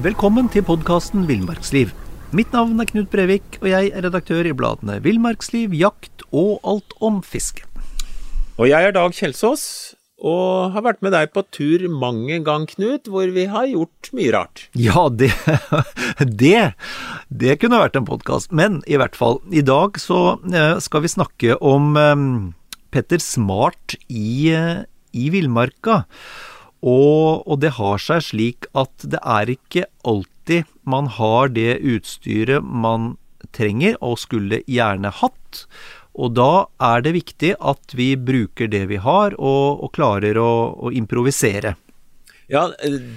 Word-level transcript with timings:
Velkommen 0.00 0.46
til 0.54 0.62
podkasten 0.62 1.24
Villmarksliv. 1.26 1.90
Mitt 2.30 2.52
navn 2.54 2.78
er 2.78 2.86
Knut 2.86 3.08
Brevik, 3.10 3.58
og 3.58 3.66
jeg 3.72 3.90
er 3.90 4.04
redaktør 4.06 4.46
i 4.46 4.52
bladene 4.54 5.00
Villmarksliv, 5.02 5.74
Jakt 5.74 6.22
og 6.30 6.60
Alt 6.62 6.94
om 7.02 7.18
fiske. 7.26 7.66
Og 8.62 8.70
jeg 8.70 8.86
er 8.86 8.94
Dag 8.94 9.16
Kjelsås, 9.16 9.64
og 10.22 10.76
har 10.76 10.84
vært 10.86 11.02
med 11.02 11.10
deg 11.16 11.32
på 11.34 11.42
tur 11.50 11.82
mange 11.90 12.38
gang, 12.46 12.68
Knut, 12.70 13.10
hvor 13.10 13.26
vi 13.34 13.48
har 13.50 13.66
gjort 13.72 14.12
mye 14.14 14.30
rart. 14.36 14.68
Ja, 14.78 15.08
det 15.10 15.32
Det, 16.44 16.62
det 17.34 17.58
kunne 17.58 17.82
vært 17.82 17.98
en 17.98 18.06
podkast. 18.06 18.54
Men 18.54 18.78
i 18.86 18.94
hvert 19.00 19.18
fall, 19.18 19.42
i 19.50 19.66
dag 19.66 19.98
så 19.98 20.38
eh, 20.54 20.78
skal 20.78 21.02
vi 21.02 21.10
snakke 21.18 21.58
om 21.58 21.98
eh, 21.98 22.14
Petter 22.94 23.18
Smart 23.18 23.98
i, 24.06 24.54
eh, 24.54 24.86
i 25.12 25.30
villmarka. 25.34 26.04
Og, 26.80 27.44
og 27.44 27.60
det 27.60 27.74
har 27.76 28.00
seg 28.00 28.24
slik 28.24 28.68
at 28.78 28.92
det 29.04 29.20
er 29.20 29.52
ikke 29.52 29.86
alltid 30.08 30.68
man 30.88 31.10
har 31.18 31.52
det 31.54 31.78
utstyret 31.86 32.64
man 32.64 33.14
trenger 33.54 33.98
og 34.04 34.18
skulle 34.22 34.62
gjerne 34.70 35.12
hatt. 35.20 35.64
Og 36.20 36.34
da 36.34 36.66
er 36.82 37.04
det 37.04 37.14
viktig 37.14 37.52
at 37.60 37.94
vi 37.96 38.12
bruker 38.18 38.70
det 38.70 38.86
vi 38.90 38.98
har, 39.00 39.36
og, 39.38 39.84
og 39.84 39.92
klarer 39.94 40.40
å, 40.40 40.50
å, 40.74 40.90
improvisere. 40.92 41.76
Ja, 42.50 42.66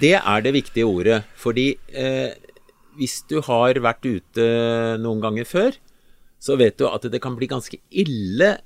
det 0.01 0.17
er 0.19 0.43
det 0.45 0.53
viktige 0.53 0.85
ordet. 0.85 1.23
Fordi 1.39 1.71
eh, 1.89 2.35
hvis 2.99 3.23
du 3.29 3.39
har 3.47 3.79
vært 3.81 4.05
ute 4.05 4.45
noen 5.01 5.23
ganger 5.23 5.49
før, 5.49 5.79
så 6.43 6.57
vet 6.59 6.77
du 6.77 6.85
at 6.89 7.07
det 7.09 7.21
kan 7.23 7.35
bli 7.39 7.49
ganske 7.49 7.79
ille 7.89 8.57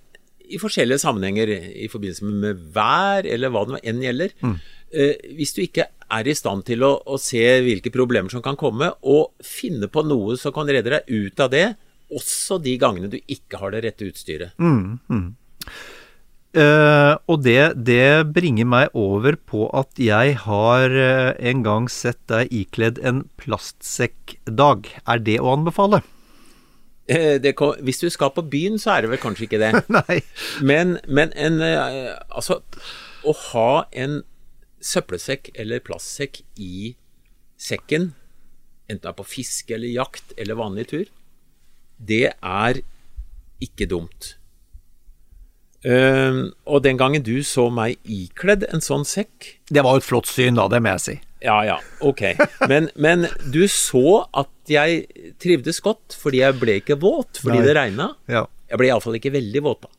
i 0.49 0.59
forskjellige 0.61 1.01
sammenhenger 1.03 1.51
i 1.51 1.87
forbindelse 1.91 2.27
med 2.27 2.65
vær, 2.75 3.27
eller 3.27 3.51
hva 3.53 3.65
det 3.67 3.81
enn 3.87 4.03
gjelder. 4.03 4.33
Mm. 4.43 4.55
Eh, 4.87 5.19
hvis 5.35 5.51
du 5.55 5.61
ikke 5.65 5.89
er 6.07 6.29
i 6.29 6.35
stand 6.37 6.63
til 6.67 6.85
å, 6.87 6.93
å, 7.03 7.19
se 7.19 7.43
hvilke 7.65 7.91
problemer 7.91 8.31
som 8.31 8.43
kan 8.43 8.59
komme, 8.59 8.93
og 9.03 9.35
finne 9.43 9.89
på 9.91 10.05
noe 10.07 10.37
som 10.39 10.55
kan 10.55 10.69
redde 10.69 10.93
deg 10.95 11.11
ut 11.11 11.43
av 11.43 11.51
det, 11.51 11.67
også 12.07 12.61
de 12.63 12.77
gangene 12.79 13.11
du 13.11 13.19
ikke 13.19 13.59
har 13.59 13.75
det 13.75 13.83
rette 13.83 14.07
utstyret. 14.07 14.55
Mm, 14.63 14.99
mm. 15.11 15.27
Uh, 16.57 17.19
og 17.29 17.43
det, 17.43 17.75
det, 17.85 18.31
bringer 18.33 18.65
meg 18.65 18.95
over 18.97 19.35
på 19.35 19.67
at 19.77 19.99
jeg 20.01 20.37
har 20.47 20.95
uh, 20.95 21.35
en 21.35 21.59
gang 21.65 21.89
sett 21.91 22.21
deg 22.31 22.53
ikledd 22.55 23.01
en 23.03 23.25
plastsekkdag. 23.37 24.87
Er 25.05 25.21
det 25.21 25.41
å 25.43 25.51
anbefale? 25.53 26.01
Uh, 27.07 27.37
det, 27.43 27.53
hvis 27.87 28.01
du 28.03 28.09
skal 28.11 28.33
på 28.35 28.43
byen, 28.51 28.79
så 28.79 28.97
er 28.97 29.05
det 29.05 29.11
vel 29.13 29.21
kanskje 29.21 29.47
ikke 29.47 29.61
det. 29.61 29.73
Nei. 29.99 30.21
Men, 30.61 30.97
men 31.07 31.31
en 31.35 31.61
Altså, 31.63 32.61
å 33.27 33.35
ha 33.51 33.71
en 33.91 34.21
søppelsekk 34.83 35.51
eller 35.57 35.83
plastsekk 35.83 36.41
i 36.61 36.95
sekken, 37.57 38.11
enten 38.87 39.03
det 39.03 39.11
er 39.11 39.17
på 39.17 39.27
fiske 39.27 39.73
eller 39.75 39.89
jakt 39.91 40.35
eller 40.37 40.59
vanlig 40.59 40.87
tur, 40.91 41.07
det 41.97 42.27
er 42.35 42.81
ikke 43.63 43.87
dumt. 43.89 44.35
Uh, 45.85 46.49
og 46.65 46.83
den 46.83 46.97
gangen 46.99 47.23
du 47.23 47.39
så 47.45 47.67
meg 47.71 48.01
ikledd 48.09 48.63
en 48.73 48.81
sånn 48.81 49.03
sekk 49.05 49.45
Det 49.69 49.83
var 49.85 49.93
jo 49.93 50.01
et 50.01 50.07
flott 50.07 50.25
syn, 50.27 50.57
da, 50.57 50.65
det 50.73 50.81
må 50.81 50.95
jeg 50.95 51.03
si. 51.03 51.15
Ja 51.45 51.59
ja, 51.67 51.75
ok. 52.01 52.23
Men, 52.67 52.89
men 52.97 53.27
du 53.53 53.61
så 53.69 54.25
at 54.33 54.49
jeg 54.71 55.33
trivdes 55.41 55.79
godt, 55.83 56.15
fordi 56.19 56.41
jeg 56.43 56.57
ble 56.59 56.79
ikke 56.81 56.99
våt 56.99 57.41
fordi 57.43 57.61
Nei. 57.61 57.65
det 57.67 57.75
regna. 57.77 58.11
Ja. 58.31 58.45
Jeg 58.67 58.81
ble 58.81 58.89
iallfall 58.89 59.17
ikke 59.19 59.33
veldig 59.35 59.63
våt, 59.63 59.87
da. 59.87 59.93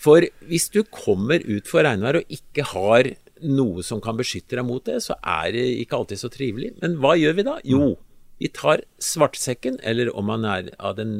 For 0.00 0.24
hvis 0.48 0.70
du 0.72 0.80
kommer 0.88 1.42
ut 1.44 1.68
for 1.68 1.84
regnvær 1.84 2.22
og 2.22 2.32
ikke 2.32 2.64
har 2.72 3.10
noe 3.44 3.84
som 3.84 4.00
kan 4.04 4.16
beskytte 4.18 4.56
deg 4.56 4.66
mot 4.68 4.84
det, 4.84 4.98
så 5.04 5.16
er 5.20 5.50
det 5.54 5.64
ikke 5.82 5.98
alltid 6.00 6.22
så 6.22 6.30
trivelig. 6.32 6.72
Men 6.80 6.96
hva 7.00 7.14
gjør 7.20 7.36
vi 7.36 7.44
da? 7.46 7.56
Jo, 7.68 7.94
vi 8.40 8.48
tar 8.56 8.84
svartsekken, 9.00 9.78
eller 9.84 10.12
om 10.16 10.28
man 10.32 10.46
er 10.48 10.72
av 10.78 10.96
den 10.96 11.12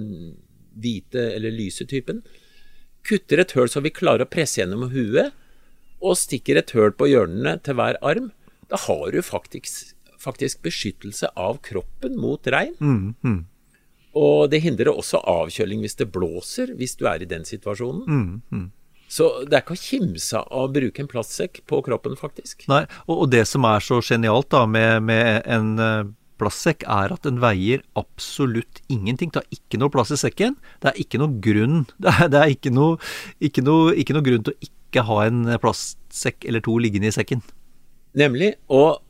hvite 0.80 1.26
eller 1.34 1.52
lyse 1.52 1.84
typen, 1.88 2.22
kutter 3.04 3.40
et 3.42 3.52
høl 3.56 3.68
så 3.72 3.82
vi 3.84 3.92
klarer 3.92 4.24
å 4.24 4.30
presse 4.30 4.60
gjennom 4.60 4.88
huet, 4.92 5.36
og 6.00 6.16
stikker 6.16 6.56
et 6.56 6.72
høl 6.72 6.94
på 6.96 7.10
hjørnene 7.10 7.58
til 7.64 7.76
hver 7.76 7.98
arm. 8.00 8.30
Da 8.72 8.78
har 8.86 9.10
du 9.12 9.20
faktisk, 9.24 9.92
faktisk 10.20 10.62
beskyttelse 10.66 11.32
av 11.38 11.60
kroppen 11.64 12.18
mot 12.20 12.50
regn. 12.52 12.76
Mm, 12.80 13.14
mm. 13.24 13.40
Og 14.20 14.50
det 14.50 14.62
hindrer 14.64 14.90
også 14.92 15.22
avkjøling 15.30 15.84
hvis 15.84 15.98
det 16.00 16.10
blåser, 16.12 16.74
hvis 16.76 16.96
du 16.98 17.06
er 17.08 17.22
i 17.22 17.30
den 17.30 17.46
situasjonen. 17.46 18.04
Mm, 18.04 18.42
mm. 18.50 18.68
Så 19.10 19.26
det 19.42 19.56
er 19.56 19.64
ikke 19.64 19.74
å 19.74 19.82
kimse 19.82 20.38
av 20.38 20.68
å 20.68 20.70
bruke 20.70 21.02
en 21.02 21.10
plastsekk 21.10 21.64
på 21.70 21.80
kroppen, 21.86 22.14
faktisk. 22.18 22.62
Nei, 22.70 22.84
og, 23.08 23.24
og 23.24 23.30
det 23.32 23.42
som 23.50 23.66
er 23.66 23.82
så 23.82 23.98
genialt 24.06 24.52
da 24.54 24.62
med, 24.70 25.02
med 25.08 25.40
en 25.50 25.72
uh, 25.82 26.10
plastsekk, 26.38 26.86
er 26.86 27.14
at 27.14 27.26
den 27.26 27.40
veier 27.42 27.82
absolutt 27.98 28.82
ingenting. 28.92 29.32
Det 29.34 29.42
har 29.42 29.58
ikke 29.58 29.80
noe 29.82 29.92
plass 29.94 30.14
i 30.14 30.20
sekken. 30.20 30.56
Det 30.82 30.92
er 30.92 31.02
ikke 31.02 31.20
noe 31.22 31.40
grunn 31.42 31.84
Det 32.02 32.14
er, 32.14 32.30
det 32.30 32.42
er 32.42 32.54
ikke, 32.54 32.74
noe, 32.74 33.00
ikke, 33.42 33.66
noe, 33.66 33.96
ikke 33.98 34.16
noe 34.16 34.26
grunn 34.26 34.46
til 34.46 34.54
å 34.54 34.70
ikke 34.70 35.06
ha 35.06 35.20
en 35.26 35.42
plastsekk 35.62 36.46
eller 36.46 36.62
to 36.66 36.78
liggende 36.82 37.10
i 37.10 37.14
sekken. 37.14 37.42
Nemlig. 38.18 38.54
Og 38.70 39.02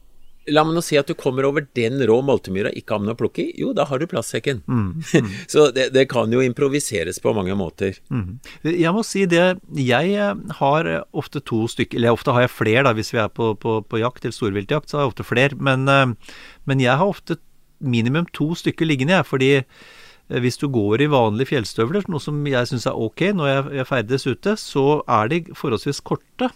La 0.50 0.64
meg 0.66 0.76
nå 0.76 0.82
si 0.84 0.98
at 0.98 1.08
du 1.08 1.14
kommer 1.18 1.46
over 1.48 1.64
den 1.76 2.00
rå 2.08 2.18
multemyra, 2.26 2.72
ikke 2.76 2.96
har 2.96 3.02
med 3.04 3.14
å 3.14 3.18
plukke 3.18 3.44
i. 3.44 3.54
Jo, 3.62 3.72
da 3.76 3.86
har 3.88 4.00
du 4.00 4.06
plastsekken. 4.10 4.62
Mm, 4.66 4.88
mm. 5.00 5.30
så 5.52 5.68
det, 5.74 5.90
det, 5.94 6.06
kan 6.10 6.32
jo 6.32 6.42
improviseres 6.44 7.20
på 7.22 7.34
mange 7.36 7.54
måter. 7.58 7.98
Mm. 8.10 8.40
Jeg 8.66 8.94
må 8.96 9.04
si 9.06 9.26
det, 9.30 9.44
jeg 9.78 10.14
eh, 10.16 10.34
har 10.60 10.90
ofte 11.16 11.42
to 11.44 11.64
stykker 11.70 11.98
Eller 11.98 12.16
ofte 12.16 12.34
har 12.34 12.46
jeg 12.46 12.54
flere, 12.54 12.84
da, 12.86 12.94
hvis 12.96 13.12
vi 13.14 13.20
er 13.22 13.30
på, 13.32 13.52
på, 13.60 13.80
på 13.86 14.00
jakt 14.02 14.24
eller 14.24 14.36
storviltjakt, 14.36 14.90
så 14.90 14.98
har 14.98 15.06
jeg 15.06 15.14
ofte 15.14 15.28
flere. 15.28 15.58
Men, 15.60 15.86
eh, 15.90 16.36
men, 16.68 16.82
jeg 16.82 16.96
har 16.98 17.06
ofte 17.06 17.38
minimum 17.80 18.28
to 18.36 18.52
stykker 18.58 18.88
liggende, 18.88 19.18
jeg. 19.18 19.28
Fordi 19.28 19.52
eh, 19.60 20.40
hvis 20.42 20.60
du 20.60 20.68
går 20.72 21.04
i 21.04 21.10
vanlige 21.12 21.52
fjellstøvler, 21.54 22.08
noe 22.10 22.22
som 22.22 22.40
jeg 22.48 22.70
syns 22.70 22.88
er 22.90 22.98
ok 22.98 23.30
når 23.36 23.52
jeg, 23.52 23.68
jeg 23.80 23.90
ferdes 23.92 24.26
ute, 24.26 24.56
så 24.60 24.86
er 25.06 25.30
de 25.32 25.44
forholdsvis 25.54 26.02
korte. 26.06 26.50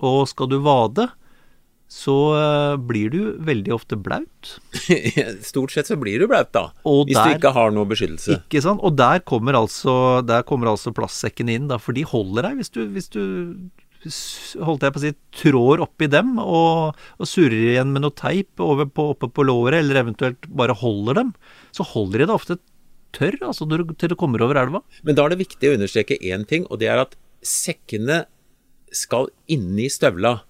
Og 0.00 0.22
skal 0.30 0.48
du 0.48 0.60
vade, 0.64 1.10
så 1.90 2.14
uh, 2.38 2.78
blir 2.78 3.10
du 3.10 3.20
veldig 3.42 3.72
ofte 3.74 3.98
blaut. 3.98 4.52
Stort 5.50 5.74
sett 5.74 5.90
så 5.90 5.98
blir 5.98 6.22
du 6.22 6.28
blaut, 6.30 6.52
da. 6.54 6.68
Og 6.86 7.08
hvis 7.08 7.18
der, 7.18 7.34
du 7.34 7.40
ikke 7.40 7.54
har 7.56 7.74
noe 7.74 7.88
beskyttelse. 7.90 8.38
Ikke 8.38 8.62
sant. 8.62 8.82
Og 8.86 8.94
der 8.94 9.24
kommer 9.26 9.58
altså, 9.58 9.94
der 10.22 10.46
kommer 10.46 10.70
altså 10.70 10.94
plastsekkene 10.94 11.58
inn, 11.58 11.66
da, 11.72 11.80
for 11.82 11.96
de 11.96 12.06
holder 12.06 12.46
deg 12.46 12.60
hvis 12.60 12.70
du, 12.76 12.84
hvis 12.94 13.10
du 13.10 13.22
holdt 14.64 14.86
jeg 14.86 14.94
på 14.94 15.00
å 15.00 15.02
si, 15.02 15.12
trår 15.42 15.82
oppi 15.84 16.08
dem 16.08 16.38
og, 16.40 16.96
og 17.20 17.28
surrer 17.28 17.74
igjen 17.74 17.90
med 17.92 18.06
noe 18.06 18.14
teip 18.16 18.62
over 18.64 18.88
på, 18.88 19.10
oppe 19.12 19.28
på 19.28 19.44
låret, 19.44 19.82
eller 19.82 20.00
eventuelt 20.00 20.46
bare 20.46 20.78
holder 20.78 21.20
dem, 21.20 21.34
så 21.76 21.84
holder 21.84 22.22
de 22.22 22.28
deg 22.30 22.36
ofte 22.38 22.60
tørr 23.16 23.36
altså, 23.50 23.66
til 23.66 24.12
du 24.12 24.16
kommer 24.18 24.46
over 24.46 24.62
elva. 24.62 24.84
Men 25.02 25.18
da 25.18 25.26
er 25.26 25.34
det 25.34 25.42
viktig 25.42 25.68
å 25.72 25.76
understreke 25.76 26.20
én 26.22 26.46
ting, 26.48 26.64
og 26.70 26.80
det 26.80 26.88
er 26.92 27.02
at 27.02 27.18
sekkene 27.44 28.24
skal 28.94 29.28
inni 29.50 29.88
støvla. 29.92 30.40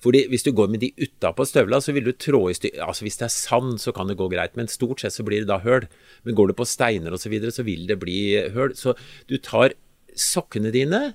Fordi 0.00 0.24
Hvis 0.32 0.44
du 0.46 0.52
går 0.56 0.70
med 0.72 0.80
de 0.80 0.92
utapå 0.96 1.44
støvla, 1.44 1.80
så 1.80 1.92
vil 1.92 2.08
du 2.08 2.12
trå 2.12 2.48
i 2.48 2.56
stykker 2.56 2.82
Altså 2.86 3.04
Hvis 3.04 3.20
det 3.20 3.26
er 3.28 3.34
sand, 3.34 3.80
så 3.80 3.92
kan 3.92 4.08
det 4.08 4.16
gå 4.16 4.28
greit, 4.32 4.56
men 4.56 4.68
stort 4.68 5.00
sett 5.00 5.12
så 5.12 5.24
blir 5.26 5.44
det 5.44 5.50
da 5.50 5.60
høl. 5.60 5.86
Men 6.24 6.34
går 6.34 6.50
du 6.50 6.54
på 6.56 6.68
steiner 6.68 7.12
osv., 7.12 7.26
så, 7.26 7.32
videre, 7.32 7.52
så 7.52 7.64
vil 7.66 7.86
det 7.86 8.00
bli 8.00 8.48
høl. 8.54 8.74
Så 8.74 8.96
du 9.28 9.36
tar 9.38 9.76
sokkene 10.16 10.72
dine 10.74 11.14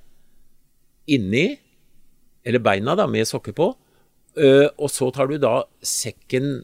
inni, 1.12 1.58
eller 2.46 2.62
beina 2.62 2.96
da, 2.96 3.08
med 3.10 3.28
sokker 3.28 3.56
på. 3.58 3.74
Eh, 4.38 4.70
og 4.78 4.90
så 4.92 5.10
tar 5.16 5.30
du 5.32 5.38
da 5.42 5.64
sekken 5.82 6.64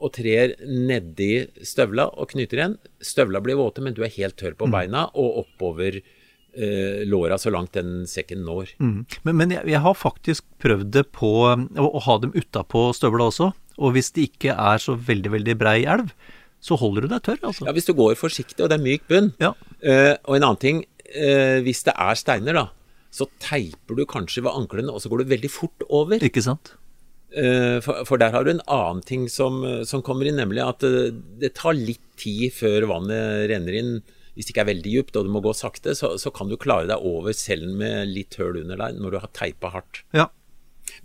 og 0.00 0.14
trer 0.16 0.54
nedi 0.64 1.44
støvla 1.66 2.08
og 2.16 2.32
knyter 2.32 2.60
igjen. 2.60 2.78
Støvla 3.04 3.42
blir 3.44 3.58
våte, 3.60 3.84
men 3.84 3.96
du 3.96 4.00
er 4.06 4.14
helt 4.16 4.38
tørr 4.40 4.56
på 4.56 4.70
beina 4.72 5.08
og 5.12 5.42
oppover 5.44 6.00
eh, 6.54 7.06
låra 7.08 7.38
så 7.38 7.52
langt 7.52 7.76
den 7.76 8.04
sekken 8.10 8.44
når. 8.46 8.74
Mm. 8.82 9.06
Men, 9.26 9.36
men 9.40 9.54
jeg, 9.56 9.66
jeg 9.74 9.84
har 9.84 9.96
faktisk 9.98 10.46
prøvd 10.62 10.92
det 10.98 11.06
på 11.16 11.32
å, 11.46 11.54
å 11.86 12.04
ha 12.06 12.18
dem 12.22 12.34
utapå 12.36 12.90
støvla 12.96 13.30
også. 13.30 13.52
Og 13.80 13.96
hvis 13.96 14.12
det 14.16 14.28
ikke 14.32 14.54
er 14.54 14.82
så 14.82 14.96
veldig, 14.98 15.32
veldig 15.38 15.56
brei 15.60 15.78
elv, 15.88 16.12
så 16.60 16.76
holder 16.76 17.06
du 17.06 17.14
deg 17.14 17.22
tørr, 17.24 17.40
altså. 17.48 17.66
Ja, 17.68 17.74
Hvis 17.76 17.88
du 17.88 17.94
går 17.96 18.18
forsiktig, 18.20 18.60
og 18.60 18.68
det 18.70 18.76
er 18.76 18.84
myk 18.84 19.06
bunn. 19.08 19.32
Ja. 19.40 19.54
Eh, 19.80 20.12
og 20.28 20.36
en 20.36 20.44
annen 20.44 20.60
ting, 20.60 20.82
eh, 21.08 21.58
hvis 21.64 21.82
det 21.86 21.94
er 21.96 22.18
steiner, 22.20 22.58
da, 22.58 22.66
så 23.10 23.26
teiper 23.42 23.96
du 23.96 24.04
kanskje 24.08 24.44
ved 24.44 24.52
anklene, 24.52 24.92
og 24.92 25.00
så 25.02 25.10
går 25.10 25.22
du 25.22 25.32
veldig 25.32 25.50
fort 25.50 25.88
over. 25.88 26.20
Ikke 26.20 26.44
sant? 26.44 26.74
Eh, 27.32 27.80
for, 27.84 28.04
for 28.08 28.20
der 28.20 28.34
har 28.34 28.44
du 28.44 28.52
en 28.52 28.64
annen 28.68 29.00
ting 29.06 29.26
som, 29.32 29.62
som 29.88 30.04
kommer 30.04 30.28
inn, 30.28 30.38
nemlig 30.40 30.62
at 30.66 30.84
det, 30.84 31.14
det 31.40 31.54
tar 31.58 31.78
litt 31.78 32.04
tid 32.20 32.52
før 32.52 32.90
vannet 32.92 33.48
renner 33.50 33.80
inn. 33.80 33.94
Hvis 34.34 34.46
det 34.46 34.54
ikke 34.54 34.64
er 34.64 34.70
veldig 34.70 34.92
djupt 34.94 35.16
og 35.18 35.26
du 35.26 35.32
må 35.34 35.42
gå 35.44 35.54
sakte, 35.56 35.94
så, 35.98 36.12
så 36.20 36.32
kan 36.34 36.50
du 36.50 36.58
klare 36.60 36.88
deg 36.90 37.06
over 37.06 37.34
selv 37.36 37.72
med 37.80 38.12
litt 38.12 38.38
høl 38.40 38.62
under 38.62 38.78
deg 38.80 39.00
når 39.00 39.16
du 39.16 39.18
har 39.22 39.32
teipa 39.36 39.72
hardt. 39.74 40.04
Ja. 40.16 40.28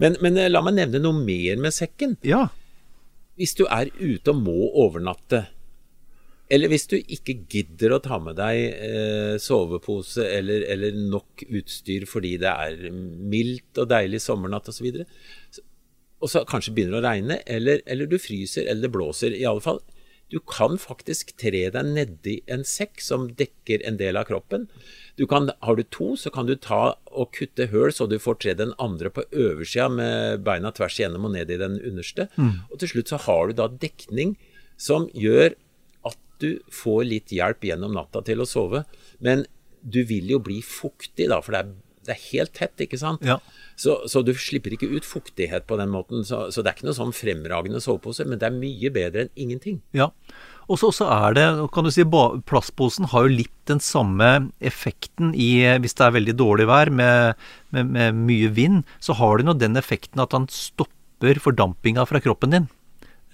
Men, 0.01 0.17
men 0.23 0.37
eh, 0.39 0.51
la 0.51 0.61
meg 0.65 0.77
nevne 0.77 1.01
noe 1.03 1.17
mer 1.17 1.59
med 1.61 1.75
sekken. 1.75 2.17
Ja. 2.25 2.47
Hvis 3.39 3.55
du 3.57 3.65
er 3.67 3.91
ute 3.99 4.31
og 4.31 4.41
må 4.45 4.57
overnatte, 4.85 5.45
eller 6.53 6.69
hvis 6.69 6.85
du 6.91 6.99
ikke 6.99 7.39
gidder 7.49 7.95
å 7.95 8.01
ta 8.05 8.19
med 8.21 8.37
deg 8.37 8.59
eh, 8.85 9.35
sovepose 9.41 10.27
eller, 10.29 10.67
eller 10.69 10.97
nok 11.09 11.41
utstyr 11.47 12.05
fordi 12.05 12.35
det 12.43 12.51
er 12.51 12.91
mildt 12.93 13.81
og 13.81 13.89
deilig 13.89 14.21
sommernatt 14.21 14.69
osv., 14.69 14.91
og, 14.93 15.07
så 15.49 15.65
og 16.23 16.31
så 16.31 16.45
kanskje 16.47 16.73
begynner 16.73 16.97
det 16.97 17.01
å 17.01 17.05
regne, 17.05 17.35
eller, 17.45 17.81
eller 17.85 18.07
du 18.09 18.15
fryser, 18.21 18.65
eller 18.69 18.87
det 18.87 18.93
blåser. 18.93 19.35
I 19.35 19.45
alle 19.49 19.61
fall, 19.61 19.81
du 20.33 20.39
kan 20.49 20.77
faktisk 20.81 21.35
tre 21.37 21.67
deg 21.73 21.89
nedi 21.93 22.39
en 22.51 22.63
sekk 22.65 23.01
som 23.03 23.27
dekker 23.37 23.83
en 23.85 23.99
del 23.99 24.17
av 24.17 24.25
kroppen. 24.29 24.65
Du 25.19 25.25
kan, 25.29 25.51
har 25.61 25.77
du 25.77 25.83
to, 25.93 26.15
så 26.17 26.31
kan 26.33 26.49
du 26.49 26.55
ta 26.57 26.95
og 27.11 27.29
kutte 27.35 27.67
høl 27.71 27.93
så 27.93 28.07
du 28.09 28.17
får 28.19 28.39
tre 28.41 28.55
den 28.57 28.73
andre 28.81 29.11
på 29.13 29.27
øversida 29.31 29.87
med 29.93 30.41
beina 30.47 30.73
tvers 30.75 30.97
igjennom 30.99 31.29
og 31.29 31.35
ned 31.37 31.53
i 31.53 31.59
den 31.61 31.77
underste. 31.85 32.27
Og 32.71 32.79
til 32.81 32.95
slutt 32.95 33.13
så 33.13 33.21
har 33.27 33.47
du 33.47 33.59
da 33.61 33.69
dekning 33.69 34.35
som 34.81 35.07
gjør 35.13 35.53
at 36.09 36.17
du 36.41 36.57
får 36.73 37.05
litt 37.05 37.31
hjelp 37.31 37.63
gjennom 37.69 37.93
natta 37.95 38.25
til 38.25 38.41
å 38.41 38.49
sove. 38.49 38.83
Men 39.19 39.45
du 39.85 40.01
vil 40.09 40.33
jo 40.33 40.41
bli 40.41 40.61
fuktig 40.65 41.29
da, 41.29 41.37
for 41.45 41.53
det 41.53 41.61
er, 41.61 41.73
det 42.07 42.15
er 42.15 42.25
helt 42.31 42.53
tett, 42.57 42.81
ikke 42.85 42.99
sant? 43.01 43.23
Ja. 43.25 43.39
Så, 43.75 43.97
så 44.07 44.21
du 44.23 44.31
slipper 44.37 44.73
ikke 44.75 44.87
ut 44.93 45.05
fuktighet 45.07 45.65
på 45.67 45.77
den 45.79 45.91
måten. 45.91 46.23
Så, 46.27 46.45
så 46.53 46.63
det 46.63 46.71
er 46.71 46.77
ikke 46.77 46.87
noe 46.89 46.97
sånn 46.97 47.15
fremragende 47.15 47.81
sovepose, 47.83 48.25
men 48.29 48.39
det 48.39 48.47
er 48.47 48.55
mye 48.55 48.91
bedre 48.95 49.25
enn 49.25 49.33
ingenting. 49.47 49.81
Ja. 49.97 50.11
Og 50.65 50.79
så 50.81 50.89
er 51.05 51.35
det, 51.37 51.45
kan 51.75 51.85
du 51.85 51.91
si, 51.93 52.05
plastposen 52.49 53.09
har 53.11 53.27
jo 53.27 53.35
litt 53.41 53.53
den 53.69 53.81
samme 53.83 54.49
effekten 54.65 55.33
i 55.37 55.49
Hvis 55.81 55.93
det 55.97 56.07
er 56.07 56.15
veldig 56.15 56.35
dårlig 56.39 56.65
vær 56.69 56.89
med, 56.89 57.35
med, 57.75 57.91
med 57.93 58.17
mye 58.31 58.49
vind, 58.53 58.81
så 59.03 59.13
har 59.19 59.37
det 59.37 59.45
nå 59.45 59.53
den 59.61 59.77
effekten 59.77 60.23
at 60.23 60.33
han 60.33 60.47
stopper 60.49 61.37
fordampinga 61.41 62.05
fra 62.09 62.21
kroppen 62.23 62.55
din. 62.55 62.67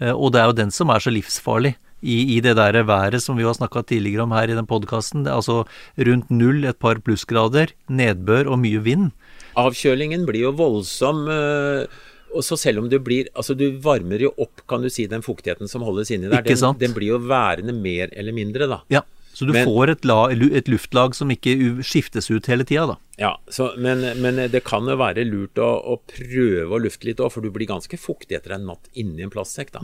Eh, 0.01 0.11
Og 0.11 0.33
det 0.33 0.41
er 0.41 0.51
jo 0.51 0.59
den 0.59 0.75
som 0.75 0.91
er 0.91 1.03
så 1.03 1.13
livsfarlig 1.13 1.75
i, 2.01 2.37
i 2.37 2.39
det 2.41 2.55
der 2.57 2.83
været 2.83 3.21
som 3.21 3.37
vi 3.37 3.43
har 3.47 3.53
snakka 3.57 3.83
tidligere 3.87 4.23
om 4.23 4.31
her 4.35 4.49
i 4.49 4.55
den 4.57 4.65
podkasten. 4.69 5.27
Altså 5.27 5.63
rundt 5.97 6.29
null, 6.31 6.65
et 6.65 6.79
par 6.79 6.95
plussgrader, 6.99 7.73
nedbør 7.89 8.49
og 8.51 8.59
mye 8.59 8.81
vind. 8.83 9.11
Avkjølingen 9.57 10.25
blir 10.25 10.47
jo 10.47 10.51
voldsom. 10.55 11.27
øh, 11.27 11.85
Og 12.33 12.43
så 12.47 12.55
selv 12.55 12.79
om 12.79 12.89
du 12.89 12.97
blir 12.99 13.27
Altså, 13.35 13.53
du 13.53 13.77
varmer 13.83 14.21
jo 14.23 14.33
opp, 14.39 14.61
kan 14.67 14.81
du 14.81 14.89
si, 14.89 15.05
den 15.05 15.21
fuktigheten 15.21 15.67
som 15.67 15.81
holdes 15.83 16.11
inni 16.11 16.29
der. 16.31 16.41
Den, 16.41 16.77
den 16.79 16.93
blir 16.95 17.07
jo 17.11 17.17
værende 17.19 17.73
mer 17.75 18.07
eller 18.15 18.31
mindre, 18.31 18.67
da. 18.67 18.81
Ja, 18.89 19.01
Så 19.33 19.45
du 19.47 19.53
Men- 19.53 19.65
får 19.65 19.89
et, 19.89 20.05
la, 20.05 20.27
et 20.31 20.67
luftlag 20.67 21.15
som 21.15 21.29
ikke 21.31 21.79
skiftes 21.83 22.29
ut 22.29 22.45
hele 22.47 22.63
tida, 22.67 22.85
da. 22.87 22.95
Ja, 23.17 23.37
så, 23.49 23.71
men, 23.77 24.01
men 24.21 24.35
det 24.51 24.63
kan 24.63 24.83
jo 24.83 24.97
være 24.99 25.23
lurt 25.25 25.55
å, 25.55 25.69
å 25.87 25.99
prøve 26.03 26.67
å 26.75 26.79
lufte 26.83 27.07
litt 27.07 27.19
òg, 27.23 27.31
for 27.31 27.41
du 27.41 27.49
blir 27.49 27.65
ganske 27.67 27.95
fuktig 27.97 28.35
etter 28.35 28.55
en 28.57 28.65
natt 28.67 28.89
inni 28.93 29.23
en 29.23 29.29
plastsekk, 29.31 29.71
da. 29.71 29.79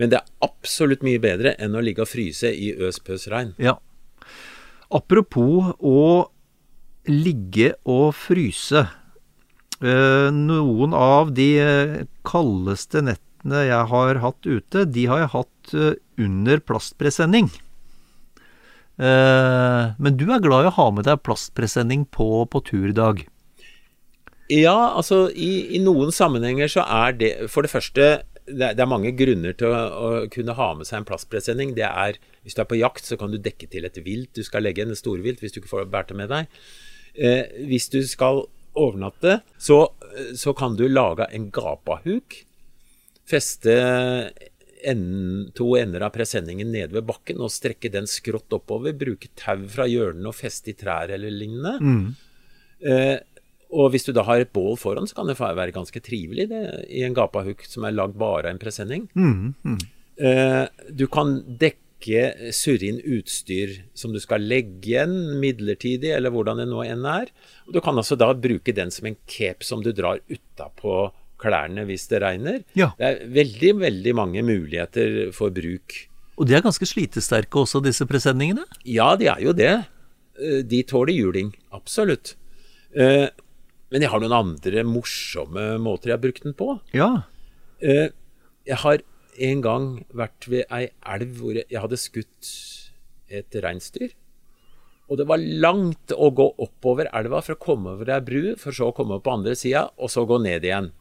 Men 0.00 0.12
det 0.12 0.20
er 0.20 0.46
absolutt 0.46 1.04
mye 1.04 1.20
bedre 1.22 1.54
enn 1.60 1.76
å 1.76 1.82
ligge 1.84 2.04
og 2.04 2.10
fryse 2.10 2.48
i 2.48 2.72
øs-pøs 2.72 3.28
regn. 3.32 3.52
Ja. 3.60 3.76
Apropos 4.92 5.72
å 5.78 6.02
ligge 7.08 7.72
og 7.88 8.12
fryse. 8.16 8.86
Eh, 9.82 10.28
noen 10.30 10.94
av 10.94 11.32
de 11.34 11.50
kaldeste 12.28 13.02
nettene 13.02 13.64
jeg 13.66 13.90
har 13.90 14.22
hatt 14.22 14.46
ute, 14.46 14.86
de 14.86 15.06
har 15.10 15.24
jeg 15.24 15.32
hatt 15.34 15.74
eh, 15.74 15.94
under 16.22 16.62
plastpresenning. 16.62 17.50
Eh, 19.02 19.84
men 19.98 20.18
du 20.20 20.28
er 20.30 20.42
glad 20.44 20.66
i 20.66 20.70
å 20.70 20.76
ha 20.76 20.88
med 20.94 21.08
deg 21.08 21.22
plastpresenning 21.26 22.04
på, 22.14 22.44
på 22.46 22.62
turdag. 22.68 23.24
Ja, 24.52 24.92
altså 24.98 25.26
i, 25.32 25.74
i 25.76 25.80
noen 25.82 26.12
sammenhenger 26.12 26.68
så 26.68 26.82
er 26.84 27.14
det 27.16 27.30
For 27.48 27.64
det 27.64 27.70
første, 27.72 28.08
det 28.52 28.66
er, 28.68 28.76
det 28.76 28.84
er 28.84 28.90
mange 28.90 29.12
grunner 29.16 29.56
til 29.58 29.72
å, 29.72 30.12
kunne 30.32 30.56
ha 30.58 30.68
med 30.78 30.88
seg 30.88 31.00
en 31.00 31.08
plastpresenning. 31.08 31.74
Det 31.78 31.88
er 31.88 32.20
hvis 32.42 32.56
du 32.56 32.62
er 32.62 32.70
på 32.70 32.80
jakt, 32.80 33.06
så 33.06 33.18
kan 33.20 33.32
du 33.32 33.40
dekke 33.40 33.68
til 33.70 33.86
et 33.88 34.00
vilt 34.04 34.32
du 34.36 34.42
skal 34.46 34.64
legge 34.66 34.84
et 34.84 34.98
storvilt, 34.98 35.42
hvis 35.42 35.54
du 35.54 35.60
ikke 35.62 35.72
får 35.72 35.90
båret 35.92 36.12
det 36.12 36.18
med 36.18 36.32
deg. 36.32 36.62
Eh, 37.14 37.44
hvis 37.68 37.90
du 37.92 38.00
skal 38.08 38.44
overnatte, 38.78 39.40
så, 39.60 39.84
så 40.38 40.54
kan 40.56 40.78
du 40.78 40.86
lage 40.88 41.28
en 41.32 41.50
gapahuk. 41.54 42.38
Feste 43.28 43.76
enden, 44.82 45.52
to 45.54 45.68
ender 45.78 46.02
av 46.02 46.14
presenningen 46.16 46.72
nede 46.74 46.96
ved 46.96 47.06
bakken 47.06 47.42
og 47.44 47.52
strekke 47.54 47.92
den 47.92 48.08
skrått 48.10 48.52
oppover. 48.56 48.96
Bruke 48.98 49.30
tau 49.38 49.62
fra 49.70 49.86
hjørnene 49.90 50.32
og 50.32 50.38
feste 50.38 50.72
i 50.72 50.78
trær 50.78 51.12
eller 51.14 51.30
lignende. 51.30 51.76
Eh, 52.82 53.18
og 53.72 53.92
hvis 53.94 54.04
du 54.04 54.12
da 54.12 54.24
har 54.28 54.42
et 54.44 54.52
bål 54.52 54.76
foran, 54.76 55.06
så 55.08 55.16
kan 55.16 55.30
det 55.30 55.38
være 55.40 55.72
ganske 55.72 56.00
trivelig 56.04 56.48
det, 56.50 56.62
i 56.92 57.02
en 57.06 57.14
gapahuk 57.16 57.64
som 57.68 57.86
er 57.88 57.94
lagd 57.96 58.18
bare 58.20 58.50
av 58.50 58.52
en 58.54 58.60
presenning. 58.60 59.06
Eh, 60.20 60.66
du 60.92 61.06
kan 61.12 61.38
dekke, 61.46 62.50
surre 62.52 62.88
inn 62.90 62.98
utstyr 63.16 63.76
som 63.94 64.12
du 64.12 64.18
skal 64.20 64.42
legge 64.42 64.90
igjen 64.90 65.12
midlertidig, 65.40 66.10
eller 66.16 66.34
hvordan 66.34 66.58
det 66.60 66.66
nå 66.68 66.82
enn 66.84 67.06
er. 67.06 67.30
Og 67.68 67.76
du 67.76 67.80
kan 67.80 67.96
altså 67.96 68.18
da 68.18 68.32
bruke 68.34 68.74
den 68.76 68.90
som 68.92 69.06
en 69.08 69.16
cape 69.30 69.64
som 69.64 69.84
du 69.84 69.92
drar 69.94 70.20
utapå 70.28 71.12
klærne 71.42 71.86
hvis 71.88 72.08
det 72.10 72.20
regner. 72.22 72.60
Ja. 72.78 72.90
Det 72.98 73.06
er 73.08 73.22
veldig, 73.38 73.72
veldig 73.80 74.14
mange 74.18 74.42
muligheter 74.46 75.30
for 75.34 75.54
bruk. 75.54 75.96
Og 76.36 76.48
de 76.48 76.56
er 76.58 76.64
ganske 76.64 76.86
slitesterke 76.88 77.62
også, 77.62 77.80
disse 77.84 78.04
presenningene. 78.08 78.66
Ja, 78.88 79.12
de 79.16 79.30
er 79.32 79.40
jo 79.46 79.54
det. 79.56 79.72
Eh, 80.42 80.60
De 80.66 80.82
tåler 80.82 81.14
juling. 81.16 81.54
Absolutt. 81.72 82.34
Men 83.92 84.00
jeg 84.06 84.10
har 84.12 84.22
noen 84.22 84.32
andre 84.38 84.82
morsomme 84.88 85.66
måter 85.84 86.10
jeg 86.10 86.16
har 86.16 86.22
brukt 86.24 86.46
den 86.46 86.54
på. 86.56 86.78
Ja. 86.96 87.10
Eh, 87.82 88.08
Jeg 88.64 88.78
har 88.78 89.02
en 89.42 89.60
gang 89.64 89.86
vært 90.14 90.46
ved 90.48 90.64
ei 90.70 90.86
elv 91.08 91.30
hvor 91.40 91.56
jeg 91.58 91.80
hadde 91.82 91.98
skutt 91.98 92.50
et 93.32 93.52
reinsdyr. 93.64 94.12
Og 95.10 95.18
det 95.18 95.26
var 95.28 95.40
langt 95.42 96.12
å 96.14 96.30
gå 96.32 96.46
oppover 96.62 97.08
elva 97.12 97.40
for 97.42 97.56
å 97.56 97.60
komme 97.60 97.92
over 97.96 98.08
ei 98.14 98.20
bru, 98.24 98.54
for 98.56 98.72
så 98.72 98.88
å 98.92 98.94
komme 98.96 99.18
opp 99.18 99.24
på 99.26 99.32
andre 99.34 99.56
sida, 99.58 99.88
og 99.98 100.08
så 100.12 100.22
gå 100.28 100.38
ned 100.40 100.64
igjen. 100.64 100.92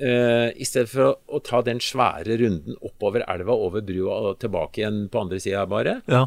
Uh, 0.00 0.54
I 0.54 0.64
stedet 0.66 0.88
for 0.92 1.04
å, 1.04 1.12
å 1.36 1.40
ta 1.42 1.58
den 1.66 1.80
svære 1.82 2.36
runden 2.40 2.76
oppover 2.86 3.24
elva, 3.28 3.54
over 3.54 3.82
brua 3.82 4.18
og 4.30 4.38
tilbake 4.42 4.80
igjen 4.82 5.04
på 5.10 5.20
andre 5.24 5.40
sida 5.42 5.64
bare, 5.70 5.96
Ja. 6.06 6.24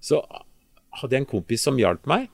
så 0.00 0.20
hadde 1.00 1.10
jeg 1.16 1.24
en 1.24 1.30
kompis 1.30 1.62
som 1.66 1.78
hjalp 1.78 2.06
meg. 2.10 2.28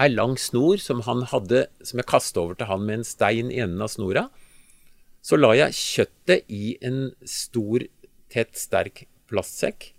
Ei 0.00 0.10
lang 0.12 0.36
snor 0.40 0.80
som 0.82 1.00
han 1.06 1.24
hadde, 1.30 1.66
som 1.80 2.00
jeg 2.02 2.08
kastet 2.10 2.40
over 2.42 2.58
til 2.58 2.68
han 2.68 2.84
med 2.84 3.00
en 3.00 3.08
stein 3.08 3.52
i 3.52 3.62
enden 3.64 3.84
av 3.84 3.92
snora. 3.94 4.26
Så 5.24 5.38
la 5.40 5.54
jeg 5.56 5.76
kjøttet 5.78 6.52
i 6.52 6.76
en 6.84 7.08
stor, 7.26 7.86
tett, 8.32 8.52
sterk 8.60 9.06
plastsekk. 9.30 9.90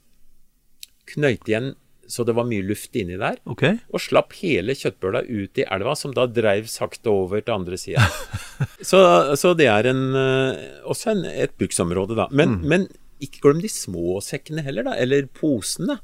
Knøyte 1.09 1.51
igjen 1.51 1.73
så 2.07 2.23
det 2.23 2.35
var 2.37 2.47
mye 2.47 2.63
luft 2.63 2.95
inni 2.95 3.17
der. 3.19 3.39
Okay. 3.51 3.81
Og 3.91 3.99
slapp 3.99 4.31
hele 4.39 4.75
kjøttbøla 4.77 5.25
ut 5.27 5.59
i 5.59 5.65
elva, 5.67 5.95
som 5.99 6.13
da 6.15 6.23
dreiv 6.31 6.69
sakte 6.71 7.11
over 7.11 7.43
til 7.43 7.55
andre 7.57 7.79
sida. 7.79 8.05
så, 8.89 9.01
så 9.39 9.51
det 9.59 9.67
er 9.71 9.89
en, 9.91 10.05
eh, 10.15 10.61
også 10.87 11.11
en, 11.13 11.25
et 11.27 11.57
bruksområde, 11.59 12.15
da. 12.15 12.29
Men, 12.31 12.61
men 12.63 12.87
ikke 13.23 13.43
glem 13.43 13.59
de 13.63 13.71
små 13.71 14.21
sekkene 14.23 14.63
heller, 14.63 14.87
da. 14.87 14.95
Eller 15.03 15.27
posene. 15.27 15.99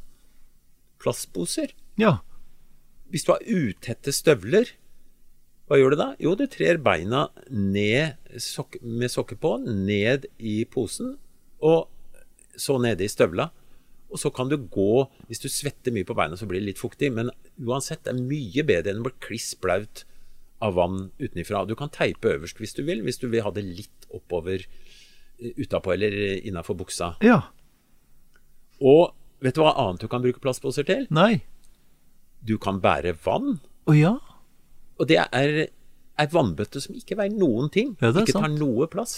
Plastposer. 1.03 1.71
Ja. 1.99 2.17
Hvis 3.13 3.27
du 3.27 3.35
har 3.35 3.43
utette 3.45 4.09
støvler, 4.15 4.71
hva 5.69 5.77
gjør 5.77 5.93
du 5.93 5.99
da? 5.99 6.07
Jo, 6.21 6.33
du 6.35 6.47
trer 6.49 6.79
beina 6.81 7.27
ned 7.53 8.17
sok 8.41 8.79
med 8.81 9.11
sokker 9.13 9.37
på, 9.39 9.59
ned 9.63 10.25
i 10.41 10.63
posen, 10.65 11.13
og 11.63 11.91
så 12.57 12.79
nede 12.81 13.05
i 13.05 13.11
støvla. 13.11 13.51
Og 14.13 14.19
så 14.21 14.29
kan 14.29 14.49
du 14.49 14.57
gå 14.57 15.07
Hvis 15.25 15.41
du 15.41 15.47
svetter 15.49 15.93
mye 15.93 16.05
på 16.05 16.13
beina, 16.13 16.37
så 16.37 16.45
blir 16.45 16.61
det 16.61 16.73
litt 16.73 16.81
fuktig, 16.81 17.09
men 17.13 17.31
uansett. 17.57 18.03
Det 18.05 18.13
er 18.13 18.19
mye 18.19 18.65
bedre 18.65 18.93
enn 18.93 19.01
å 19.01 19.07
bli 19.07 19.15
kliss 19.23 19.53
blaut 19.61 20.03
av 20.63 20.75
vann 20.77 21.07
utenifra. 21.19 21.63
Du 21.65 21.75
kan 21.79 21.91
teipe 21.93 22.35
øverst 22.35 22.61
hvis 22.61 22.75
du 22.77 22.83
vil, 22.87 23.01
hvis 23.05 23.21
du 23.21 23.27
vil 23.31 23.43
ha 23.45 23.51
det 23.53 23.65
litt 23.65 24.07
oppover 24.13 24.65
eh, 24.65 25.53
utapå 25.57 25.95
eller 25.95 26.13
innafor 26.43 26.77
buksa. 26.79 27.15
Ja. 27.25 27.41
Og 28.81 29.15
vet 29.43 29.57
du 29.57 29.63
hva 29.63 29.73
annet 29.85 30.05
du 30.05 30.09
kan 30.11 30.23
bruke 30.23 30.43
plastposer 30.43 30.85
til? 30.87 31.07
Nei. 31.13 31.43
Du 32.43 32.57
kan 32.61 32.81
bære 32.83 33.15
vann. 33.25 33.59
Oh, 33.87 33.95
ja. 33.97 34.17
Og 34.99 35.07
det 35.09 35.19
er 35.23 35.65
ei 36.21 36.27
vannbøtte 36.29 36.81
som 36.83 36.93
ikke 36.97 37.17
veier 37.17 37.33
noen 37.33 37.71
ting. 37.73 37.95
Ja, 38.01 38.11
ikke 38.11 38.35
sant. 38.35 38.45
tar 38.45 38.53
noe 38.53 38.87
plass. 38.91 39.15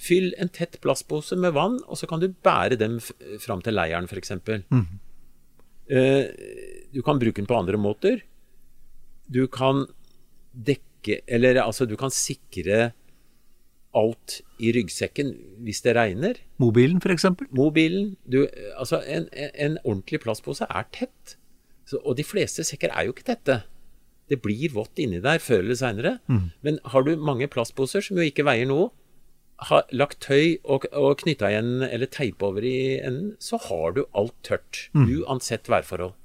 Fyll 0.00 0.32
en 0.42 0.50
tett 0.52 0.80
plastpose 0.82 1.38
med 1.38 1.54
vann, 1.54 1.78
og 1.86 2.00
så 2.00 2.08
kan 2.10 2.22
du 2.22 2.28
bære 2.32 2.78
dem 2.80 2.98
fram 3.42 3.62
til 3.62 3.76
leiren, 3.78 4.08
f.eks. 4.10 4.34
Mhm. 4.72 4.98
Eh, 5.92 6.26
du 6.94 7.02
kan 7.04 7.18
bruke 7.20 7.36
den 7.40 7.46
på 7.50 7.58
andre 7.58 7.78
måter. 7.80 8.22
Du 9.30 9.46
kan 9.50 9.86
dekke 10.52 11.20
Eller 11.26 11.58
altså, 11.58 11.82
du 11.88 11.96
kan 11.98 12.12
sikre 12.14 12.92
alt 13.92 14.36
i 14.62 14.70
ryggsekken 14.72 15.32
hvis 15.66 15.82
det 15.82 15.96
regner. 15.96 16.38
Mobilen, 16.62 17.00
for 17.02 17.10
eksempel. 17.10 17.48
Mobilen 17.50 18.16
du, 18.22 18.46
Altså, 18.78 19.00
en, 19.02 19.26
en, 19.32 19.50
en 19.54 19.78
ordentlig 19.82 20.20
plastpose 20.22 20.64
er 20.70 20.86
tett. 20.94 21.36
Så, 21.92 22.00
og 22.02 22.16
de 22.16 22.24
fleste 22.24 22.64
sekker 22.64 22.90
er 22.94 23.06
jo 23.06 23.12
ikke 23.14 23.28
tette. 23.28 23.60
Det 24.32 24.40
blir 24.40 24.72
vått 24.72 24.96
inni 25.02 25.20
der 25.20 25.42
før 25.44 25.60
eller 25.60 25.76
seinere. 25.76 26.16
Men 26.64 26.80
har 26.88 27.04
du 27.04 27.14
mange 27.20 27.48
plastposer 27.52 28.00
som 28.06 28.16
jo 28.16 28.24
ikke 28.24 28.46
veier 28.48 28.68
noe, 28.70 28.88
har 29.68 29.84
lagt 29.94 30.24
tøy 30.24 30.56
og, 30.64 30.88
og 30.96 31.20
knytta 31.20 31.52
igjen 31.52 31.84
eller 31.86 32.08
teipa 32.10 32.48
over 32.48 32.64
i 32.66 32.98
enden, 32.98 33.34
så 33.38 33.60
har 33.68 33.92
du 33.94 34.04
alt 34.18 34.34
tørt. 34.42 34.86
Uansett 35.22 35.68
værforhold. 35.70 36.16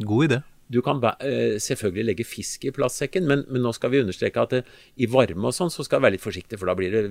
God 0.00 0.28
idé. 0.30 0.38
Du 0.72 0.78
kan 0.80 0.96
eh, 1.20 1.58
selvfølgelig 1.60 2.04
legge 2.08 2.24
fisk 2.24 2.64
i 2.64 2.72
plastsekken, 2.72 3.26
men, 3.28 3.42
men 3.52 3.60
nå 3.66 3.74
skal 3.76 3.92
vi 3.92 4.00
understreke 4.00 4.40
at 4.40 4.54
det, 4.54 4.62
i 4.96 5.04
varme 5.12 5.50
og 5.50 5.52
sånn, 5.52 5.68
så 5.70 5.84
skal 5.84 6.00
du 6.00 6.06
være 6.06 6.16
litt 6.16 6.24
forsiktig, 6.24 6.56
for 6.58 6.70
da 6.70 6.74
blir 6.78 6.94
det 6.94 7.02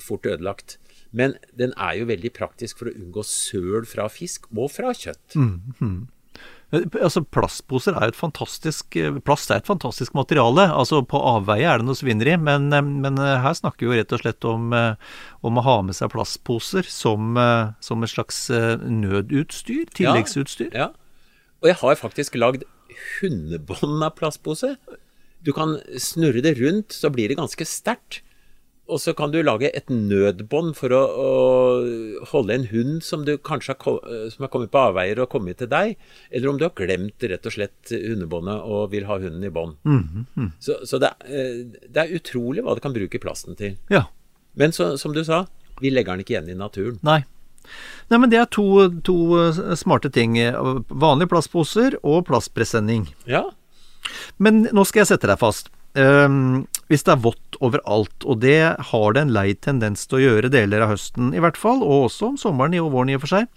fort 0.00 0.24
ødelagt. 0.30 0.78
Men 1.12 1.36
den 1.60 1.74
er 1.76 1.98
jo 2.00 2.08
veldig 2.08 2.32
praktisk 2.38 2.80
for 2.80 2.88
å 2.88 2.94
unngå 2.96 3.22
søl 3.28 3.84
fra 3.86 4.08
fisk 4.08 4.48
og 4.56 4.72
fra 4.72 4.94
kjøtt. 4.96 5.36
Eh, 5.36 6.06
Altså, 6.72 7.20
Plastposer 7.28 7.92
er 7.98 8.08
jo 8.08 8.14
et 8.14 8.16
fantastisk 8.16 8.96
eh, 8.96 9.18
Plast 9.26 9.50
er 9.52 9.60
et 9.60 9.68
fantastisk 9.68 10.14
materiale. 10.16 10.64
Altså, 10.72 11.02
På 11.04 11.20
avveie 11.34 11.68
er 11.68 11.82
det 11.82 11.88
noe 11.88 11.98
svineri, 11.98 12.38
men, 12.40 12.70
eh, 12.72 12.80
men 12.80 13.20
eh, 13.20 13.42
her 13.44 13.56
snakker 13.58 13.84
vi 13.84 13.90
jo 13.90 13.98
rett 13.98 14.14
og 14.16 14.22
slett 14.22 14.48
om, 14.48 14.72
om 15.44 15.60
å 15.60 15.66
ha 15.66 15.76
med 15.84 15.98
seg 15.98 16.12
plastposer 16.14 16.88
som, 16.88 17.36
som 17.84 18.04
et 18.04 18.12
slags 18.14 18.46
nødutstyr, 18.88 19.84
tilleggsutstyr. 19.98 20.72
Ja. 20.72 20.90
Og 21.60 21.70
jeg 21.70 21.78
har 21.82 22.00
faktisk 22.00 22.40
lagd 22.40 22.64
hundebånd 23.20 24.02
av 24.02 24.16
plastpose. 24.16 24.74
Du 25.44 25.52
kan 25.54 25.76
snurre 26.00 26.40
det 26.44 26.56
rundt, 26.60 26.96
så 26.96 27.12
blir 27.12 27.28
det 27.28 27.40
ganske 27.40 27.66
sterkt. 27.68 28.22
Og 28.90 28.98
så 28.98 29.12
kan 29.14 29.30
du 29.30 29.38
lage 29.44 29.70
et 29.70 29.88
nødbånd 29.92 30.74
for 30.74 30.92
å, 30.92 31.00
å 31.22 32.26
holde 32.32 32.56
en 32.56 32.64
hund 32.72 33.04
som 33.06 33.22
du 33.24 33.36
kanskje 33.38 33.76
har, 33.78 34.00
eh, 34.10 34.24
som 34.32 34.42
har 34.44 34.50
kommet 34.52 34.72
på 34.74 34.80
avveier 34.88 35.20
og 35.22 35.30
kommet 35.32 35.60
til 35.62 35.70
deg, 35.70 35.94
eller 36.34 36.50
om 36.50 36.58
du 36.58 36.66
har 36.66 36.74
glemt 36.76 37.22
rett 37.30 37.46
og 37.46 37.54
slett 37.54 37.92
hundebåndet 37.94 38.66
og 38.66 38.90
vil 38.92 39.06
ha 39.08 39.20
hunden 39.22 39.46
i 39.46 39.52
bånd. 39.54 39.78
Så, 40.58 40.80
så 40.88 40.98
det, 41.02 41.12
er, 41.22 41.30
eh, 41.30 41.86
det 41.86 42.04
er 42.04 42.16
utrolig 42.18 42.66
hva 42.66 42.74
det 42.74 42.84
kan 42.84 42.96
bruke 42.96 43.22
plasten 43.22 43.56
til. 43.58 43.78
Ja. 43.92 44.08
Men 44.58 44.74
så, 44.74 44.96
som 45.00 45.14
du 45.14 45.22
sa, 45.24 45.44
vi 45.80 45.94
legger 45.94 46.16
den 46.16 46.26
ikke 46.26 46.36
igjen 46.36 46.50
i 46.52 46.58
naturen. 46.58 46.98
Nei. 47.06 47.22
Nei, 48.10 48.18
men 48.18 48.32
det 48.32 48.40
er 48.42 48.50
to, 48.50 48.66
to 49.06 49.16
eh, 49.38 49.62
smarte 49.78 50.10
ting. 50.12 50.34
Vanlige 50.90 51.30
plastposer 51.30 51.96
og 52.02 52.26
plastpresenning. 52.28 53.06
Ja, 53.30 53.46
Men 54.42 54.64
nå 54.74 54.82
skal 54.88 55.04
jeg 55.04 55.12
sette 55.14 55.30
deg 55.30 55.38
fast. 55.38 55.70
Ehm, 55.98 56.66
hvis 56.88 57.04
det 57.04 57.12
er 57.14 57.20
vått 57.24 57.56
overalt, 57.60 58.24
og 58.24 58.40
det 58.40 58.58
har 58.90 59.12
det 59.16 59.22
en 59.26 59.32
lei 59.34 59.52
tendens 59.54 60.06
til 60.08 60.18
å 60.18 60.22
gjøre 60.22 60.50
deler 60.52 60.84
av 60.86 60.94
høsten 60.94 61.32
i 61.36 61.40
hvert 61.42 61.58
fall, 61.60 61.82
og 61.84 62.06
også 62.08 62.30
om 62.32 62.38
sommeren 62.40 62.76
og 62.80 62.92
våren 62.94 63.12
i 63.12 63.16
og 63.18 63.24
for 63.26 63.34
seg. 63.34 63.48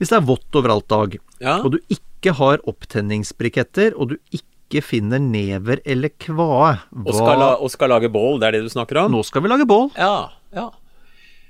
Hvis 0.00 0.10
det 0.12 0.18
er 0.18 0.26
vått 0.28 0.58
overalt, 0.58 0.88
Dag, 0.88 1.18
Ja. 1.40 1.58
og 1.62 1.72
du 1.72 1.78
ikke 1.88 2.34
har 2.36 2.58
opptenningsbriketter, 2.68 3.94
og 3.96 4.10
du 4.12 4.16
ikke 4.32 4.82
finner 4.82 5.20
never 5.20 5.80
eller 5.86 6.08
kvae, 6.10 6.80
og 7.06 7.14
og 7.62 7.70
skal 7.70 7.88
lage 7.88 8.10
bål, 8.10 8.40
det 8.40 8.48
er 8.48 8.52
det 8.58 8.62
du 8.64 8.72
snakker 8.72 9.04
om? 9.04 9.12
Nå 9.12 9.24
skal 9.24 9.42
vi 9.42 9.48
lage 9.48 9.66
bål. 9.66 9.90
Ja, 9.96 10.30
ja. 10.54 10.70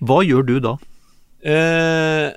Hva 0.03 0.23
gjør 0.27 0.45
du 0.47 0.61
da? 0.61 0.77
Eh, 1.45 2.33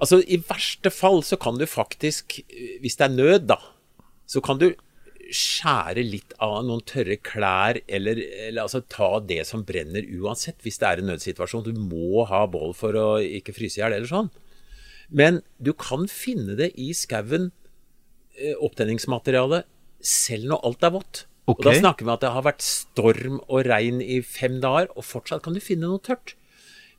altså, 0.00 0.20
i 0.26 0.36
verste 0.48 0.90
fall 0.92 1.22
så 1.22 1.38
kan 1.40 1.58
du 1.58 1.66
faktisk, 1.66 2.40
hvis 2.80 2.96
det 2.96 3.06
er 3.08 3.14
nød, 3.16 3.46
da, 3.50 3.58
så 4.26 4.42
kan 4.42 4.58
du 4.58 4.72
skjære 5.34 6.02
litt 6.04 6.34
av 6.42 6.60
noen 6.66 6.82
tørre 6.88 7.16
klær, 7.22 7.80
eller, 7.86 8.20
eller 8.48 8.64
altså 8.64 8.82
ta 8.90 9.18
det 9.24 9.42
som 9.48 9.64
brenner 9.66 10.06
uansett, 10.20 10.60
hvis 10.64 10.80
det 10.82 10.88
er 10.88 11.02
en 11.02 11.10
nødsituasjon. 11.12 11.66
Du 11.66 11.76
må 11.78 12.24
ha 12.28 12.44
bål 12.50 12.74
for 12.76 12.96
å 12.98 13.08
ikke 13.22 13.54
fryse 13.56 13.78
i 13.78 13.84
hjel, 13.84 13.96
eller 13.96 14.10
sånn. 14.10 14.30
Men 15.10 15.40
du 15.58 15.72
kan 15.74 16.06
finne 16.10 16.56
det 16.58 16.72
i 16.78 16.92
skauen, 16.96 17.50
opptenningsmaterialet, 17.50 18.62
opptenningsmateriale, 18.64 19.64
selv 20.00 20.48
når 20.48 20.62
alt 20.64 20.86
er 20.86 20.94
vått. 20.94 21.24
Og 21.50 21.64
da 21.64 21.74
snakker 21.74 22.06
vi 22.06 22.08
om 22.08 22.14
at 22.14 22.22
det 22.22 22.30
har 22.32 22.46
vært 22.46 22.64
storm 22.64 23.40
og 23.42 23.66
regn 23.66 23.98
i 24.00 24.20
fem 24.24 24.60
dager, 24.62 24.88
og 24.94 25.06
fortsatt 25.06 25.42
kan 25.44 25.56
du 25.56 25.62
finne 25.62 25.90
noe 25.90 26.02
tørt. 26.04 26.36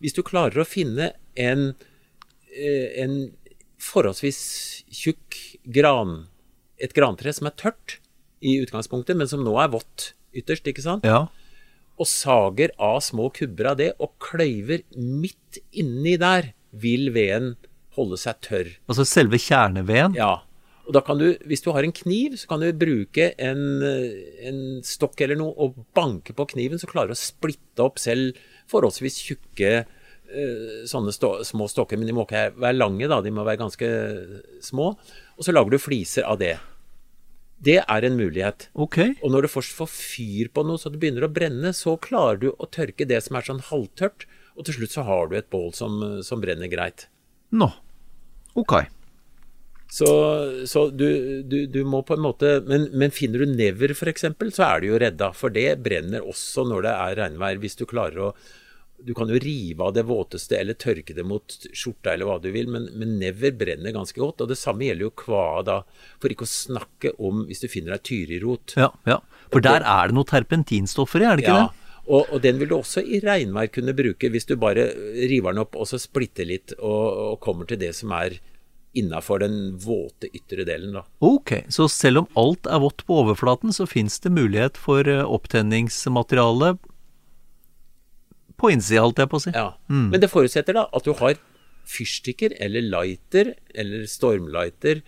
Hvis 0.03 0.17
du 0.17 0.21
klarer 0.27 0.61
å 0.61 0.67
finne 0.67 1.13
en, 1.39 1.73
eh, 2.51 3.03
en 3.03 3.31
forholdsvis 3.81 4.83
tjukk 4.91 5.39
gran, 5.65 6.27
et 6.77 6.93
grantre 6.93 7.31
som 7.33 7.47
er 7.47 7.55
tørt 7.55 8.00
i 8.41 8.57
utgangspunktet, 8.63 9.17
men 9.17 9.29
som 9.29 9.43
nå 9.45 9.53
er 9.61 9.71
vått 9.73 10.11
ytterst, 10.37 10.67
ikke 10.67 10.83
sant? 10.83 11.07
Ja. 11.07 11.27
Og 12.01 12.09
sager 12.09 12.73
av 12.81 12.99
små 13.05 13.29
kubber 13.35 13.73
av 13.73 13.79
det, 13.81 13.91
og 14.01 14.15
kløyver 14.23 14.85
midt 14.97 15.61
inni 15.71 16.17
der, 16.21 16.53
vil 16.71 17.09
veden 17.11 17.57
holde 17.97 18.15
seg 18.19 18.39
tørr. 18.45 18.69
Altså 18.87 19.03
selve 19.07 19.39
kjerneveden? 19.41 20.15
Ja. 20.15 20.37
Og 20.87 20.95
da 20.95 21.01
kan 21.05 21.19
du, 21.19 21.27
hvis 21.47 21.63
du 21.63 21.69
har 21.75 21.85
en 21.85 21.93
kniv, 21.95 22.37
så 22.39 22.49
kan 22.49 22.63
du 22.63 22.71
bruke 22.75 23.31
en, 23.39 23.61
en 24.47 24.61
stokk 24.87 25.21
eller 25.23 25.37
noe 25.39 25.53
og 25.61 25.77
banke 25.95 26.33
på 26.35 26.47
kniven, 26.55 26.81
så 26.81 26.89
klarer 26.89 27.11
du 27.11 27.17
å 27.17 27.19
splitte 27.19 27.85
opp 27.85 28.01
selv 28.01 28.39
forholdsvis 28.71 29.19
tjukke 29.27 29.71
eh, 29.83 30.81
sånne 30.89 31.13
stå, 31.15 31.35
små 31.47 31.67
stokker. 31.71 31.99
Men 31.99 32.09
de 32.09 32.15
må 32.17 32.25
ikke 32.25 32.49
være 32.55 32.79
lange, 32.79 33.11
da. 33.11 33.21
De 33.23 33.33
må 33.35 33.45
være 33.47 33.61
ganske 33.61 33.91
små. 34.65 34.93
Og 35.37 35.45
så 35.45 35.53
lager 35.53 35.75
du 35.75 35.81
fliser 35.81 36.27
av 36.27 36.41
det. 36.41 36.55
Det 37.61 37.77
er 37.83 38.05
en 38.07 38.17
mulighet. 38.17 38.69
Okay. 38.73 39.13
Og 39.21 39.33
når 39.33 39.45
du 39.45 39.53
først 39.53 39.75
får 39.77 39.89
fyr 39.93 40.49
på 40.53 40.63
noe 40.65 40.81
så 40.81 40.89
det 40.89 41.01
begynner 41.01 41.27
å 41.27 41.33
brenne, 41.33 41.73
så 41.77 41.93
klarer 42.01 42.41
du 42.41 42.47
å 42.51 42.69
tørke 42.69 43.05
det 43.09 43.19
som 43.25 43.37
er 43.37 43.45
sånn 43.45 43.61
halvtørt, 43.67 44.25
og 44.57 44.65
til 44.67 44.79
slutt 44.79 44.95
så 44.95 45.05
har 45.07 45.29
du 45.29 45.37
et 45.37 45.51
bål 45.53 45.69
som, 45.77 46.01
som 46.25 46.41
brenner 46.41 46.71
greit. 46.71 47.05
Nå. 47.53 47.69
Ok. 48.57 48.81
Så, 49.91 50.07
så 50.71 50.85
du, 50.89 51.43
du, 51.43 51.65
du 51.67 51.81
må 51.83 51.99
på 52.07 52.15
en 52.15 52.23
måte 52.23 52.61
men, 52.63 52.85
men 52.95 53.11
finner 53.11 53.43
du 53.43 53.51
never 53.51 53.91
f.eks., 53.91 54.23
så 54.55 54.67
er 54.67 54.81
du 54.81 54.87
jo 54.87 54.99
redda. 55.03 55.31
For 55.35 55.53
det 55.53 55.81
brenner 55.83 56.23
også 56.23 56.65
når 56.67 56.87
det 56.87 56.93
er 56.95 57.17
regnvær. 57.19 57.59
Hvis 57.61 57.77
du 57.79 57.85
klarer 57.89 58.29
å 58.29 58.33
Du 59.05 59.13
kan 59.17 59.29
jo 59.31 59.39
rive 59.41 59.83
av 59.87 59.95
det 59.95 60.03
våteste 60.09 60.57
eller 60.59 60.77
tørke 60.79 61.15
det 61.17 61.25
mot 61.27 61.55
skjorta 61.73 62.13
eller 62.13 62.29
hva 62.29 62.37
du 62.43 62.49
vil, 62.53 62.69
men, 62.71 62.87
men 62.97 63.17
never 63.21 63.53
brenner 63.57 63.95
ganske 63.95 64.19
godt. 64.21 64.43
Og 64.45 64.51
det 64.51 64.59
samme 64.59 64.85
gjelder 64.87 65.07
jo 65.07 65.13
kvae 65.23 65.63
da. 65.67 65.77
For 66.21 66.33
ikke 66.33 66.47
å 66.47 66.51
snakke 66.51 67.13
om 67.19 67.45
hvis 67.49 67.63
du 67.63 67.69
finner 67.71 67.97
deg 67.97 68.05
tyrirot. 68.11 68.75
Ja, 68.79 68.91
ja. 69.09 69.19
For 69.51 69.63
der 69.63 69.83
er 69.83 70.11
det 70.11 70.15
noe 70.15 70.29
terpentinstoffer 70.29 71.23
i, 71.23 71.27
er 71.27 71.39
det 71.39 71.47
ikke 71.47 71.57
Ja, 71.57 71.65
det? 71.67 71.97
og, 72.05 72.29
og 72.31 72.39
den 72.43 72.61
vil 72.61 72.71
du 72.71 72.77
også 72.77 73.03
i 73.03 73.19
regnvær 73.23 73.67
kunne 73.73 73.93
bruke 73.97 74.29
hvis 74.31 74.47
du 74.49 74.55
bare 74.59 74.87
river 75.27 75.53
den 75.53 75.65
opp 75.65 75.75
og 75.75 75.89
så 75.89 75.99
splitter 76.01 76.47
litt 76.47 76.73
og, 76.79 77.03
og 77.33 77.35
kommer 77.43 77.67
til 77.69 77.81
det 77.81 77.91
som 77.97 78.13
er 78.15 78.39
innafor 78.97 79.39
den 79.39 79.77
våte 79.79 80.27
ytre 80.35 80.65
delen, 80.67 80.97
da. 80.97 81.05
Ok, 81.23 81.53
så 81.71 81.87
selv 81.91 82.23
om 82.23 82.29
alt 82.39 82.67
er 82.67 82.81
vått 82.83 83.05
på 83.07 83.21
overflaten, 83.21 83.71
så 83.71 83.87
fins 83.87 84.19
det 84.19 84.33
mulighet 84.35 84.79
for 84.79 85.07
eh, 85.07 85.23
opptenningsmateriale 85.23 86.73
på 88.61 88.71
innsida, 88.73 89.03
holdt 89.05 89.21
jeg 89.23 89.31
på 89.31 89.39
å 89.39 89.43
si. 89.43 89.55
Ja. 89.55 89.69
Men 89.89 90.21
det 90.21 90.31
forutsetter 90.31 90.77
da 90.77 90.87
at 90.93 91.07
du 91.07 91.15
har 91.19 91.39
fyrstikker 91.91 92.55
eller 92.61 92.85
lighter 92.85 93.55
eller 93.73 94.05
stormlighter 94.09 95.01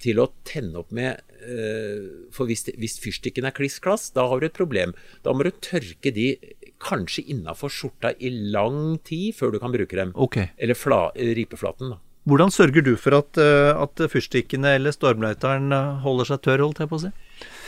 til 0.00 0.20
å 0.22 0.30
tenne 0.48 0.80
opp 0.80 0.92
med 0.96 1.20
eh, 1.44 2.28
For 2.32 2.48
hvis, 2.48 2.64
hvis 2.80 2.96
fyrstikken 3.02 3.48
er 3.48 3.56
kliss 3.56 3.78
klass, 3.82 4.08
da 4.16 4.26
har 4.30 4.40
du 4.40 4.48
et 4.48 4.56
problem. 4.56 4.94
Da 5.24 5.34
må 5.36 5.44
du 5.44 5.52
tørke 5.60 6.12
de 6.14 6.32
kanskje 6.80 7.26
innafor 7.34 7.72
skjorta 7.72 8.14
i 8.16 8.30
lang 8.54 8.96
tid 9.04 9.36
før 9.36 9.52
du 9.52 9.60
kan 9.60 9.74
bruke 9.74 9.98
dem. 9.98 10.14
Okay. 10.16 10.48
Eller 10.56 10.78
fla, 10.78 11.08
ripeflaten, 11.14 11.94
da. 11.94 12.00
Hvordan 12.28 12.52
sørger 12.52 12.84
du 12.84 12.94
for 13.00 13.16
at, 13.16 13.38
eh, 13.40 13.72
at 13.72 14.00
fyrstikkene 14.12 14.76
eller 14.76 14.92
stormlighteren 14.94 15.72
eh, 15.72 16.00
holder 16.04 16.28
seg 16.28 16.42
tørr, 16.44 16.64
holdt 16.66 16.82
jeg 16.82 16.90
på 16.90 16.98
å 16.98 17.04
si? 17.06 17.12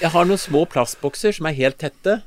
Jeg 0.03 0.13
har 0.13 0.29
noen 0.29 0.41
små 0.41 0.67
plastbokser 0.69 1.37
som 1.37 1.49
er 1.49 1.57
helt 1.57 1.81
tette, 1.81 2.21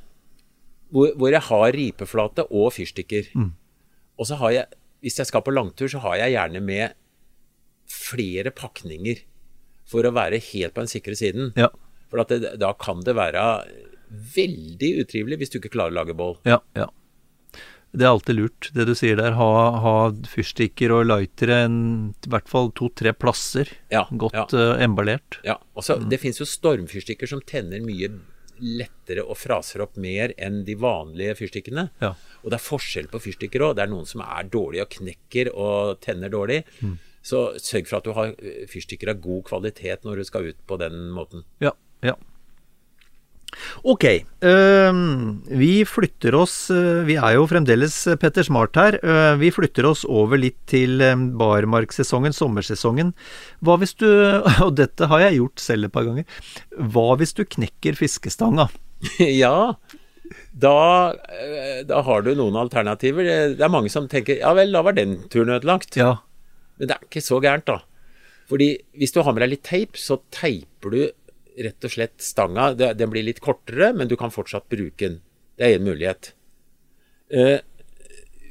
hvor, 0.96 1.12
hvor 1.20 1.34
jeg 1.34 1.44
har 1.50 1.76
ripeflate 1.76 2.48
og 2.48 2.72
fyrstikker. 2.78 3.32
Og 4.16 4.30
så 4.30 4.40
har 4.40 4.54
jeg, 4.56 4.84
hvis 5.04 5.20
jeg 5.20 5.28
skal 5.28 5.44
på 5.44 5.54
langtur, 5.54 5.90
så 5.92 6.00
har 6.06 6.22
jeg 6.24 6.38
gjerne 6.38 6.62
med 6.64 6.96
flere 7.92 8.54
pakninger 8.56 9.26
for 9.86 10.08
å 10.08 10.14
være 10.16 10.40
helt 10.42 10.74
på 10.74 10.86
den 10.86 10.92
sikre 10.92 11.18
siden. 11.20 11.52
Ja. 11.60 11.70
For 12.10 12.24
det, 12.30 12.56
da 12.62 12.72
kan 12.80 13.04
det 13.06 13.18
være 13.18 13.44
veldig 14.36 14.92
utrivelig 15.04 15.42
hvis 15.42 15.52
du 15.54 15.60
ikke 15.60 15.74
klarer 15.76 15.94
å 15.94 16.00
lage 16.00 16.16
bål. 16.18 16.38
Ja, 16.48 16.62
ja. 16.78 16.88
Det 17.96 18.04
er 18.04 18.12
alltid 18.12 18.36
lurt, 18.36 18.70
det 18.76 18.86
du 18.90 18.92
sier 18.98 19.16
der. 19.16 19.38
Ha, 19.40 19.50
ha 19.80 19.96
fyrstikker 20.28 20.92
og 20.92 21.06
lightere 21.08 21.62
en, 21.64 21.78
i 22.12 22.32
hvert 22.32 22.50
fall 22.52 22.74
to-tre 22.76 23.14
plasser. 23.16 23.72
Ja, 23.94 24.04
Godt 24.12 24.36
ja. 24.36 24.48
Uh, 24.52 24.84
emballert. 24.84 25.40
Ja, 25.48 25.56
også, 25.80 26.02
mm. 26.02 26.10
Det 26.12 26.20
fins 26.24 26.42
jo 26.42 26.48
stormfyrstikker 26.50 27.30
som 27.32 27.44
tenner 27.48 27.84
mye 27.86 28.12
lettere 28.62 29.24
og 29.26 29.38
fraser 29.40 29.84
opp 29.86 29.98
mer 30.02 30.34
enn 30.38 30.64
de 30.68 30.78
vanlige 30.80 31.36
fyrstikkene. 31.42 31.88
Ja. 32.04 32.14
Og 32.44 32.52
det 32.52 32.60
er 32.60 32.66
forskjell 32.66 33.10
på 33.12 33.22
fyrstikker 33.24 33.66
òg. 33.68 33.76
Det 33.78 33.86
er 33.86 33.92
noen 33.92 34.08
som 34.10 34.24
er 34.26 34.48
dårlige 34.52 34.86
og 34.86 34.96
knekker 35.00 35.52
og 35.54 36.00
tenner 36.06 36.34
dårlig. 36.34 36.62
Så 37.26 37.42
sørg 37.58 37.90
for 37.90 38.00
at 38.00 38.06
du 38.06 38.14
har 38.14 38.36
eh, 38.38 38.64
fyrstikker 38.70 39.10
av 39.16 39.22
god 39.24 39.46
kvalitet 39.48 40.06
når 40.06 40.22
du 40.22 40.28
skal 40.30 40.52
ut 40.52 40.60
på 40.70 40.78
den 40.82 41.08
måten. 41.16 41.46
Ja, 41.64 41.74
ja. 42.06 42.14
Ok, 43.88 44.04
øhm, 44.44 45.42
vi 45.48 45.86
flytter 45.88 46.36
oss 46.36 46.70
øh, 46.74 47.06
Vi 47.08 47.16
er 47.16 47.36
jo 47.38 47.46
fremdeles 47.48 47.96
Petter 48.20 48.44
Smart 48.44 48.76
her. 48.76 48.98
øh, 49.02 49.40
vi 49.40 49.52
flytter 49.52 49.88
oss 49.88 50.04
over 50.06 50.38
litt 50.42 50.58
til 50.68 51.02
øh, 51.02 51.16
barmarksesongen, 51.40 52.34
sommersesongen. 52.36 53.14
Hva 53.64 53.78
hvis 53.80 53.96
du 53.96 54.08
Og 54.66 54.76
dette 54.78 55.08
har 55.12 55.28
jeg 55.28 55.40
gjort 55.40 55.60
selv 55.64 55.88
et 55.88 55.96
par 55.96 56.08
ganger. 56.08 56.26
Hva 56.76 57.16
hvis 57.20 57.36
du 57.38 57.46
knekker 57.46 57.96
fiskestanga? 57.96 58.68
ja, 59.20 59.76
da, 60.52 60.78
eh, 61.40 61.82
da 61.88 62.02
har 62.06 62.24
du 62.26 62.34
noen 62.36 62.58
alternativer. 62.60 63.24
Det 63.28 63.58
det 63.60 63.66
er 63.66 63.74
mange 63.74 63.92
som 63.94 64.10
tenker 64.12 64.42
ja 64.42 64.54
vel, 64.58 64.74
da 64.76 64.84
var 64.86 64.98
den 64.98 65.20
turen 65.30 65.54
ødelagt. 65.58 65.96
Ja. 66.00 66.18
Men 66.80 66.90
det 66.90 66.98
er 66.98 67.08
ikke 67.08 67.24
så 67.24 67.40
gærent, 67.44 67.68
da. 67.70 67.80
Fordi 68.50 68.76
hvis 68.98 69.14
du 69.16 69.22
har 69.24 69.34
med 69.34 69.46
deg 69.46 69.56
litt 69.56 69.66
teip, 69.66 69.98
så 69.98 70.20
teiper 70.34 70.94
du 70.94 71.00
rett 71.64 71.88
og 71.88 71.94
slett 71.94 72.24
stanga. 72.24 72.72
Den 72.76 73.12
blir 73.12 73.26
litt 73.26 73.42
kortere, 73.44 73.92
men 73.96 74.10
du 74.12 74.16
kan 74.20 74.34
fortsatt 74.34 74.68
bruke 74.72 75.00
den. 75.08 75.20
Det 75.56 75.68
er 75.68 75.78
en 75.78 75.88
mulighet. 75.88 76.34
Eh, 77.32 77.60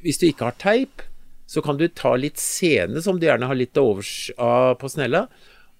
hvis 0.05 0.21
du 0.21 0.27
ikke 0.27 0.49
har 0.49 0.57
teip, 0.61 1.03
så 1.45 1.61
kan 1.61 1.77
du 1.77 1.85
ta 1.87 2.15
litt 2.17 2.41
sene, 2.41 3.01
som 3.05 3.19
du 3.19 3.27
gjerne 3.27 3.49
har 3.49 3.57
litt 3.57 3.75
til 3.75 3.91
overs 3.91 4.13
av 4.41 4.77
på 4.81 4.89
snella, 4.89 5.27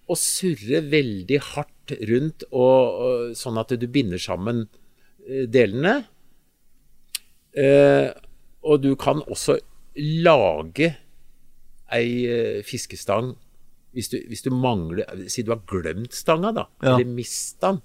og 0.06 0.20
surre 0.22 0.84
veldig 0.86 1.40
hardt 1.54 1.96
rundt, 2.10 2.46
og, 2.52 3.00
og, 3.06 3.32
sånn 3.38 3.58
at 3.62 3.74
du 3.74 3.88
binder 3.90 4.22
sammen 4.22 4.68
eh, 5.26 5.46
delene. 5.50 6.04
Eh, 7.58 8.12
og 8.66 8.82
du 8.84 8.94
kan 9.00 9.22
også 9.26 9.58
lage 9.96 10.92
ei 11.94 12.08
eh, 12.28 12.62
fiskestang 12.66 13.34
hvis 13.96 14.10
du, 14.12 14.18
hvis 14.30 14.44
du 14.44 14.50
mangler 14.52 15.08
Si 15.32 15.44
du 15.48 15.52
har 15.54 15.62
glemt 15.70 16.14
stanga, 16.14 16.52
da, 16.56 16.68
Ja. 16.84 16.96
eller 16.98 17.06
mista 17.08 17.72
den. 17.74 17.82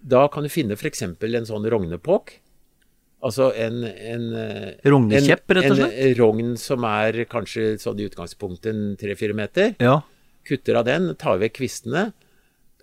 Da 0.00 0.26
kan 0.32 0.44
du 0.46 0.48
finne 0.48 0.76
f.eks. 0.78 1.02
en 1.02 1.48
sånn 1.48 1.66
rognepåk. 1.68 2.36
Altså 3.20 3.48
en, 3.58 3.80
en 3.82 4.26
eh, 4.38 4.74
Rognekjepp, 4.86 5.50
rett 5.50 5.72
og 5.72 5.76
slett? 5.80 5.96
En 6.04 6.14
rogn 6.20 6.52
som 6.60 6.84
er 6.86 7.24
kanskje 7.26 7.72
sånn 7.82 7.98
i 7.98 8.06
utgangspunktet 8.06 8.98
tre-fire 9.00 9.34
meter. 9.34 9.72
Ja. 9.82 9.96
Kutter 10.46 10.78
av 10.78 10.86
den, 10.86 11.10
tar 11.18 11.40
vekk 11.42 11.56
kvistene. 11.58 12.12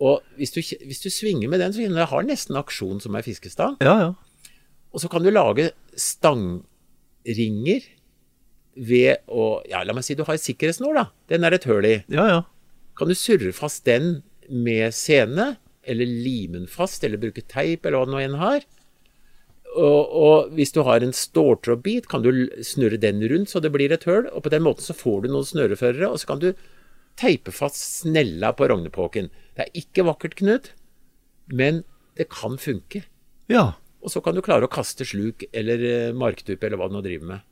Og 0.04 0.20
hvis 0.36 0.52
du, 0.52 0.60
hvis 0.60 1.00
du 1.00 1.08
svinger 1.08 1.48
med 1.48 1.62
den, 1.64 1.72
så 1.72 1.80
finner 1.80 2.04
du 2.04 2.10
har 2.12 2.26
nesten 2.28 2.58
aksjon 2.60 3.00
som 3.00 3.16
ei 3.16 3.24
fiskestang. 3.24 3.78
Ja, 3.80 3.96
ja. 4.02 4.10
Og 4.92 5.00
så 5.00 5.08
kan 5.12 5.24
du 5.24 5.32
lage 5.32 5.70
stangringer 5.96 7.80
ved 8.76 9.24
å 9.26 9.62
Ja, 9.70 9.82
la 9.84 9.96
meg 9.96 10.04
si 10.06 10.14
du 10.16 10.24
har 10.26 10.36
en 10.36 10.42
sikkerhetsnål, 10.42 10.94
da. 11.00 11.06
Den 11.32 11.44
er 11.44 11.56
et 11.56 11.66
høl 11.68 11.88
i. 11.88 11.96
Ja, 12.12 12.26
ja. 12.28 12.40
Kan 12.96 13.08
du 13.08 13.16
surre 13.18 13.52
fast 13.56 13.84
den 13.88 14.22
med 14.48 14.94
sene, 14.94 15.56
eller 15.86 16.06
lime 16.06 16.60
den 16.60 16.70
fast, 16.70 17.04
eller 17.04 17.20
bruke 17.20 17.44
teip, 17.44 17.84
eller 17.84 18.00
hva 18.00 18.08
det 18.08 18.14
nå 18.14 18.22
enn 18.22 18.40
har. 18.40 18.66
Og, 19.76 20.12
og 20.16 20.54
hvis 20.56 20.72
du 20.72 20.80
har 20.86 21.04
en 21.04 21.12
ståltrådbit, 21.12 22.08
kan 22.08 22.24
du 22.24 22.30
snurre 22.64 23.00
den 23.00 23.20
rundt 23.28 23.52
så 23.52 23.60
det 23.60 23.72
blir 23.74 23.92
et 23.92 24.06
høl. 24.08 24.30
Og 24.32 24.46
på 24.46 24.52
den 24.52 24.64
måten 24.64 24.86
så 24.86 24.96
får 24.96 25.24
du 25.24 25.32
noen 25.32 25.48
snøreførere, 25.48 26.08
og 26.08 26.22
så 26.22 26.30
kan 26.32 26.40
du 26.42 26.52
teipe 27.20 27.52
fast 27.52 27.80
snella 28.02 28.52
på 28.56 28.68
rognepåken. 28.70 29.28
Det 29.56 29.66
er 29.66 29.82
ikke 29.82 30.06
vakkert, 30.08 30.36
Knut, 30.40 30.72
men 31.52 31.82
det 32.16 32.28
kan 32.32 32.56
funke. 32.60 33.04
Ja. 33.52 33.74
Og 34.04 34.12
så 34.12 34.22
kan 34.24 34.36
du 34.36 34.44
klare 34.44 34.68
å 34.68 34.72
kaste 34.72 35.04
sluk 35.08 35.44
eller 35.52 35.80
marktupe 36.14 36.20
markdupe 36.20 36.68
eller 36.68 36.80
hva 36.80 36.88
du 36.88 36.96
nå 36.96 37.04
driver 37.04 37.30
med. 37.34 37.46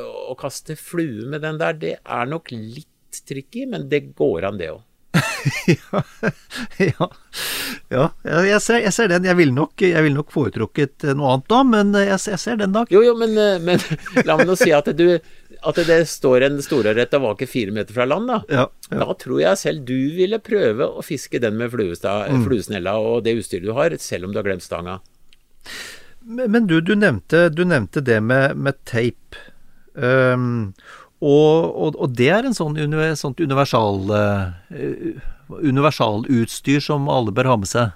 Å 0.00 0.34
kaste 0.40 0.76
flue 0.80 1.28
med 1.30 1.44
den 1.44 1.60
der, 1.60 1.76
det 1.78 1.94
er 2.02 2.26
nok 2.30 2.50
litt 2.54 3.22
tricky, 3.28 3.66
men 3.70 3.88
det 3.88 4.14
går 4.18 4.48
an, 4.48 4.58
det 4.58 4.72
òg. 4.74 4.82
ja. 6.78 7.08
ja. 7.88 8.08
Jeg, 8.24 8.60
ser, 8.62 8.80
jeg 8.82 8.92
ser 8.96 9.10
den. 9.12 9.26
Jeg 9.28 9.38
ville 9.38 9.54
nok, 9.54 9.78
vil 9.78 10.16
nok 10.16 10.32
foretrukket 10.34 11.06
noe 11.14 11.34
annet 11.36 11.48
da, 11.52 11.60
men 11.68 11.94
jeg, 12.00 12.18
jeg 12.32 12.40
ser 12.42 12.58
den, 12.60 12.74
da. 12.74 12.84
Jo, 12.92 13.04
jo, 13.06 13.14
men, 13.18 13.36
eh, 13.38 13.58
men 13.62 13.82
la 14.28 14.38
meg 14.40 14.48
nå 14.50 14.56
si 14.58 14.72
at, 14.74 14.90
du, 14.98 15.06
at 15.62 15.80
det 15.88 16.00
står 16.10 16.48
en 16.48 16.60
storørret 16.64 17.14
og 17.18 17.26
vaker 17.28 17.50
fire 17.50 17.74
meter 17.76 17.96
fra 17.96 18.08
land, 18.08 18.30
da. 18.32 18.40
Ja, 18.50 18.66
ja. 18.90 19.00
Da 19.04 19.18
tror 19.20 19.42
jeg 19.44 19.60
selv 19.60 19.84
du 19.88 19.96
ville 20.16 20.40
prøve 20.42 20.88
å 20.88 21.04
fiske 21.04 21.40
den 21.42 21.58
med 21.60 21.72
fluesta, 21.74 22.22
Mm. 22.24 22.44
fluesnella 22.46 22.96
og 22.98 23.24
det 23.26 23.36
utstyret 23.38 23.66
du 23.68 23.74
har, 23.76 23.94
selv 24.00 24.26
om 24.26 24.32
du 24.34 24.38
har 24.40 24.46
glemt 24.46 24.64
stanga. 24.64 24.98
Men 26.24 26.50
men 26.50 26.66
du, 26.66 26.78
du 26.80 26.94
nevnte, 26.96 27.48
du 27.52 27.66
nevnte 27.68 28.00
det 28.04 28.20
med, 28.24 28.56
med 28.56 28.78
tape. 28.88 29.50
Um, 29.94 30.74
og, 31.22 31.70
og, 31.70 31.96
og 31.96 32.14
det 32.18 32.28
er 32.34 32.44
en 32.48 32.56
sånn 32.56 32.74
uni- 32.76 33.14
sånt 33.16 33.38
universal, 33.40 34.00
uh, 34.10 35.20
universalutstyr 35.62 36.82
som 36.82 37.06
alle 37.12 37.32
bør 37.34 37.52
ha 37.52 37.56
med 37.62 37.70
seg. 37.70 37.92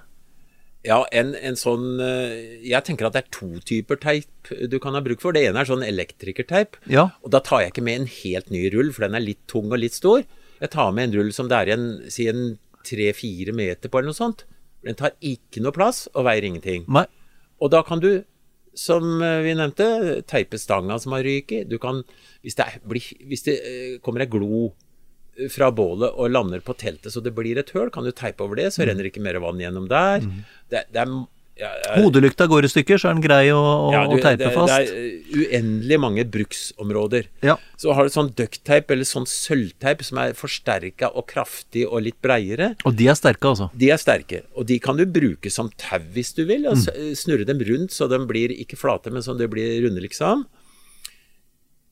Ja, 0.87 1.01
en, 1.11 1.33
en 1.35 1.57
sånn 1.59 1.99
eh, 1.99 2.61
Jeg 2.63 2.85
tenker 2.87 3.09
at 3.09 3.15
det 3.17 3.25
er 3.25 3.31
to 3.35 3.49
typer 3.67 3.97
teip 3.99 4.47
du 4.71 4.77
kan 4.79 4.95
ha 4.95 5.01
bruk 5.03 5.19
for. 5.19 5.35
Det 5.35 5.41
ene 5.49 5.59
er 5.59 5.67
sånn 5.67 5.83
elektrikerteip. 5.83 6.77
Ja. 6.87 7.09
Og 7.19 7.33
da 7.35 7.41
tar 7.43 7.65
jeg 7.65 7.73
ikke 7.73 7.83
med 7.83 7.99
en 7.99 8.07
helt 8.13 8.47
ny 8.53 8.61
rull, 8.71 8.93
for 8.95 9.03
den 9.03 9.17
er 9.19 9.25
litt 9.25 9.41
tung 9.51 9.67
og 9.73 9.81
litt 9.83 9.97
stor. 9.97 10.23
Jeg 10.63 10.71
tar 10.71 10.93
med 10.95 11.09
en 11.09 11.17
rull 11.19 11.33
som 11.35 11.51
det 11.51 11.59
er 11.59 11.73
en, 11.75 11.85
si 12.07 12.29
en 12.31 12.53
tre-fire 12.87 13.51
meter 13.55 13.91
på, 13.91 13.99
eller 13.99 14.13
noe 14.13 14.21
sånt. 14.21 14.45
Den 14.87 14.95
tar 14.95 15.17
ikke 15.19 15.59
noe 15.65 15.75
plass 15.75 16.05
og 16.13 16.23
veier 16.29 16.47
ingenting. 16.47 16.87
Nei. 16.87 17.03
Og 17.59 17.75
da 17.75 17.83
kan 17.83 17.99
du, 17.99 18.23
som 18.79 19.21
eh, 19.21 19.39
vi 19.45 19.55
nevnte, 19.57 19.87
teipe 20.29 20.59
stanga 20.61 20.99
som 21.01 21.15
har 21.17 21.25
ryket. 21.27 21.69
Du 21.69 21.77
kan, 21.81 22.03
hvis 22.45 22.57
det, 22.59 22.67
blir, 22.87 23.09
hvis 23.29 23.45
det 23.47 23.57
eh, 23.59 23.97
kommer 24.05 24.23
ei 24.23 24.29
glo 24.31 24.69
eh, 24.69 25.49
fra 25.51 25.71
bålet 25.75 26.15
og 26.15 26.31
lander 26.31 26.63
på 26.65 26.77
teltet 26.79 27.13
så 27.13 27.23
det 27.23 27.35
blir 27.37 27.59
et 27.59 27.73
høl, 27.75 27.91
kan 27.93 28.07
du 28.07 28.13
teipe 28.15 28.45
over 28.45 28.61
det, 28.61 28.71
så 28.75 28.87
renner 28.87 29.09
ikke 29.09 29.23
mer 29.25 29.41
vann 29.43 29.61
gjennom 29.61 29.89
der. 29.91 30.23
Det, 30.71 30.87
det 30.93 31.03
er 31.03 31.13
ja, 31.59 31.69
ja, 31.83 31.95
Hodelykta 31.99 32.45
går 32.47 32.65
i 32.65 32.69
stykker, 32.71 32.99
så 33.01 33.09
er 33.09 33.17
den 33.17 33.23
grei 33.23 33.49
å, 33.51 33.59
å, 33.59 33.87
ja, 33.91 34.03
du, 34.07 34.15
teipe 34.23 34.45
det, 34.45 34.51
fast. 34.55 34.71
Det 34.71 34.99
er 35.01 35.57
uendelig 35.59 35.97
mange 35.99 36.23
bruksområder. 36.31 37.27
Ja. 37.43 37.57
Så 37.79 37.95
har 37.97 38.07
du 38.07 38.13
sånn 38.13 38.31
duckteip 38.37 38.93
eller 38.95 39.07
sånn 39.07 39.27
sølvteip 39.27 40.05
som 40.07 40.21
er 40.23 40.37
forsterka 40.39 41.11
og 41.11 41.27
kraftig 41.31 41.83
og 41.89 42.05
litt 42.07 42.19
breiere. 42.23 42.71
Og 42.87 42.95
de 42.99 43.09
er 43.11 43.19
sterke, 43.19 43.51
altså. 43.51 43.67
De 43.75 43.91
er 43.91 43.99
sterke, 43.99 44.45
og 44.55 44.69
de 44.71 44.79
kan 44.83 44.99
du 44.99 45.03
bruke 45.09 45.51
som 45.51 45.71
tau 45.81 45.99
hvis 46.15 46.31
du 46.37 46.45
vil. 46.45 46.63
Og 46.71 46.79
mm. 46.79 47.11
snurre 47.19 47.47
dem 47.49 47.59
rundt 47.67 47.95
så 47.95 48.07
de 48.07 48.21
blir 48.29 48.55
ikke 48.55 48.79
flate, 48.79 49.11
men 49.11 49.25
så 49.25 49.35
de 49.35 49.49
blir 49.51 49.81
runde, 49.83 50.03
liksom. 50.05 50.47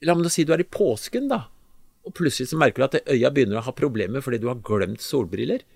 La 0.08 0.16
meg 0.16 0.28
nå 0.28 0.32
si 0.32 0.48
du 0.48 0.56
er 0.56 0.64
i 0.64 0.70
påsken, 0.70 1.28
da. 1.32 1.44
Og 2.08 2.16
plutselig 2.16 2.54
så 2.54 2.60
merker 2.60 2.86
du 2.86 2.88
at 2.88 3.12
øya 3.12 3.34
begynner 3.36 3.60
å 3.60 3.68
ha 3.68 3.76
problemer 3.76 4.24
fordi 4.24 4.40
du 4.40 4.48
har 4.48 4.64
glemt 4.64 5.04
solbriller. 5.04 5.68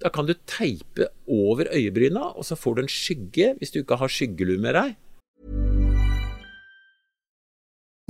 Da 0.00 0.08
kan 0.08 0.24
du 0.24 0.32
teipe 0.48 1.10
over 1.28 1.68
øyebryna, 1.68 2.32
og 2.32 2.44
så 2.48 2.56
får 2.56 2.76
du 2.76 2.82
en 2.82 2.92
skygge 2.92 3.54
hvis 3.58 3.72
du 3.74 3.82
ikke 3.82 3.98
har 4.00 4.08
skyggelue 4.08 4.60
med 4.60 4.76
deg. 4.78 4.94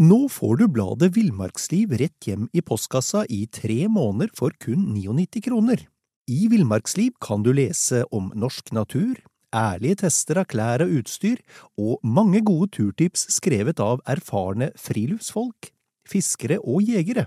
Nå 0.00 0.20
får 0.32 0.60
du 0.62 0.68
bladet 0.72 1.10
Villmarksliv 1.12 1.90
rett 2.00 2.28
hjem 2.28 2.46
i 2.56 2.62
postkassa 2.64 3.26
i 3.28 3.42
tre 3.52 3.82
måneder 3.90 4.30
for 4.38 4.54
kun 4.62 4.86
99 4.94 5.42
kroner. 5.44 5.82
I 6.30 6.46
Villmarksliv 6.48 7.18
kan 7.20 7.42
du 7.44 7.50
lese 7.52 8.04
om 8.14 8.30
norsk 8.38 8.70
natur, 8.72 9.18
ærlige 9.52 10.06
tester 10.06 10.40
av 10.40 10.46
klær 10.48 10.86
og 10.86 10.94
utstyr, 11.02 11.42
og 11.76 11.98
mange 12.06 12.40
gode 12.46 12.70
turtips 12.78 13.26
skrevet 13.34 13.82
av 13.82 14.00
erfarne 14.08 14.70
friluftsfolk, 14.78 15.72
fiskere 16.08 16.62
og 16.62 16.86
jegere. 16.86 17.26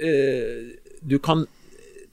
Du 0.00 1.18
kan 1.22 1.44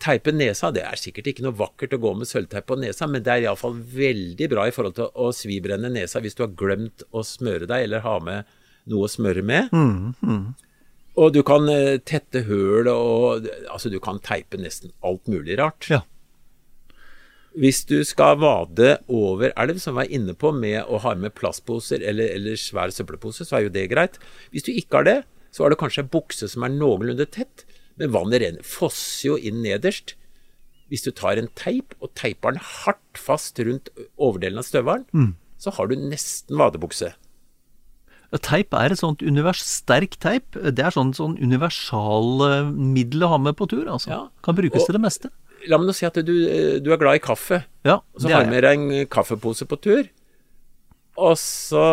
teipe 0.02 0.34
nesa. 0.34 0.72
Det 0.74 0.84
er 0.86 1.00
sikkert 1.00 1.32
ikke 1.32 1.46
noe 1.46 1.58
vakkert 1.58 1.96
å 1.98 2.02
gå 2.02 2.14
med 2.20 2.30
sølvteip 2.30 2.68
på 2.70 2.78
nesa, 2.82 3.08
men 3.10 3.24
det 3.26 3.34
er 3.34 3.48
iallfall 3.48 3.78
veldig 3.78 4.50
bra 4.52 4.68
i 4.68 4.74
forhold 4.76 4.98
til 5.00 5.10
å 5.14 5.32
svibrenne 5.36 5.92
nesa 5.94 6.22
hvis 6.24 6.38
du 6.38 6.46
har 6.46 6.54
glemt 6.58 7.06
å 7.12 7.26
smøre 7.26 7.70
deg, 7.70 7.88
eller 7.88 8.06
ha 8.06 8.18
med 8.24 8.58
noe 8.92 9.08
å 9.08 9.12
smøre 9.12 9.44
med. 9.46 9.74
Og 11.18 11.34
du 11.34 11.42
kan 11.46 11.66
eh, 11.72 11.98
tette 12.06 12.44
høl 12.46 12.90
og 12.92 13.48
Altså, 13.72 13.90
du 13.90 13.98
kan 14.04 14.22
teipe 14.22 14.60
nesten 14.62 14.94
alt 15.06 15.26
mulig 15.32 15.58
rart. 15.60 15.90
Ja. 15.90 16.04
Hvis 17.58 17.82
du 17.90 18.04
skal 18.06 18.38
vade 18.38 19.00
over 19.10 19.50
elv, 19.58 19.80
som 19.82 19.98
vi 19.98 20.06
er 20.06 20.20
inne 20.20 20.36
på, 20.38 20.52
med 20.54 20.84
å 20.86 21.00
ha 21.02 21.16
med 21.18 21.34
plastposer 21.34 22.04
eller, 22.06 22.30
eller 22.38 22.60
svær 22.62 22.94
søppelpose, 22.94 23.48
så 23.50 23.58
er 23.58 23.66
jo 23.66 23.74
det 23.74 23.88
greit. 23.90 24.20
Hvis 24.54 24.68
du 24.68 24.76
ikke 24.76 25.02
har 25.02 25.08
det, 25.08 25.18
så 25.50 25.66
har 25.66 25.74
du 25.74 25.80
kanskje 25.80 26.04
en 26.06 26.12
bukse 26.14 26.52
som 26.52 26.68
er 26.68 26.76
noenlunde 26.76 27.26
tett, 27.34 27.66
men 27.98 28.12
vannet 28.14 28.42
renner, 28.44 28.64
fosser 28.64 29.32
jo 29.32 29.38
inn 29.38 29.62
nederst. 29.64 30.16
Hvis 30.90 31.04
du 31.04 31.12
tar 31.12 31.38
en 31.38 31.50
teip 31.58 31.94
og 32.00 32.14
teiper 32.16 32.54
den 32.56 32.62
hardt 32.64 33.18
fast 33.20 33.60
rundt 33.60 33.90
overdelen 34.18 34.62
av 34.62 34.64
støvelen, 34.68 35.34
så 35.60 35.74
har 35.74 35.88
du 35.90 35.96
nesten 36.00 36.56
vadebukse. 36.58 37.14
Teip 38.44 38.74
er 38.76 38.92
et 38.92 39.00
sånt 39.00 39.22
univers, 39.24 39.62
sterk 39.64 40.18
teip. 40.20 40.52
Det 40.52 40.84
er 40.84 40.92
sånn, 40.92 41.14
sånn 41.16 41.38
universalmiddel 41.40 43.24
å 43.24 43.30
ha 43.34 43.38
med 43.40 43.56
på 43.58 43.68
tur. 43.72 43.88
altså. 43.88 44.10
Ja. 44.12 44.28
Kan 44.44 44.56
brukes 44.56 44.82
Og- 44.82 44.86
til 44.88 44.94
det 44.94 45.02
meste. 45.02 45.30
La 45.68 45.78
meg 45.78 45.88
nå 45.88 45.94
si 45.96 46.06
at 46.06 46.14
du, 46.14 46.48
eh, 46.48 46.80
du 46.80 46.92
er 46.94 46.98
glad 46.98 47.16
i 47.16 47.20
kaffe. 47.20 47.64
Ja, 47.84 48.00
så 48.20 48.30
har 48.30 48.44
du 48.46 48.52
med 48.52 48.64
deg 48.64 48.78
en 48.78 49.06
kaffepose 49.08 49.66
på 49.66 49.82
tur. 49.82 50.08
Og 51.18 51.34
så 51.42 51.84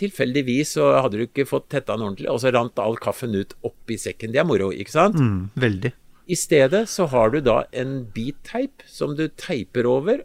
tilfeldigvis 0.00 0.70
så 0.78 0.86
hadde 1.02 1.20
du 1.20 1.24
ikke 1.26 1.44
fått 1.48 1.66
tetta 1.74 1.96
den 1.98 2.06
ordentlig, 2.06 2.30
og 2.32 2.40
så 2.40 2.52
rant 2.54 2.80
all 2.80 2.96
kaffen 3.00 3.36
ut 3.36 3.52
oppi 3.66 3.98
sekken. 4.00 4.32
Det 4.32 4.40
er 4.40 4.48
moro, 4.48 4.70
ikke 4.72 4.94
sant? 4.94 5.18
Mm, 5.20 5.50
veldig. 5.60 5.92
I 6.28 6.36
stedet 6.36 6.82
så 6.92 7.06
har 7.12 7.32
du 7.32 7.40
da 7.44 7.62
en 7.76 8.02
bit 8.14 8.38
teip 8.48 8.84
som 8.88 9.14
du 9.18 9.26
teiper 9.40 9.88
over, 9.88 10.24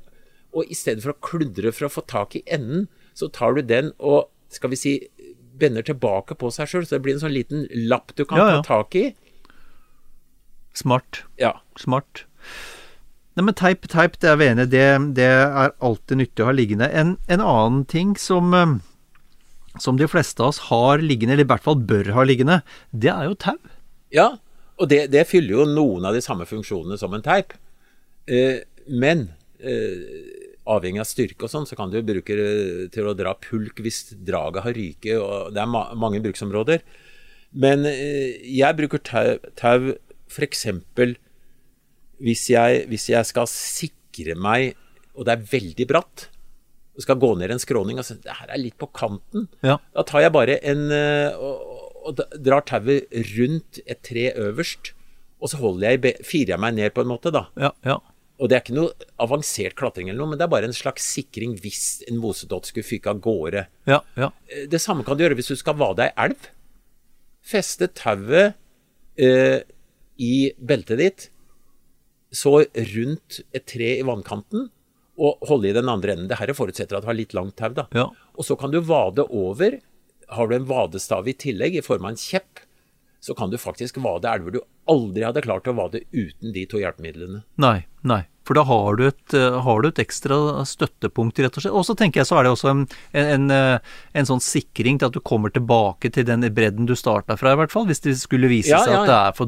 og 0.55 0.69
i 0.71 0.77
stedet 0.77 1.03
for 1.03 1.13
å 1.15 1.19
kludre 1.25 1.71
for 1.75 1.87
å 1.89 1.91
få 1.97 2.03
tak 2.07 2.37
i 2.39 2.43
enden, 2.47 2.87
så 3.17 3.27
tar 3.31 3.57
du 3.57 3.63
den 3.67 3.91
og, 3.99 4.29
skal 4.53 4.71
vi 4.71 4.79
si, 4.79 4.93
bender 5.59 5.85
tilbake 5.85 6.35
på 6.39 6.49
seg 6.53 6.69
sjøl, 6.71 6.87
så 6.87 6.95
det 6.97 7.03
blir 7.05 7.17
en 7.17 7.23
sånn 7.25 7.35
liten 7.35 7.67
lapp 7.89 8.15
du 8.17 8.23
kan 8.25 8.39
Ja, 8.39 8.47
ja. 8.55 8.61
ta 8.63 8.79
tak 8.83 8.95
i. 8.99 9.05
Smart. 10.73 11.23
Ja. 11.37 11.57
Smart. 11.77 12.23
Nei, 13.33 13.45
men 13.47 13.55
teip, 13.57 13.87
teip, 13.89 14.19
det 14.21 14.29
er 14.29 14.37
vi 14.37 14.47
enige. 14.51 14.69
Det, 14.69 14.85
det 15.17 15.27
er 15.27 15.71
alltid 15.81 16.19
nyttig 16.19 16.43
å 16.45 16.49
ha 16.51 16.53
liggende. 16.53 16.89
En, 16.93 17.15
en 17.31 17.41
annen 17.41 17.83
ting 17.89 18.13
som, 18.19 18.53
eh, 18.53 18.75
som 19.81 19.97
de 19.97 20.09
fleste 20.09 20.43
av 20.43 20.51
oss 20.51 20.61
har 20.69 21.01
liggende, 21.01 21.33
eller 21.33 21.47
i 21.47 21.51
hvert 21.53 21.65
fall 21.65 21.81
bør 21.81 22.11
ha 22.13 22.25
liggende, 22.29 22.61
det 22.93 23.09
er 23.13 23.31
jo 23.31 23.39
tau. 23.41 23.57
Ja, 24.13 24.35
og 24.77 24.89
det, 24.91 25.07
det 25.13 25.25
fyller 25.29 25.57
jo 25.57 25.65
noen 25.69 26.05
av 26.05 26.13
de 26.13 26.21
samme 26.21 26.45
funksjonene 26.49 26.99
som 27.01 27.13
en 27.17 27.25
teip. 27.25 27.55
Eh, 28.29 28.61
men 28.85 29.27
eh, 29.57 30.53
avhengig 30.69 31.01
av 31.01 31.09
styrke 31.09 31.47
og 31.47 31.51
sånn, 31.51 31.67
så 31.67 31.77
kan 31.79 31.91
du 31.91 31.99
bruke 32.05 32.37
til 32.93 33.09
å 33.09 33.15
dra 33.17 33.33
pulk 33.39 33.81
hvis 33.83 34.13
draget 34.13 34.67
har 34.67 34.77
ryket, 34.77 35.17
og 35.17 35.53
det 35.55 35.63
er 35.63 35.73
ma 35.73 35.87
mange 35.97 36.21
bruksområder. 36.23 36.85
Men 37.53 37.85
eh, 37.89 38.39
jeg 38.49 38.77
bruker 38.77 39.01
tau, 39.01 39.37
tau 39.59 39.93
f.eks. 40.29 40.65
Hvis, 42.23 42.45
jeg, 42.53 42.85
hvis 42.87 43.09
jeg 43.11 43.27
skal 43.27 43.47
sikre 43.51 44.35
meg, 44.39 44.77
og 45.13 45.25
det 45.27 45.33
er 45.35 45.43
veldig 45.51 45.87
bratt, 45.89 46.29
og 46.95 47.01
skal 47.03 47.17
gå 47.19 47.31
ned 47.39 47.51
en 47.51 47.59
skråning 47.61 47.97
og 47.99 48.05
si 48.05 48.15
det 48.21 48.35
her 48.37 48.51
er 48.53 48.61
litt 48.61 48.77
på 48.79 48.87
kanten, 48.93 49.47
Ja. 49.65 49.79
da 49.95 50.03
tar 50.07 50.21
jeg 50.21 50.31
bare 50.35 50.59
en 50.63 50.83
eh, 50.93 51.33
og, 51.35 51.89
og 52.05 52.21
drar 52.45 52.61
tauet 52.69 53.09
rundt 53.33 53.79
et 53.85 54.01
tre 54.05 54.29
øverst, 54.37 54.93
og 55.41 55.49
så 55.51 55.57
holder 55.59 55.95
jeg, 55.97 56.17
firer 56.23 56.53
jeg 56.53 56.59
meg 56.63 56.75
ned 56.77 56.93
på 56.95 57.01
en 57.03 57.09
måte, 57.11 57.31
da. 57.33 57.47
Ja, 57.59 57.71
ja. 57.83 57.97
Og 58.41 58.49
det 58.49 58.55
er 58.57 58.63
ikke 58.63 58.75
noe 58.75 59.09
avansert 59.21 59.75
klatring 59.77 60.07
eller 60.09 60.21
noe, 60.23 60.31
men 60.31 60.39
det 60.39 60.45
er 60.47 60.51
bare 60.53 60.65
en 60.69 60.73
slags 60.75 61.05
sikring 61.15 61.53
hvis 61.61 62.03
en 62.09 62.17
mosedott 62.21 62.65
skulle 62.69 62.85
fyke 62.87 63.11
av 63.11 63.19
gårde. 63.23 63.65
ja, 63.89 63.99
ja. 64.17 64.29
Eh, 64.49 64.65
Det 64.71 64.79
samme 64.81 65.03
kan 65.05 65.17
du 65.17 65.23
gjøre 65.25 65.35
hvis 65.37 65.51
du 65.51 65.55
skal 65.59 65.75
vade 65.79 66.07
ei 66.07 66.13
elv. 66.29 66.47
Feste 67.43 67.89
tauet 67.91 68.53
eh, 69.19 69.61
i 70.23 70.33
beltet 70.59 70.99
ditt, 71.01 71.25
så 72.33 72.63
rundt 72.95 73.41
et 73.53 73.65
tre 73.69 73.95
i 73.99 74.05
vannkanten, 74.05 74.69
og 75.21 75.45
holde 75.45 75.69
i 75.69 75.75
den 75.75 75.89
andre 75.91 76.15
enden. 76.15 76.29
Det 76.31 76.39
her 76.39 76.53
forutsetter 76.57 76.97
at 76.97 77.05
du 77.05 77.11
har 77.11 77.17
litt 77.17 77.35
langt 77.37 77.55
tau, 77.59 77.73
da. 77.77 77.85
Ja. 77.93 78.07
Og 78.33 78.47
så 78.47 78.57
kan 78.57 78.73
du 78.73 78.79
vade 78.81 79.25
over. 79.29 79.77
Har 80.33 80.49
du 80.49 80.55
en 80.57 80.65
vadestav 80.69 81.27
i 81.29 81.35
tillegg, 81.37 81.77
i 81.77 81.85
form 81.85 82.07
av 82.07 82.15
en 82.15 82.19
kjepp, 82.19 82.63
så 83.23 83.33
kan 83.37 83.49
du 83.49 83.57
faktisk 83.57 83.97
vade 84.03 84.27
elver 84.27 84.57
du 84.57 84.59
aldri 84.91 85.23
hadde 85.23 85.45
klart 85.45 85.67
å 85.71 85.77
vade 85.77 86.01
uten 86.11 86.51
de 86.51 86.65
to 86.67 86.81
hjelpemidlene. 86.81 87.45
Nei, 87.63 87.85
nei. 88.03 88.25
For 88.43 88.57
da 88.57 88.65
har 88.67 88.97
du 88.99 89.05
et, 89.07 89.33
eh, 89.39 89.61
har 89.63 89.81
du 89.81 89.87
et 89.87 90.01
ekstra 90.03 90.35
støttepunkt, 90.67 91.39
rett 91.39 91.55
og 91.55 91.63
slett. 91.63 91.71
Og 91.79 91.85
så 91.87 91.95
tenker 91.95 92.19
jeg 92.19 92.27
så 92.27 92.41
er 92.41 92.43
det 92.43 92.51
også 92.51 92.71
en, 92.73 92.81
en, 93.15 93.45
en, 93.47 93.79
eh, 93.79 94.25
sånn 94.27 94.43
sikring 94.43 94.99
til 94.99 95.07
at 95.07 95.15
du 95.15 95.21
kommer 95.23 95.53
tilbake 95.55 96.11
til 96.11 96.27
den 96.27 96.43
bredden 96.51 96.89
du 96.89 96.97
starta 96.99 97.37
fra, 97.39 97.53
i 97.53 97.61
hvert 97.61 97.71
fall. 97.71 97.87
Hvis 97.87 98.03
det 98.03 98.17
skulle 98.19 98.51
vise 98.51 98.73
Ja, 98.73 98.81
seg 98.83 98.97
ja, 98.97 99.03
at 99.05 99.07
det 99.07 99.19
er 99.21 99.37
for 99.37 99.45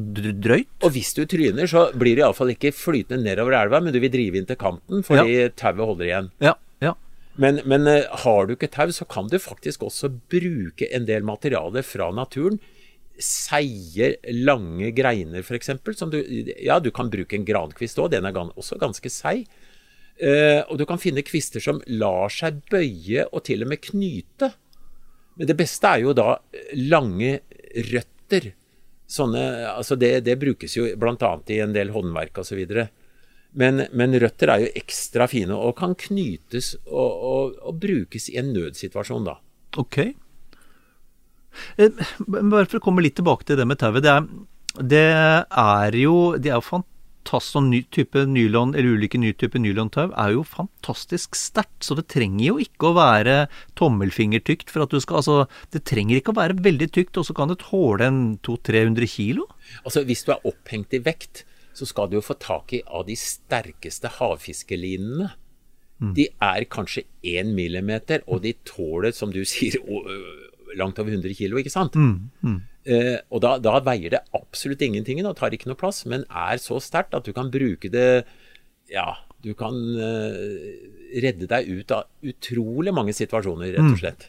drøyt. 0.48 0.72
Og 0.80 0.96
hvis 0.96 1.12
du 1.18 1.26
tryner, 1.28 1.68
så 1.68 1.90
blir 1.92 2.16
det 2.16 2.24
iallfall 2.24 2.54
ikke 2.56 2.72
flytende 2.72 3.28
nedover 3.28 3.60
elva, 3.60 3.84
men 3.84 3.92
du 3.92 4.00
vil 4.00 4.14
drive 4.14 4.40
inn 4.40 4.48
til 4.48 4.62
kanten 4.62 5.04
fordi 5.04 5.50
tauet 5.60 5.84
holder 5.84 6.08
igjen. 6.08 6.32
Ja, 6.40 6.56
ja. 6.80 6.96
Men, 7.36 7.60
men 7.68 7.92
eh, 7.92 8.08
har 8.24 8.48
du 8.48 8.56
ikke 8.56 8.72
tau, 8.72 8.88
så 8.96 9.04
kan 9.04 9.28
du 9.28 9.36
faktisk 9.44 9.84
også 9.84 10.14
bruke 10.32 10.88
en 10.96 11.12
del 11.12 11.28
materiale 11.28 11.84
fra 11.84 12.08
naturen. 12.16 12.62
Seige, 13.22 14.16
lange 14.46 14.90
greiner, 14.96 15.44
f.eks. 15.46 15.72
Som 15.96 16.12
du 16.12 16.20
Ja, 16.60 16.80
du 16.80 16.92
kan 16.92 17.12
bruke 17.14 17.38
en 17.38 17.48
grankvist 17.48 18.00
òg, 18.02 18.12
den 18.12 18.28
er 18.28 18.36
også 18.36 18.80
ganske 18.82 19.12
seig. 19.12 19.46
Eh, 20.16 20.62
og 20.72 20.80
du 20.80 20.86
kan 20.88 21.00
finne 21.02 21.26
kvister 21.28 21.64
som 21.64 21.82
lar 21.92 22.32
seg 22.32 22.62
bøye 22.72 23.26
og 23.32 23.44
til 23.48 23.66
og 23.66 23.72
med 23.74 23.84
knyte. 23.84 24.54
Men 25.36 25.50
det 25.50 25.58
beste 25.60 25.92
er 25.92 26.06
jo 26.06 26.14
da 26.16 26.38
lange 26.80 27.42
røtter. 27.92 28.54
Sånne, 29.06 29.42
altså 29.70 29.98
det, 30.00 30.24
det 30.26 30.38
brukes 30.42 30.78
jo 30.78 30.88
bl.a. 30.98 31.32
i 31.52 31.60
en 31.62 31.76
del 31.76 31.92
håndverk 31.94 32.40
osv. 32.42 32.64
Men, 33.56 33.86
men 33.96 34.16
røtter 34.20 34.52
er 34.52 34.64
jo 34.66 34.72
ekstra 34.76 35.28
fine 35.32 35.56
og 35.56 35.76
kan 35.80 35.96
knytes 36.00 36.74
og, 36.86 37.12
og, 37.12 37.60
og 37.62 37.82
brukes 37.84 38.30
i 38.32 38.40
en 38.42 38.54
nødsituasjon, 38.56 39.28
da. 39.28 39.38
Ok. 39.80 40.00
Eh, 41.78 42.04
Bare 42.28 42.66
for 42.66 42.80
å 42.80 42.84
komme 42.84 43.06
litt 43.06 43.18
tilbake 43.20 43.48
til 43.48 43.60
det 43.60 43.68
med 43.68 43.80
tauet. 43.82 44.04
Det, 44.06 44.18
det 44.96 45.08
er 45.12 45.98
jo 46.00 46.36
Det 46.38 46.52
er 46.52 46.60
jo 46.60 46.68
fantastisk 46.68 46.94
sånn 47.26 47.72
ny 47.72 47.80
type 47.90 48.22
nylon, 48.30 48.76
eller 48.78 49.00
ulike 49.00 49.18
nye 49.18 49.34
typer 49.34 49.58
nylontau 49.58 50.12
er 50.14 50.36
jo 50.36 50.44
fantastisk 50.46 51.34
sterkt. 51.34 51.82
Så 51.82 51.96
det 51.98 52.06
trenger 52.14 52.52
jo 52.52 52.60
ikke 52.62 52.92
å 52.92 52.98
være 53.00 53.38
tommelfingertykt 53.80 54.70
for 54.70 54.86
at 54.86 54.94
du 54.94 55.00
skal 55.02 55.24
Altså, 55.24 55.38
det 55.74 55.82
trenger 55.90 56.20
ikke 56.20 56.36
å 56.36 56.38
være 56.38 56.60
veldig 56.62 56.90
tykt, 56.94 57.18
og 57.18 57.26
så 57.26 57.34
kan 57.34 57.50
det 57.50 57.58
tåle 57.64 58.06
en 58.06 58.20
200-300 58.46 59.10
kilo. 59.10 59.48
Altså 59.84 60.06
Hvis 60.06 60.22
du 60.28 60.36
er 60.36 60.46
opphengt 60.46 60.94
i 60.94 61.02
vekt, 61.02 61.46
så 61.74 61.88
skal 61.90 62.12
du 62.12 62.20
jo 62.20 62.24
få 62.24 62.38
tak 62.40 62.78
i 62.78 62.84
av 62.86 63.08
de 63.10 63.18
sterkeste 63.18 64.12
havfiskelinene. 64.20 65.32
De 66.16 66.28
er 66.44 66.66
kanskje 66.68 67.06
1 67.24 67.54
millimeter, 67.56 68.22
og 68.28 68.42
de 68.44 68.52
tåler, 68.68 69.14
som 69.16 69.32
du 69.32 69.42
sier, 69.48 69.80
langt 70.80 71.00
over 71.02 71.12
100 71.16 71.36
kilo, 71.38 71.60
ikke 71.62 71.74
sant? 71.74 71.96
Eh, 72.86 73.18
og 73.34 73.42
da, 73.42 73.56
da 73.58 73.80
veier 73.82 74.14
det 74.14 74.24
absolutt 74.38 74.84
ingenting 74.86 75.24
og 75.26 75.38
tar 75.40 75.56
ikke 75.56 75.72
noe 75.72 75.80
plass, 75.80 76.04
men 76.06 76.28
er 76.30 76.60
så 76.62 76.78
sterkt 76.84 77.18
at 77.18 77.26
du 77.26 77.34
kan 77.34 77.50
bruke 77.54 77.90
det 77.90 78.26
Ja, 78.92 79.16
du 79.42 79.54
kan 79.58 79.74
eh, 79.74 81.18
redde 81.22 81.48
deg 81.50 81.68
ut 81.70 81.92
av 81.94 82.06
utrolig 82.26 82.94
mange 82.94 83.14
situasjoner, 83.14 83.74
rett 83.76 83.92
og 83.94 84.00
slett. 84.02 84.28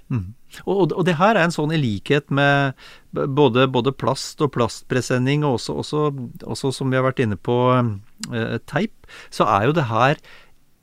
Og, 0.65 0.93
og 0.93 1.05
det 1.09 1.17
her 1.19 1.35
er 1.35 1.47
en 1.47 1.55
sånn 1.55 1.73
i 1.75 1.81
likhet 1.81 2.29
med 2.33 2.77
både, 3.13 3.67
både 3.73 3.93
plast 3.97 4.41
og 4.45 4.53
plastpresenning, 4.57 5.45
og 5.45 5.59
også, 5.59 5.77
også, 5.83 6.03
også 6.45 6.73
som 6.77 6.93
vi 6.93 7.01
har 7.01 7.07
vært 7.09 7.25
inne 7.25 7.37
på, 7.37 7.57
eh, 8.33 8.59
teip, 8.69 9.09
så 9.33 9.49
er 9.59 9.69
jo 9.69 9.77
det 9.77 9.89
her 9.93 10.21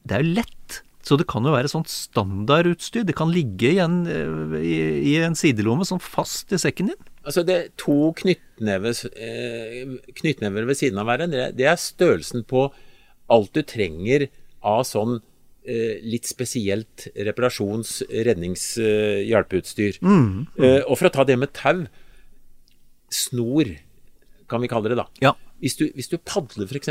Det 0.04 0.18
er 0.18 0.26
jo 0.26 0.34
lett. 0.42 0.82
Så 1.04 1.18
det 1.20 1.28
kan 1.28 1.44
jo 1.44 1.52
være 1.52 1.72
sånt 1.72 1.92
standardutstyr. 1.92 3.04
Det 3.04 3.16
kan 3.18 3.32
ligge 3.34 3.74
i 3.76 3.82
en, 3.84 4.06
eh, 4.08 4.56
i, 4.64 4.76
i 5.12 5.18
en 5.26 5.36
sidelomme 5.36 5.84
sånn 5.88 6.00
fast 6.04 6.54
i 6.56 6.60
sekken 6.62 6.94
din. 6.94 7.10
Altså 7.28 7.44
det 7.48 7.56
er 7.56 7.68
To 7.84 8.14
knyttnever, 8.20 8.96
eh, 9.16 9.84
knyttnever 10.20 10.68
ved 10.68 10.80
siden 10.80 11.00
av 11.00 11.08
hverandre, 11.08 11.50
det 11.56 11.68
er 11.68 11.80
størrelsen 11.80 12.46
på 12.48 12.70
alt 13.32 13.54
du 13.56 13.62
trenger 13.68 14.30
av 14.64 14.84
sånn 14.88 15.18
eh, 15.68 16.00
litt 16.04 16.28
spesielt 16.28 17.08
reparasjons-, 17.16 18.02
rednings-, 18.28 18.78
Mm, 20.04 20.48
Eh, 20.60 20.82
og 20.88 20.98
for 21.00 21.08
å 21.10 21.14
ta 21.16 21.28
det 21.28 21.40
med 21.40 21.54
tau 21.56 21.86
Snor, 23.14 23.70
kan 24.50 24.64
vi 24.64 24.72
kalle 24.72 24.90
det 24.90 24.98
da. 24.98 25.06
Ja. 25.22 25.36
Hvis 25.62 25.78
du, 25.80 25.86
hvis 25.94 26.10
du 26.12 26.18
padler 26.18 26.66
f.eks., 26.68 26.90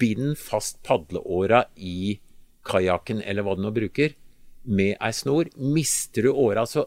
bind 0.00 0.38
fast 0.40 0.78
padleåra 0.86 1.66
i 1.76 2.16
kajakken 2.66 3.22
eller 3.24 3.46
hva 3.46 3.54
du 3.56 3.62
nå 3.64 3.72
bruker, 3.74 4.14
med 4.66 4.96
ei 4.98 5.12
snor. 5.14 5.48
Mister 5.56 6.26
du 6.26 6.32
åra, 6.34 6.66
så, 6.66 6.86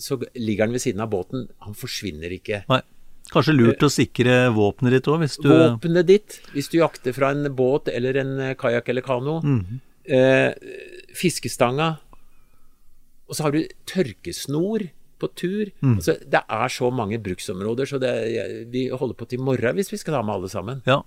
så 0.00 0.16
ligger 0.34 0.66
den 0.66 0.76
ved 0.78 0.84
siden 0.86 1.04
av 1.04 1.10
båten. 1.12 1.46
Han 1.66 1.76
forsvinner 1.76 2.32
ikke. 2.38 2.64
Nei. 2.72 2.82
Kanskje 3.26 3.56
lurt 3.56 3.82
å 3.82 3.88
sikre 3.90 4.34
våpenet 4.54 4.94
ditt 4.94 5.08
òg, 5.10 5.18
hvis 5.24 5.32
du 5.42 5.48
Våpenet 5.50 6.06
ditt, 6.06 6.36
hvis 6.54 6.68
du 6.70 6.76
jakter 6.78 7.10
fra 7.16 7.32
en 7.34 7.48
båt 7.58 7.88
eller 7.90 8.20
en 8.22 8.36
eh, 8.38 8.52
kajakk 8.54 8.92
eller 8.92 9.02
kano. 9.02 9.40
eh, 10.06 10.52
fiskestanga. 11.18 11.96
Og 13.26 13.34
så 13.34 13.48
har 13.48 13.56
du 13.56 13.64
tørkesnor 13.90 14.86
på 15.18 15.30
tur. 15.34 15.72
Altså, 15.82 16.14
det 16.22 16.42
er 16.46 16.68
så 16.70 16.90
mange 16.94 17.18
bruksområder, 17.18 17.88
så 17.90 17.98
det, 17.98 18.12
vi 18.70 18.86
holder 18.92 19.18
på 19.18 19.26
til 19.26 19.40
i 19.40 19.42
morgen 19.42 19.74
hvis 19.74 19.90
vi 19.90 19.98
skal 19.98 20.14
ta 20.14 20.22
med 20.22 20.36
alle 20.36 20.50
sammen. 20.52 20.82
Ja. 20.86 21.00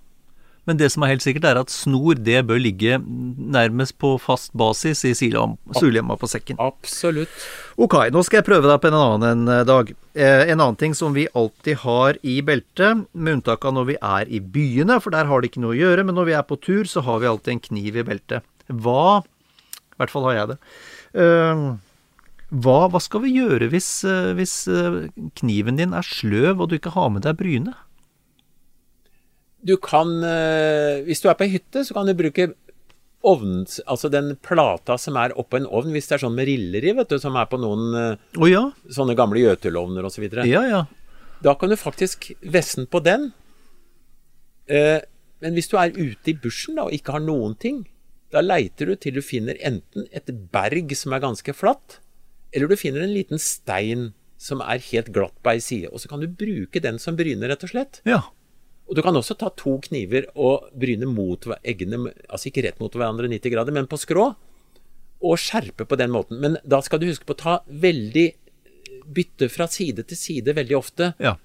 Men 0.69 0.77
det 0.77 0.91
som 0.93 1.01
er 1.01 1.15
helt 1.15 1.23
sikkert, 1.25 1.47
er 1.49 1.57
at 1.57 1.71
snor 1.73 2.19
det 2.21 2.43
bør 2.45 2.59
ligge 2.61 2.99
nærmest 3.01 3.95
på 3.97 4.13
fast 4.21 4.51
basis 4.53 5.01
i 5.07 5.15
sulhjemma 5.17 6.17
på 6.19 6.29
sekken. 6.29 6.59
Absolutt. 6.61 7.33
Ok, 7.81 7.95
nå 8.13 8.21
skal 8.27 8.43
jeg 8.43 8.47
prøve 8.51 8.69
deg 8.69 8.77
på 8.83 8.91
en 8.91 8.99
annen 8.99 9.49
en, 9.49 9.65
Dag. 9.65 9.89
Eh, 10.13 10.45
en 10.51 10.59
annen 10.59 10.77
ting 10.77 10.93
som 10.97 11.17
vi 11.17 11.25
alltid 11.33 11.81
har 11.81 12.21
i 12.21 12.37
beltet, 12.45 13.07
med 13.17 13.39
unntak 13.39 13.65
av 13.65 13.73
når 13.79 13.89
vi 13.89 13.97
er 13.97 14.29
i 14.29 14.43
byene, 14.43 14.99
for 15.01 15.15
der 15.15 15.25
har 15.29 15.41
det 15.41 15.49
ikke 15.49 15.65
noe 15.65 15.73
å 15.73 15.81
gjøre, 15.81 16.05
men 16.05 16.17
når 16.19 16.29
vi 16.29 16.37
er 16.37 16.45
på 16.45 16.59
tur, 16.61 16.85
så 16.89 17.01
har 17.07 17.23
vi 17.23 17.31
alltid 17.31 17.55
en 17.55 17.65
kniv 17.71 17.97
i 17.97 18.05
beltet. 18.05 18.45
Hva 18.69 19.21
I 19.25 20.01
hvert 20.03 20.13
fall 20.13 20.29
har 20.29 20.37
jeg 20.37 20.51
det. 20.53 20.59
Eh, 21.25 21.67
hva, 22.49 22.79
hva 22.89 23.01
skal 23.01 23.21
vi 23.25 23.35
gjøre 23.37 23.67
hvis, 23.69 23.89
eh, 24.09 24.31
hvis 24.37 24.63
eh, 24.69 25.03
kniven 25.37 25.77
din 25.77 25.93
er 25.93 26.05
sløv 26.05 26.61
og 26.61 26.69
du 26.69 26.79
ikke 26.79 26.95
har 26.95 27.11
med 27.13 27.25
deg 27.25 27.37
bryne? 27.37 27.75
Du 29.65 29.75
kan, 29.83 30.11
eh, 30.23 31.03
hvis 31.07 31.21
du 31.23 31.29
er 31.29 31.37
på 31.39 31.45
ei 31.47 31.53
hytte, 31.57 31.83
så 31.85 31.95
kan 31.97 32.07
du 32.07 32.15
bruke 32.17 32.51
ovn, 33.27 33.65
altså 33.91 34.07
den 34.11 34.31
plata 34.39 34.95
som 34.97 35.17
er 35.19 35.35
oppå 35.35 35.59
en 35.59 35.67
ovn, 35.67 35.91
hvis 35.91 36.07
det 36.07 36.15
er 36.15 36.23
sånn 36.23 36.37
med 36.37 36.47
riller 36.47 36.85
i, 36.87 36.93
vet 36.95 37.11
du, 37.11 37.17
som 37.19 37.35
er 37.35 37.49
på 37.51 37.59
noen 37.59 37.89
oh, 38.39 38.47
ja. 38.47 38.69
sånne 38.95 39.17
gamle 39.19 39.41
gjøtulovner 39.43 40.07
osv. 40.07 40.29
Ja 40.47 40.63
ja. 40.69 40.85
Da 41.43 41.55
kan 41.59 41.71
du 41.71 41.75
faktisk 41.79 42.31
vessen 42.39 42.87
på 42.87 43.01
den. 43.03 43.31
Eh, 44.67 44.99
men 45.39 45.55
hvis 45.55 45.71
du 45.71 45.77
er 45.79 45.95
ute 45.95 46.31
i 46.31 46.37
bushen 46.37 46.79
da, 46.79 46.87
og 46.87 46.95
ikke 46.95 47.15
har 47.15 47.23
noen 47.23 47.55
ting, 47.59 47.83
da 48.33 48.43
leiter 48.43 48.91
du 48.91 48.95
til 48.99 49.17
du 49.17 49.23
finner 49.25 49.57
enten 49.65 50.07
et 50.15 50.29
berg 50.53 50.91
som 50.97 51.15
er 51.15 51.23
ganske 51.23 51.55
flatt, 51.55 51.99
eller 52.53 52.69
du 52.69 52.79
finner 52.79 53.05
en 53.05 53.15
liten 53.15 53.41
stein 53.41 54.11
som 54.39 54.61
er 54.63 54.81
helt 54.91 55.11
glatt 55.15 55.35
på 55.43 55.53
ei 55.53 55.61
side. 55.63 55.91
Og 55.91 56.01
så 56.01 56.11
kan 56.11 56.21
du 56.23 56.27
bruke 56.27 56.81
den 56.83 56.99
som 57.01 57.17
bryner, 57.19 57.51
rett 57.51 57.65
og 57.65 57.71
slett. 57.73 58.01
Ja. 58.07 58.21
Og 58.89 58.97
du 58.97 59.03
kan 59.05 59.15
også 59.15 59.37
ta 59.37 59.51
to 59.53 59.75
kniver 59.85 60.25
og 60.33 60.71
bryne 60.73 61.05
mot 61.09 61.45
eggene, 61.61 62.09
altså 62.25 62.49
ikke 62.49 62.65
rett 62.65 62.79
mot 62.81 62.95
hverandre 62.95 63.29
90 63.29 63.53
grader, 63.53 63.75
men 63.75 63.89
på 63.89 63.99
skrå, 64.01 64.31
og 65.19 65.41
skjerpe 65.41 65.85
på 65.85 65.97
den 65.99 66.09
måten. 66.13 66.39
Men 66.41 66.57
da 66.65 66.79
skal 66.81 67.01
du 67.01 67.05
huske 67.09 67.27
på 67.27 67.35
å 67.37 67.41
ta 67.43 67.55
veldig 67.69 68.25
bytte 69.09 69.49
fra 69.53 69.67
side 69.69 70.07
til 70.09 70.17
side 70.17 70.57
veldig 70.57 70.77
ofte. 70.79 71.13
ja. 71.21 71.37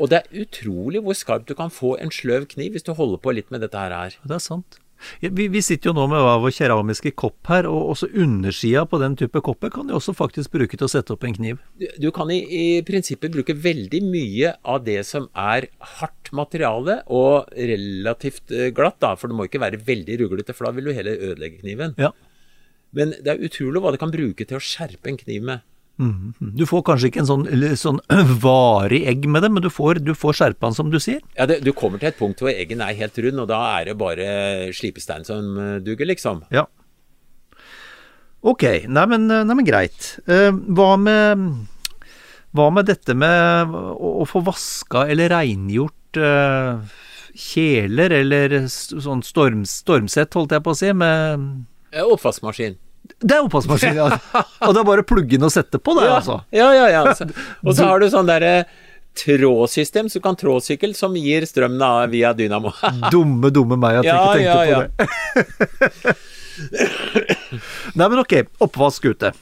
Og 0.00 0.08
det 0.08 0.22
er 0.22 0.44
utrolig 0.46 1.02
hvor 1.04 1.12
skarpt 1.12 1.50
du 1.50 1.54
kan 1.58 1.68
få 1.68 1.98
en 2.00 2.08
sløv 2.08 2.46
kniv 2.54 2.72
hvis 2.72 2.86
du 2.86 2.94
holder 2.96 3.20
på 3.20 3.34
litt 3.36 3.50
med 3.52 3.60
dette 3.60 3.76
her. 3.76 3.92
her. 3.92 4.14
Det 4.24 4.38
er 4.38 4.40
sant. 4.40 4.78
Vi, 5.20 5.48
vi 5.52 5.62
sitter 5.64 5.90
jo 5.90 5.96
nå 5.96 6.06
med 6.10 6.22
vår 6.44 6.54
keramiske 6.56 7.14
kopp 7.18 7.50
her, 7.52 7.68
og 7.70 7.92
også 7.94 8.10
undersida 8.12 8.84
på 8.88 9.00
den 9.02 9.16
type 9.18 9.42
kopper 9.44 9.72
kan 9.74 9.88
du 9.88 9.96
også 9.96 10.14
faktisk 10.16 10.54
bruke 10.54 10.78
til 10.78 10.88
å 10.88 10.92
sette 10.92 11.14
opp 11.14 11.26
en 11.28 11.36
kniv. 11.36 11.62
Du, 11.80 11.86
du 12.06 12.08
kan 12.14 12.30
i, 12.32 12.40
i 12.42 12.64
prinsippet 12.86 13.34
bruke 13.34 13.56
veldig 13.56 14.02
mye 14.06 14.54
av 14.62 14.82
det 14.86 15.00
som 15.08 15.28
er 15.38 15.68
hardt 15.98 16.32
materiale 16.36 17.00
og 17.12 17.50
relativt 17.56 18.52
eh, 18.54 18.70
glatt, 18.74 19.00
da, 19.02 19.14
for 19.18 19.30
det 19.30 19.38
må 19.38 19.48
ikke 19.48 19.62
være 19.62 19.82
veldig 19.86 20.20
ruglete, 20.24 20.56
for 20.56 20.68
da 20.68 20.76
vil 20.76 20.90
du 20.90 20.96
heller 20.96 21.26
ødelegge 21.32 21.62
kniven. 21.62 21.96
Ja. 22.00 22.12
Men 22.96 23.14
det 23.24 23.32
er 23.32 23.44
utrolig 23.46 23.80
hva 23.80 23.92
det 23.94 24.00
kan 24.02 24.12
bruke 24.12 24.44
til 24.44 24.58
å 24.58 24.62
skjerpe 24.62 25.08
en 25.08 25.20
kniv 25.20 25.44
med. 25.48 25.64
Du 25.98 26.64
får 26.66 26.82
kanskje 26.86 27.10
ikke 27.10 27.22
en 27.22 27.28
sånn, 27.28 27.44
sånn 27.78 27.98
varig 28.42 29.02
egg 29.10 29.26
med 29.30 29.44
det, 29.44 29.50
men 29.52 29.64
du 29.64 29.68
får, 29.70 30.00
du 30.02 30.14
får 30.18 30.38
skjerpa'n, 30.38 30.76
som 30.76 30.90
du 30.92 30.98
sier. 31.02 31.20
Ja, 31.36 31.46
det, 31.46 31.60
Du 31.64 31.72
kommer 31.76 32.00
til 32.00 32.10
et 32.10 32.18
punkt 32.18 32.40
hvor 32.42 32.50
eggen 32.52 32.82
er 32.82 32.96
helt 32.98 33.18
rund, 33.22 33.42
og 33.44 33.50
da 33.50 33.60
er 33.76 33.90
det 33.90 33.98
bare 34.00 34.28
slipestein 34.74 35.26
som 35.28 35.52
eh, 35.60 35.76
duger, 35.84 36.08
liksom. 36.08 36.42
Ja. 36.54 36.66
Ok, 38.42 38.64
nei 38.90 39.04
men, 39.06 39.28
nei, 39.30 39.54
men 39.54 39.68
greit. 39.68 40.16
Eh, 40.26 40.50
hva 40.50 40.96
med 40.98 41.44
Hva 42.52 42.66
med 42.74 42.88
dette 42.90 43.14
med 43.16 43.70
å, 43.72 44.26
få 44.28 44.42
vaska 44.44 45.06
eller 45.08 45.30
reingjort 45.32 46.18
eh, 46.20 46.82
kjeler, 47.32 48.12
eller 48.18 48.56
sånn 48.68 49.22
storm, 49.24 49.62
stormsett, 49.64 50.34
holdt 50.36 50.52
jeg 50.52 50.64
på 50.66 50.74
å 50.74 50.76
si, 50.76 50.90
med 50.92 51.46
Eh, 51.92 52.04
Oppvaskmaskin. 52.08 52.78
Det 53.02 53.34
er 53.34 53.42
oppvaskmaskin, 53.44 53.96
ja. 53.98 54.06
Og 54.66 54.74
det 54.74 54.80
er 54.80 54.86
bare 54.86 55.02
å 55.04 55.06
plugge 55.06 55.36
inn 55.36 55.46
og 55.46 55.52
sette 55.54 55.78
på, 55.82 55.94
det, 55.98 56.06
Ja, 56.08 56.16
altså. 56.20 56.40
ja, 56.54 56.68
ja. 56.74 56.86
ja. 56.90 57.02
Og 57.66 57.74
så 57.76 57.86
har 57.88 58.02
du 58.02 58.08
sånn 58.12 58.30
derre 58.30 58.64
trådsystem, 59.18 60.08
så 60.08 60.18
du 60.18 60.24
kan 60.24 60.36
trådsykkel, 60.40 60.94
som 60.96 61.14
gir 61.18 61.44
strøm 61.46 61.74
via 62.12 62.32
dynamo. 62.36 62.72
Dumme, 63.12 63.50
dumme 63.52 63.76
meg 63.76 64.00
at 64.00 64.06
jeg 64.08 64.14
Ja, 64.14 64.20
ikke 64.24 64.32
tenkte 64.38 64.48
ja, 64.48 64.62
ja. 64.64 64.78
på 64.80 64.92
det. 66.06 66.14
Nei, 67.98 68.06
men 68.08 68.18
ok. 68.22 68.34
Oppvask 68.64 69.04
ute. 69.10 69.32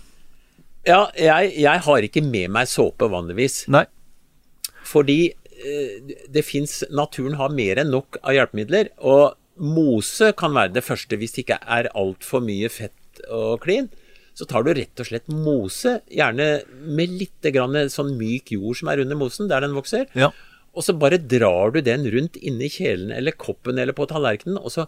ja, 0.89 1.03
jeg, 1.15 1.53
jeg 1.61 1.85
har 1.87 2.07
ikke 2.09 2.23
med 2.25 2.51
meg 2.57 2.69
såpe 2.71 3.07
vanligvis, 3.13 3.63
Nei. 3.71 3.85
fordi 4.87 5.19
eh, 5.29 6.15
det 6.33 6.43
fins 6.49 6.81
Naturen 6.91 7.37
har 7.39 7.53
mer 7.55 7.83
enn 7.83 7.93
nok 7.93 8.17
av 8.25 8.35
hjelpemidler, 8.35 8.91
og 8.99 9.37
mose 9.61 10.33
kan 10.41 10.55
være 10.57 10.73
det 10.79 10.85
første 10.87 11.19
hvis 11.21 11.35
det 11.37 11.45
ikke 11.45 11.61
er 11.69 11.91
altfor 11.93 12.41
mye 12.43 12.71
fett 12.73 12.97
og 13.29 13.61
klin. 13.65 13.91
Så 14.37 14.47
tar 14.49 14.65
du 14.65 14.71
rett 14.77 15.03
og 15.03 15.09
slett 15.09 15.27
mose, 15.29 15.99
gjerne 16.09 16.63
med 16.87 17.13
litt 17.21 17.51
grann 17.53 17.77
sånn 17.93 18.15
myk 18.17 18.55
jord 18.55 18.79
som 18.79 18.89
er 18.93 19.03
under 19.03 19.19
mosen, 19.19 19.51
der 19.51 19.67
den 19.67 19.75
vokser. 19.77 20.07
Ja. 20.17 20.31
Og 20.71 20.87
så 20.87 20.95
bare 20.97 21.19
drar 21.19 21.75
du 21.75 21.81
den 21.83 22.07
rundt 22.13 22.39
inni 22.39 22.71
kjelen 22.71 23.11
eller 23.13 23.35
koppen 23.37 23.81
eller 23.83 23.97
på 23.97 24.07
tallerkenen, 24.11 24.61
og 24.61 24.71
så 24.73 24.87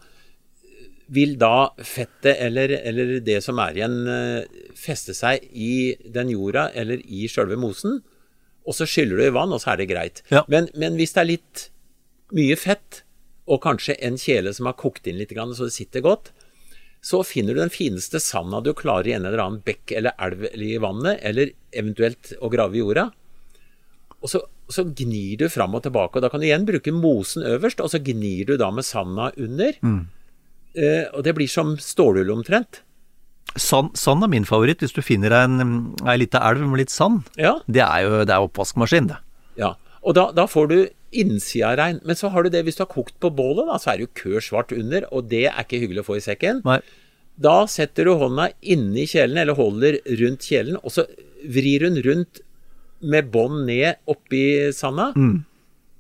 vil 1.13 1.35
da 1.37 1.73
fettet 1.85 2.39
eller, 2.41 2.73
eller 2.89 3.19
det 3.25 3.41
som 3.45 3.59
er 3.61 3.77
igjen, 3.77 3.99
eh, 4.09 4.63
feste 4.79 5.13
seg 5.17 5.45
i 5.53 5.93
den 6.15 6.31
jorda 6.33 6.71
eller 6.79 7.03
i 7.05 7.27
sjølve 7.29 7.59
mosen. 7.61 7.99
Og 8.63 8.77
så 8.79 8.87
skyller 8.89 9.19
du 9.19 9.27
i 9.27 9.35
vann, 9.35 9.53
og 9.53 9.61
så 9.61 9.73
er 9.73 9.83
det 9.83 9.91
greit. 9.91 10.23
Ja. 10.33 10.45
Men, 10.53 10.71
men 10.79 10.97
hvis 10.97 11.13
det 11.17 11.25
er 11.25 11.33
litt 11.35 11.67
mye 12.33 12.57
fett, 12.57 13.03
og 13.51 13.61
kanskje 13.65 13.99
en 14.07 14.17
kjele 14.21 14.53
som 14.55 14.69
har 14.71 14.79
kokt 14.79 15.09
inn 15.11 15.19
litt, 15.19 15.35
så 15.35 15.67
det 15.67 15.75
sitter 15.75 16.05
godt, 16.05 16.31
så 17.03 17.23
finner 17.27 17.57
du 17.57 17.61
den 17.65 17.73
fineste 17.75 18.21
sanda 18.23 18.61
du 18.63 18.71
klarer 18.79 19.09
i 19.11 19.15
en 19.17 19.25
eller 19.27 19.41
annen 19.43 19.63
bekk 19.67 19.91
eller 19.99 20.15
elv 20.23 20.45
eller 20.53 20.67
i 20.69 20.79
vannet, 20.83 21.19
eller 21.27 21.51
eventuelt 21.75 22.33
å 22.41 22.51
grave 22.53 22.79
i 22.79 22.83
jorda. 22.85 23.09
Og 24.23 24.31
så, 24.31 24.39
så 24.71 24.85
gnir 24.87 25.41
du 25.41 25.49
fram 25.51 25.75
og 25.75 25.83
tilbake, 25.83 26.15
og 26.21 26.23
da 26.23 26.31
kan 26.31 26.39
du 26.43 26.47
igjen 26.47 26.67
bruke 26.69 26.95
mosen 26.95 27.43
øverst, 27.43 27.83
og 27.83 27.91
så 27.91 27.99
gnir 28.07 28.47
du 28.47 28.55
da 28.61 28.71
med 28.71 28.87
sanda 28.87 29.33
under. 29.37 29.75
Eh, 29.83 31.05
og 31.13 31.25
det 31.27 31.35
blir 31.37 31.51
som 31.51 31.75
stålull 31.83 32.31
omtrent. 32.33 32.81
Sand, 33.59 33.91
sand 33.99 34.23
er 34.25 34.31
min 34.33 34.47
favoritt. 34.49 34.81
Hvis 34.81 34.95
du 34.97 35.03
finner 35.05 35.35
ei 35.43 36.15
lita 36.23 36.41
elv 36.49 36.63
med 36.71 36.85
litt 36.85 36.95
sand, 36.95 37.27
Ja. 37.37 37.57
det 37.67 37.83
er 37.83 38.07
jo 38.07 38.23
det 38.25 38.31
er 38.33 38.47
oppvaskmaskin, 38.47 39.11
det. 39.11 39.19
ja. 39.59 39.75
Og 40.03 40.15
da, 40.17 40.31
da 40.35 40.47
får 40.51 40.69
du 40.71 40.79
innsida 41.13 41.75
rein. 41.79 42.01
Men 42.07 42.19
så 42.19 42.31
har 42.33 42.45
du 42.45 42.53
det 42.53 42.65
hvis 42.67 42.79
du 42.79 42.85
har 42.85 42.91
kokt 42.93 43.15
på 43.23 43.31
bålet, 43.35 43.67
da, 43.69 43.79
så 43.81 43.93
er 43.93 44.01
det 44.01 44.09
jo 44.09 44.15
kør 44.23 44.45
svart 44.45 44.75
under, 44.77 45.07
og 45.13 45.29
det 45.31 45.47
er 45.51 45.61
ikke 45.63 45.81
hyggelig 45.83 46.05
å 46.05 46.09
få 46.11 46.19
i 46.19 46.25
sekken. 46.25 46.63
Nei. 46.67 46.81
Da 47.43 47.63
setter 47.71 48.07
du 48.09 48.17
hånda 48.21 48.51
inni 48.61 49.07
kjelen, 49.09 49.39
eller 49.41 49.57
holder 49.57 50.01
rundt 50.21 50.45
kjelen, 50.49 50.77
og 50.83 50.93
så 50.93 51.07
vrir 51.49 51.87
hun 51.89 51.97
rundt 52.05 52.43
med 53.03 53.31
bånd 53.35 53.65
ned 53.67 53.99
oppi 54.11 54.45
sanda. 54.77 55.11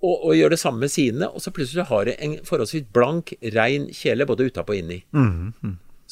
Og, 0.03 0.17
og 0.27 0.33
gjør 0.35 0.51
det 0.55 0.59
samme 0.59 0.83
med 0.83 0.91
sidene, 0.91 1.29
og 1.31 1.43
så 1.43 1.53
plutselig 1.55 1.87
har 1.89 2.09
du 2.09 2.13
en 2.17 2.37
forholdsvis 2.47 2.89
blank, 2.95 3.33
rein 3.55 3.89
kjele 3.95 4.27
både 4.27 4.49
utapå 4.51 4.75
og 4.75 4.81
inni. 4.83 5.01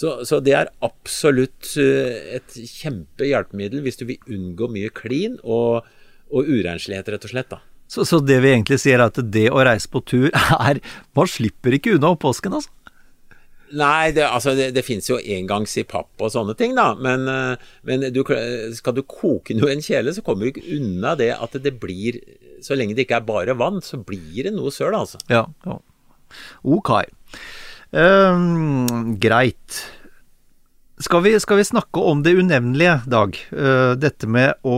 Så, 0.00 0.12
så 0.24 0.38
det 0.40 0.54
er 0.56 0.70
absolutt 0.86 1.74
eh, 1.76 2.36
et 2.38 2.54
kjempehjelpemiddel 2.56 3.82
hvis 3.84 3.98
du 4.00 4.06
vil 4.08 4.30
unngå 4.32 4.68
mye 4.72 4.88
klin 4.96 5.34
og, 5.42 5.82
og 6.30 6.48
urenslighet, 6.48 7.10
rett 7.12 7.26
og 7.26 7.34
slett. 7.34 7.50
da. 7.50 7.58
Så, 7.90 8.07
så 8.07 8.20
det 8.22 8.38
vi 8.44 8.53
egentlig 8.55 8.79
sier 8.83 9.00
er 9.00 9.09
at 9.11 9.18
det 9.35 9.48
å 9.50 9.62
reise 9.66 9.90
på 9.90 10.03
tur 10.07 10.29
er 10.68 10.79
Man 11.18 11.31
slipper 11.31 11.74
ikke 11.74 11.96
unna 11.96 12.14
oppvasken, 12.14 12.55
altså. 12.61 12.70
Nei, 13.70 14.11
det, 14.11 14.24
altså, 14.26 14.57
det, 14.59 14.72
det 14.74 14.83
finnes 14.83 15.07
jo 15.07 15.20
engangs 15.20 15.76
i 15.79 15.85
papp 15.87 16.22
og 16.22 16.33
sånne 16.35 16.57
ting, 16.59 16.72
da. 16.74 16.88
Men, 16.98 17.26
eh, 17.31 17.68
men 17.87 18.09
du, 18.11 18.24
skal 18.74 18.96
du 18.96 19.05
koke 19.07 19.55
noe 19.55 19.70
i 19.70 19.76
en 19.76 19.85
kjele, 19.85 20.14
så 20.14 20.24
kommer 20.26 20.46
du 20.46 20.50
ikke 20.50 20.79
unna 20.79 21.14
det 21.18 21.31
at 21.37 21.55
det 21.62 21.76
blir 21.83 22.18
Så 22.61 22.74
lenge 22.76 22.96
det 22.96 23.07
ikke 23.07 23.20
er 23.20 23.29
bare 23.29 23.55
vann, 23.57 23.79
så 23.81 24.00
blir 24.03 24.48
det 24.48 24.53
noe 24.57 24.74
søl, 24.74 24.96
altså. 24.98 25.20
Ja, 25.31 25.46
ja. 25.64 25.79
Ok. 26.62 26.90
Um, 27.90 29.16
greit. 29.22 29.79
Skal 31.00 31.24
vi, 31.24 31.33
skal 31.40 31.62
vi 31.62 31.64
snakke 31.70 32.03
om 32.11 32.20
det 32.26 32.35
unevnelige, 32.37 33.00
Dag? 33.11 33.38
Uh, 33.55 33.94
dette 33.96 34.29
med 34.29 34.61
å, 34.66 34.76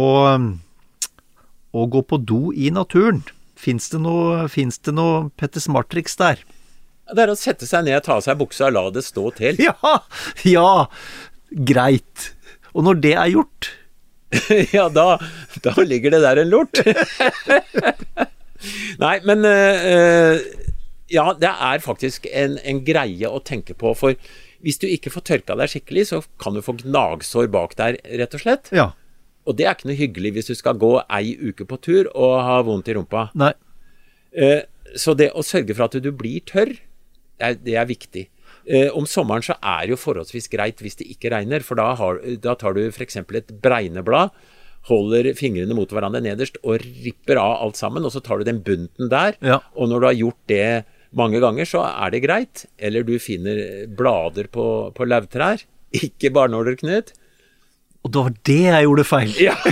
å 1.72 1.86
gå 1.90 2.02
på 2.04 2.20
do 2.20 2.52
i 2.52 2.70
naturen. 2.74 3.22
Fins 3.58 3.88
det 3.92 4.00
noe, 4.02 4.48
finnes 4.52 4.80
det 4.82 4.94
noe 4.96 5.28
Petter 5.38 5.62
Smart-triks 5.62 6.18
der? 6.20 6.42
Det 7.12 7.24
er 7.24 7.32
å 7.32 7.36
sette 7.38 7.66
seg 7.68 7.86
ned, 7.86 7.98
ta 8.04 8.16
av 8.16 8.24
seg 8.24 8.38
buksa 8.40 8.70
og 8.70 8.76
la 8.76 8.84
det 8.94 9.04
stå 9.06 9.28
til. 9.38 9.60
Ja! 9.62 9.98
Ja! 10.56 10.88
Greit. 11.52 12.32
Og 12.72 12.86
når 12.86 13.00
det 13.04 13.16
er 13.20 13.28
gjort 13.34 13.68
ja, 14.72 14.86
da, 14.88 15.18
da 15.60 15.74
ligger 15.84 16.14
det 16.14 16.22
der 16.24 16.40
en 16.40 16.48
lort. 16.52 16.80
Nei, 19.02 19.16
men 19.28 19.44
øh, 19.44 20.38
Ja, 21.12 21.26
det 21.36 21.50
er 21.50 21.82
faktisk 21.84 22.26
en, 22.30 22.56
en, 22.64 22.80
greie 22.86 23.28
å 23.28 23.42
tenke 23.44 23.76
på. 23.76 23.92
For 23.98 24.16
hvis 24.64 24.80
du 24.80 24.86
ikke 24.88 25.12
får 25.12 25.26
tørka 25.28 25.58
deg 25.60 25.68
skikkelig, 25.68 26.06
så 26.08 26.22
kan 26.40 26.56
du 26.56 26.62
få 26.64 26.78
gnagsår 26.80 27.50
bak 27.52 27.76
der, 27.76 28.00
rett 28.22 28.38
og 28.38 28.44
slett. 28.44 28.72
Ja. 28.72 28.92
Og 29.48 29.58
det 29.58 29.66
er 29.66 29.74
ikke 29.74 29.90
noe 29.90 29.98
hyggelig 29.98 30.34
hvis 30.36 30.50
du 30.52 30.54
skal 30.58 30.78
gå 30.80 30.92
ei 31.10 31.34
uke 31.40 31.66
på 31.68 31.78
tur 31.82 32.10
og 32.12 32.36
ha 32.46 32.60
vondt 32.66 32.90
i 32.92 32.96
rumpa. 32.98 33.28
Nei. 33.38 33.52
Uh, 34.32 34.62
så 34.98 35.16
det 35.18 35.32
å 35.36 35.44
sørge 35.44 35.74
for 35.76 35.88
at 35.88 35.98
du 36.02 36.10
blir 36.14 36.44
tørr, 36.48 36.72
det 37.40 37.48
er, 37.48 37.58
det 37.58 37.76
er 37.80 37.90
viktig. 37.90 38.28
Uh, 38.68 38.88
om 38.98 39.08
sommeren 39.08 39.44
så 39.44 39.56
er 39.58 39.86
det 39.86 39.96
jo 39.96 40.00
forholdsvis 40.00 40.50
greit 40.52 40.82
hvis 40.84 41.00
det 41.00 41.10
ikke 41.10 41.32
regner, 41.34 41.64
for 41.66 41.80
da, 41.80 41.90
har, 41.98 42.22
da 42.42 42.56
tar 42.58 42.78
du 42.78 42.84
f.eks. 42.86 43.18
et 43.22 43.54
bregneblad, 43.64 44.34
holder 44.88 45.30
fingrene 45.38 45.74
mot 45.78 45.90
hverandre 45.94 46.22
nederst 46.24 46.56
og 46.62 46.82
ripper 46.82 47.38
av 47.38 47.60
alt 47.66 47.78
sammen, 47.78 48.06
og 48.06 48.14
så 48.14 48.22
tar 48.22 48.40
du 48.40 48.48
den 48.48 48.62
bunten 48.66 49.10
der. 49.12 49.38
Ja. 49.42 49.60
Og 49.78 49.90
når 49.90 50.02
du 50.02 50.08
har 50.08 50.18
gjort 50.18 50.40
det 50.50 50.66
mange 51.18 51.42
ganger, 51.42 51.68
så 51.68 51.84
er 51.86 52.12
det 52.14 52.22
greit. 52.24 52.64
Eller 52.82 53.06
du 53.06 53.14
finner 53.22 53.86
blader 53.98 54.48
på, 54.52 54.66
på 54.96 55.06
lauvtrær. 55.06 55.62
Ikke 56.02 56.32
barnåler, 56.34 56.78
Knut. 56.80 57.12
Og 58.02 58.10
det 58.10 58.22
var 58.26 58.32
det 58.48 58.60
jeg 58.66 58.84
gjorde 58.88 59.04
feil. 59.06 59.34
Ja. 59.38 59.56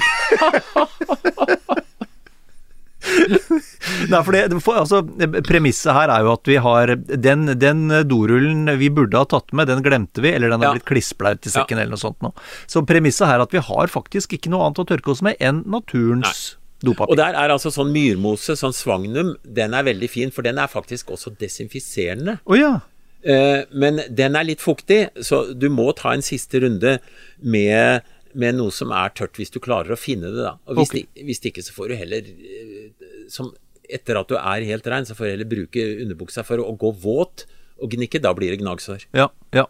Nei, 4.10 4.20
for, 4.26 4.34
det, 4.34 4.60
for 4.64 4.76
altså, 4.82 5.00
Premisset 5.46 5.92
her 5.96 6.10
er 6.12 6.24
jo 6.26 6.32
at 6.34 6.48
vi 6.50 6.56
har 6.62 6.92
den, 6.98 7.46
den, 7.60 7.80
dorullen 8.08 8.68
vi 8.80 8.90
burde 8.92 9.18
ha 9.18 9.26
tatt 9.28 9.54
med, 9.56 9.70
den 9.70 9.82
glemte 9.84 10.22
vi, 10.24 10.32
eller 10.36 10.52
den 10.52 10.60
har 10.62 10.70
Ja. 10.70 10.74
blitt 10.76 10.88
klissblaut 10.88 11.46
i 11.48 11.52
sekken 11.52 11.78
Ja. 11.78 11.82
eller 11.84 11.96
noe 11.96 12.02
sånt 12.02 12.20
nå. 12.24 12.32
Så 12.70 12.82
premisset 12.86 13.26
her 13.26 13.38
er 13.40 13.46
at 13.46 13.54
vi 13.56 13.62
har 13.64 13.86
faktisk 13.92 14.36
ikke 14.36 14.52
noe 14.52 14.66
annet 14.68 14.82
å 14.84 14.88
tørke 14.92 15.10
oss 15.14 15.22
med 15.24 15.36
enn 15.40 15.62
naturens 15.66 16.56
dopapir. 16.84 17.10
Og 17.12 17.16
der 17.20 17.34
er 17.34 17.48
altså 17.52 17.72
sånn 17.72 17.92
myrmose, 17.92 18.56
sånn 18.56 18.76
svagnum, 18.76 19.34
den 19.44 19.74
er 19.74 19.82
veldig 19.88 20.10
fin, 20.10 20.30
for 20.30 20.42
den 20.46 20.58
er 20.58 20.68
faktisk 20.70 21.10
også 21.16 21.34
desinfiserende. 21.40 22.38
Oh, 22.46 22.56
ja. 22.58 22.80
Eh, 23.24 23.64
men 23.72 24.00
den 24.08 24.36
er 24.36 24.44
litt 24.48 24.60
fuktig, 24.64 25.10
så 25.24 25.52
du 25.54 25.68
må 25.68 25.90
ta 25.96 26.12
en 26.16 26.22
siste 26.24 26.60
runde 26.62 26.98
med, 27.42 28.02
med 28.38 28.58
noe 28.58 28.74
som 28.74 28.92
er 28.94 29.12
tørt, 29.16 29.38
hvis 29.40 29.52
du 29.54 29.58
klarer 29.62 29.94
å 29.94 29.98
finne 29.98 30.30
det, 30.34 30.44
da. 30.44 30.54
Og 30.68 30.80
hvis, 30.80 30.92
okay. 30.92 31.06
det, 31.06 31.26
hvis 31.28 31.42
ikke, 31.50 31.64
så 31.66 31.74
får 31.76 31.90
du 31.90 31.98
heller 32.00 32.30
eh, 32.30 33.10
som 33.32 33.52
Etter 33.90 34.14
at 34.20 34.30
du 34.30 34.36
er 34.38 34.62
helt 34.68 34.84
rein, 34.86 35.02
så 35.02 35.16
får 35.18 35.26
du 35.26 35.30
heller 35.32 35.48
bruke 35.50 35.82
underbuksa 36.04 36.44
for 36.46 36.62
å, 36.62 36.68
å 36.70 36.76
gå 36.78 36.92
våt 37.02 37.42
og 37.82 37.90
gnikke. 37.90 38.20
Da 38.22 38.30
blir 38.38 38.52
det 38.54 38.60
gnagsår. 38.60 39.08
Ja. 39.18 39.24
Ja. 39.50 39.64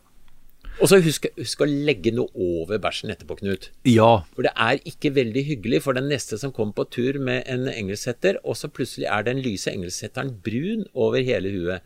Og 0.81 0.89
så 0.89 0.99
husk, 1.01 1.25
husk 1.37 1.63
å 1.65 1.69
legge 1.69 2.13
noe 2.13 2.29
over 2.37 2.81
bæsjen 2.81 3.13
etterpå, 3.13 3.39
Knut. 3.41 3.71
ja. 3.89 4.11
For 4.37 4.45
det 4.45 4.53
er 4.57 4.81
ikke 4.89 5.13
veldig 5.17 5.43
hyggelig 5.49 5.83
for 5.85 5.97
den 5.97 6.09
neste 6.13 6.39
som 6.41 6.53
kommer 6.57 6.77
på 6.77 6.87
tur 6.93 7.19
med 7.21 7.45
en 7.49 7.65
engelsetter, 7.69 8.39
og 8.45 8.57
så 8.57 8.69
plutselig 8.73 9.09
er 9.09 9.25
den 9.25 9.43
lyse 9.45 9.73
engelsetteren 9.73 10.33
brun 10.45 10.87
over 10.93 11.25
hele 11.25 11.53
huet. 11.53 11.85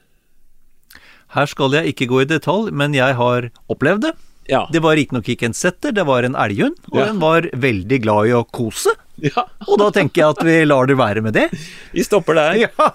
Her 1.35 1.51
skal 1.51 1.75
jeg 1.75 1.95
ikke 1.95 2.07
gå 2.11 2.23
i 2.23 2.31
detalj, 2.31 2.71
men 2.71 2.95
jeg 2.95 3.19
har 3.19 3.51
opplevd 3.73 4.07
det. 4.07 4.15
Ja. 4.51 4.65
Det 4.73 4.83
var 4.85 4.97
riktignok 4.99 5.29
ikke 5.33 5.47
en 5.49 5.57
setter, 5.57 5.93
det 5.97 6.05
var 6.07 6.27
en 6.27 6.35
elghund, 6.37 6.77
og 6.93 6.99
Ja. 7.01 7.07
den 7.11 7.21
var 7.23 7.49
veldig 7.53 7.99
glad 8.05 8.27
i 8.29 8.35
å 8.37 8.45
kose. 8.45 8.93
ja. 9.23 9.45
Og 9.69 9.79
da 9.81 9.91
tenker 9.95 10.21
jeg 10.23 10.35
at 10.37 10.43
vi 10.45 10.57
lar 10.69 10.87
det 10.91 10.97
være 11.01 11.23
med 11.25 11.33
det. 11.37 11.47
Vi 11.95 12.05
stopper 12.05 12.35
der. 12.35 12.55
Ja, 12.67 12.91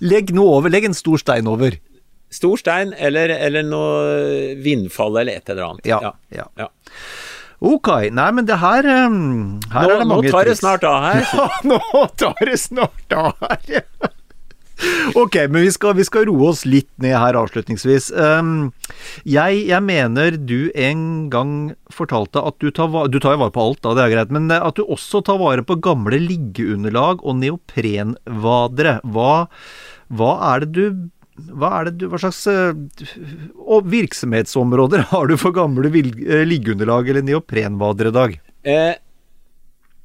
legg 0.00 0.30
noe 0.36 0.58
over, 0.60 0.70
legg 0.70 0.84
en 0.84 0.94
stor 0.94 1.18
stein 1.18 1.48
over. 1.50 1.78
Stor 2.32 2.56
stein 2.56 2.94
eller, 2.96 3.28
eller 3.28 3.62
noe 3.66 4.54
vindfall 4.62 5.18
eller 5.20 5.36
et 5.42 5.50
eller 5.52 5.66
annet. 5.72 5.84
Ja, 5.90 6.14
ja. 6.32 6.46
ja. 6.56 6.68
Ok, 7.62 7.88
nei, 8.10 8.30
men 8.34 8.46
det 8.48 8.56
her 8.58 8.86
um, 9.06 9.60
Her 9.70 9.84
Nå, 9.86 9.90
er 9.92 9.98
det 10.00 10.06
nå 10.06 10.14
mange 10.16 10.30
tar 10.32 10.48
det 10.48 10.56
snart 10.58 10.82
av 10.88 10.96
her. 11.04 11.20
Ja, 11.38 11.48
nå 11.68 12.06
tar 12.18 12.40
det 12.48 12.56
snart 12.58 13.14
av 13.14 13.36
her. 13.42 13.84
Ok, 15.18 15.36
men 15.50 15.64
vi 15.66 15.70
skal, 15.74 15.94
vi 15.98 16.06
skal 16.06 16.26
roe 16.28 16.50
oss 16.52 16.64
litt 16.68 16.90
ned 17.02 17.14
her 17.18 17.36
avslutningsvis. 17.38 18.10
Um, 18.16 18.72
jeg, 19.28 19.64
jeg 19.68 19.84
mener 19.84 20.36
du 20.38 20.72
en 20.78 21.06
gang 21.32 21.54
fortalte 21.92 22.42
at 22.42 22.58
du 22.62 22.70
tar, 22.74 22.90
du 23.12 23.18
tar 23.22 23.36
jo 23.36 23.42
vare 23.44 23.54
på 23.54 23.64
alt, 23.66 23.82
da, 23.84 23.94
det 23.98 24.04
er 24.06 24.14
greit, 24.16 24.34
men 24.34 24.50
eh, 24.50 24.62
at 24.62 24.78
du 24.78 24.84
også 24.86 25.22
tar 25.26 25.40
vare 25.42 25.64
på 25.66 25.78
gamle 25.84 26.20
liggeunderlag 26.22 27.24
og 27.24 27.40
neoprenvadere. 27.42 28.98
Hva, 29.14 29.32
hva 30.12 30.36
er 30.52 30.64
det 30.66 30.72
du 30.76 31.10
hva 31.52 31.70
er 31.78 31.88
det 31.88 32.02
du, 32.02 32.04
hva 32.12 32.18
slags 32.20 32.42
og 32.46 33.86
virksomhetsområder 33.90 35.06
har 35.14 35.30
du 35.30 35.38
for 35.40 35.54
gamle 35.56 35.88
eh, 35.88 36.44
liggeunderlag 36.46 37.08
eller 37.08 37.24
neoprenvadere, 37.26 38.12
Dag? 38.14 38.36
Eh, 38.62 38.94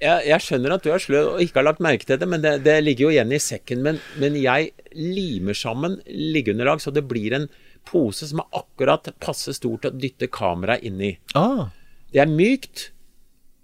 jeg, 0.01 0.25
jeg 0.29 0.43
skjønner 0.45 0.75
at 0.75 0.83
du 0.85 0.91
er 0.93 1.01
sløv 1.01 1.29
og 1.35 1.39
ikke 1.43 1.59
har 1.61 1.67
lagt 1.69 1.81
merke 1.83 2.05
til 2.07 2.19
det, 2.21 2.27
men 2.29 2.43
det, 2.43 2.51
det 2.65 2.75
ligger 2.83 3.07
jo 3.07 3.13
igjen 3.15 3.31
i 3.33 3.39
sekken. 3.41 3.81
Men, 3.85 4.01
men 4.21 4.37
jeg 4.39 4.71
limer 4.97 5.57
sammen 5.57 5.99
liggeunderlag 6.07 6.83
så 6.83 6.93
det 6.93 7.05
blir 7.09 7.33
en 7.37 7.47
pose 7.87 8.27
som 8.27 8.41
er 8.43 8.59
akkurat 8.59 9.07
passe 9.23 9.53
stor 9.55 9.79
til 9.81 9.93
å 9.93 9.97
dytte 9.97 10.27
kameraet 10.33 10.83
inn 10.89 11.01
i. 11.01 11.13
Ah, 11.39 11.67
Det 12.13 12.21
er 12.23 12.29
mykt. 12.31 12.89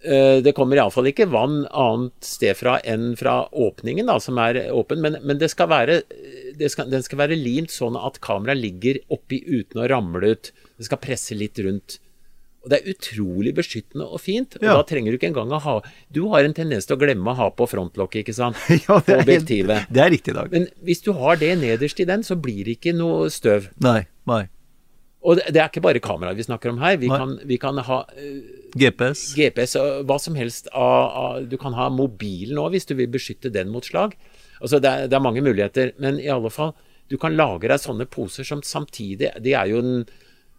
Eh, 0.03 0.39
Det 0.43 0.53
kommer 0.55 0.79
iallfall 0.79 1.09
ikke 1.11 1.29
vann 1.31 1.65
annet 1.69 2.27
sted 2.27 2.57
fra 2.59 2.77
enn 2.83 3.13
fra 3.19 3.43
åpningen, 3.51 4.07
da, 4.09 4.17
som 4.23 4.39
er 4.41 4.61
åpen. 4.71 4.99
Men, 5.03 5.19
men 5.23 5.37
det 5.39 5.51
skal 5.53 5.69
være, 5.71 6.01
det 6.59 6.71
skal, 6.73 6.89
den 6.91 7.03
skal 7.05 7.21
være 7.23 7.37
limt 7.39 7.71
sånn 7.71 7.95
at 7.99 8.19
kameraet 8.23 8.59
ligger 8.63 8.99
oppi 9.15 9.43
uten 9.45 9.83
å 9.83 9.87
ramle 9.91 10.33
ut. 10.35 10.51
Det 10.79 10.87
skal 10.89 11.03
presse 11.03 11.35
litt 11.37 11.59
rundt. 11.63 11.99
Og 12.63 12.71
det 12.71 12.79
er 12.79 12.93
utrolig 12.93 13.51
beskyttende 13.57 14.05
og 14.07 14.21
fint. 14.23 14.55
Og 14.55 14.63
Ja. 14.63 14.73
da 14.79 14.83
trenger 14.87 15.11
du 15.11 15.17
ikke 15.17 15.27
engang 15.33 15.51
å 15.51 15.59
ha 15.59 15.81
Du 16.11 16.29
har 16.31 16.45
en 16.45 16.53
tendens 16.55 16.85
til 16.87 16.95
å 16.95 16.99
glemme 17.01 17.33
å 17.33 17.35
ha 17.35 17.49
på 17.51 17.67
frontlokket, 17.67 18.23
ikke 18.23 18.33
sant? 18.37 18.55
ja, 18.87 18.99
det 19.03 19.17
er, 19.17 19.23
objektivet. 19.25 19.87
det 19.91 20.01
er 20.03 20.11
riktig, 20.13 20.33
Dag. 20.37 20.51
Men 20.51 20.69
hvis 20.83 21.03
du 21.03 21.11
har 21.13 21.35
det 21.41 21.57
nederst 21.59 21.99
i 21.99 22.05
den, 22.07 22.23
så 22.23 22.39
blir 22.39 22.63
det 22.63 22.77
ikke 22.79 22.95
noe 22.95 23.27
støv. 23.33 23.67
Nei, 23.83 24.05
nei. 24.25 24.45
Og 25.23 25.37
det, 25.39 25.53
det 25.55 25.61
er 25.61 25.69
ikke 25.71 25.83
bare 25.83 26.01
kameraet 26.03 26.35
vi 26.35 26.43
snakker 26.43 26.71
om 26.73 26.79
her. 26.83 26.97
Vi, 26.99 27.07
kan, 27.07 27.37
vi 27.47 27.57
kan 27.57 27.77
ha 27.79 27.99
uh, 28.03 28.39
GPS. 28.75 29.33
GPS 29.37 29.75
og 29.79 30.07
hva 30.09 30.17
som 30.19 30.35
helst 30.35 30.67
av, 30.75 31.03
av 31.15 31.45
Du 31.47 31.55
kan 31.57 31.75
ha 31.77 31.89
mobilen 31.91 32.59
òg 32.59 32.73
hvis 32.75 32.87
du 32.89 32.95
vil 32.99 33.07
beskytte 33.11 33.51
den 33.51 33.71
mot 33.71 33.87
slag. 33.87 34.17
Altså 34.59 34.79
det 34.83 34.89
er, 34.91 35.07
det 35.07 35.15
er 35.15 35.23
mange 35.23 35.43
muligheter, 35.43 35.93
men 35.99 36.19
i 36.19 36.27
alle 36.31 36.51
fall 36.51 36.73
Du 37.11 37.15
kan 37.19 37.35
lage 37.35 37.67
deg 37.71 37.79
sånne 37.79 38.05
poser 38.07 38.43
som 38.47 38.61
samtidig 38.63 39.31
De 39.43 39.55
er 39.55 39.71
jo 39.71 39.79
en 39.83 40.05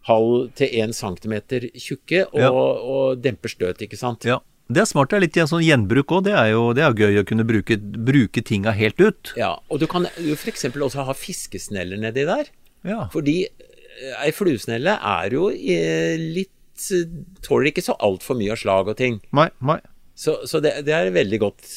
halv 0.07 0.51
til 0.57 0.69
én 0.81 0.93
centimeter 0.93 1.67
tjukke 1.73 2.25
og, 2.27 2.39
Ja. 2.39 2.49
og 2.51 3.21
demper 3.23 3.49
støt, 3.49 3.81
ikke 3.81 3.97
sant. 3.97 4.25
Ja. 4.27 4.39
Det 4.69 4.81
er 4.81 4.85
smart. 4.89 5.09
Det 5.11 5.17
er 5.17 5.21
litt 5.21 5.37
en 5.37 5.45
sånn 5.49 5.61
gjenbruk 5.65 6.09
òg. 6.09 6.23
Det, 6.25 6.33
er 6.33 6.47
jo- 6.51 6.73
det 6.73 6.81
er 6.83 6.93
gøy 6.97 7.19
å 7.21 7.25
kunne 7.29 7.45
bruke, 7.45 7.77
bruke 7.77 8.41
tinga 8.43 8.71
helt 8.73 8.99
ut. 8.99 9.33
Ja, 9.37 9.59
og 9.69 9.79
du 9.79 9.85
kan 9.87 10.07
jo 10.17 10.33
f.eks. 10.33 10.65
også 10.73 11.05
ha 11.05 11.13
fiskesneller 11.13 11.97
nedi 12.01 12.25
der. 12.25 12.49
Ja. 12.83 13.07
Fordi 13.13 13.43
eh, 13.45 14.15
ei 14.25 14.31
fluesnelle 14.33 14.97
er 15.01 15.29
jo 15.37 15.49
eh, 15.49 16.17
litt 16.17 16.49
eh, 16.91 17.05
Tåler 17.45 17.69
ikke 17.71 17.83
så 17.85 17.93
altfor 18.01 18.35
mye 18.37 18.51
av 18.51 18.57
slag 18.57 18.87
og 18.89 18.97
ting. 18.97 19.21
Nei, 19.33 19.49
nei. 19.61 19.77
Så, 20.15 20.39
så 20.49 20.61
det, 20.61 20.85
det 20.85 20.93
er 20.97 21.07
et 21.11 21.13
veldig 21.13 21.39
godt 21.45 21.69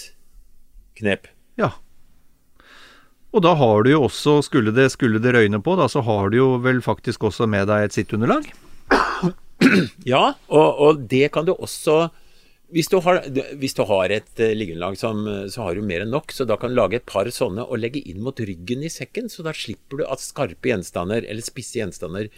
knep. 0.96 1.28
Og 3.38 3.44
da 3.46 3.52
har 3.54 3.84
du 3.86 3.92
jo 3.92 4.00
også, 4.08 4.40
skulle 4.42 4.72
det, 4.74 4.88
skulle 4.90 5.20
det 5.22 5.30
røyne 5.36 5.60
på, 5.62 5.76
da, 5.78 5.86
så 5.86 6.02
har 6.02 6.32
du 6.32 6.40
jo 6.40 6.46
vel 6.64 6.80
faktisk 6.82 7.28
også 7.28 7.46
med 7.46 7.68
deg 7.70 7.86
et 7.86 7.98
sitteunderlag. 7.98 8.50
Ja, 10.06 10.36
og, 10.54 10.76
og 10.78 11.00
det 11.10 11.32
kan 11.34 11.42
du 11.42 11.50
også 11.50 12.12
hvis 12.70 12.86
du 12.92 13.00
har, 13.02 13.24
hvis 13.58 13.74
du 13.74 13.80
har 13.88 14.12
et 14.12 14.28
uh, 14.38 14.52
liggeunderlag, 14.54 14.98
eh, 15.00 15.46
så 15.50 15.64
har 15.64 15.74
du 15.74 15.82
mer 15.82 16.04
enn 16.04 16.12
nok. 16.12 16.34
Så 16.36 16.44
da 16.44 16.58
kan 16.60 16.70
du 16.70 16.76
lage 16.76 17.00
et 17.00 17.06
par 17.08 17.28
sånne 17.32 17.64
og 17.64 17.80
legge 17.80 18.02
inn 18.04 18.20
mot 18.22 18.36
ryggen 18.36 18.84
i 18.84 18.90
sekken. 18.92 19.30
Så 19.32 19.42
da 19.46 19.54
slipper 19.56 20.02
du 20.02 20.04
at 20.04 20.22
skarpe 20.22 20.68
gjenstander 20.68 21.24
eller 21.24 21.44
spisse 21.44 21.80
gjenstander 21.80 22.28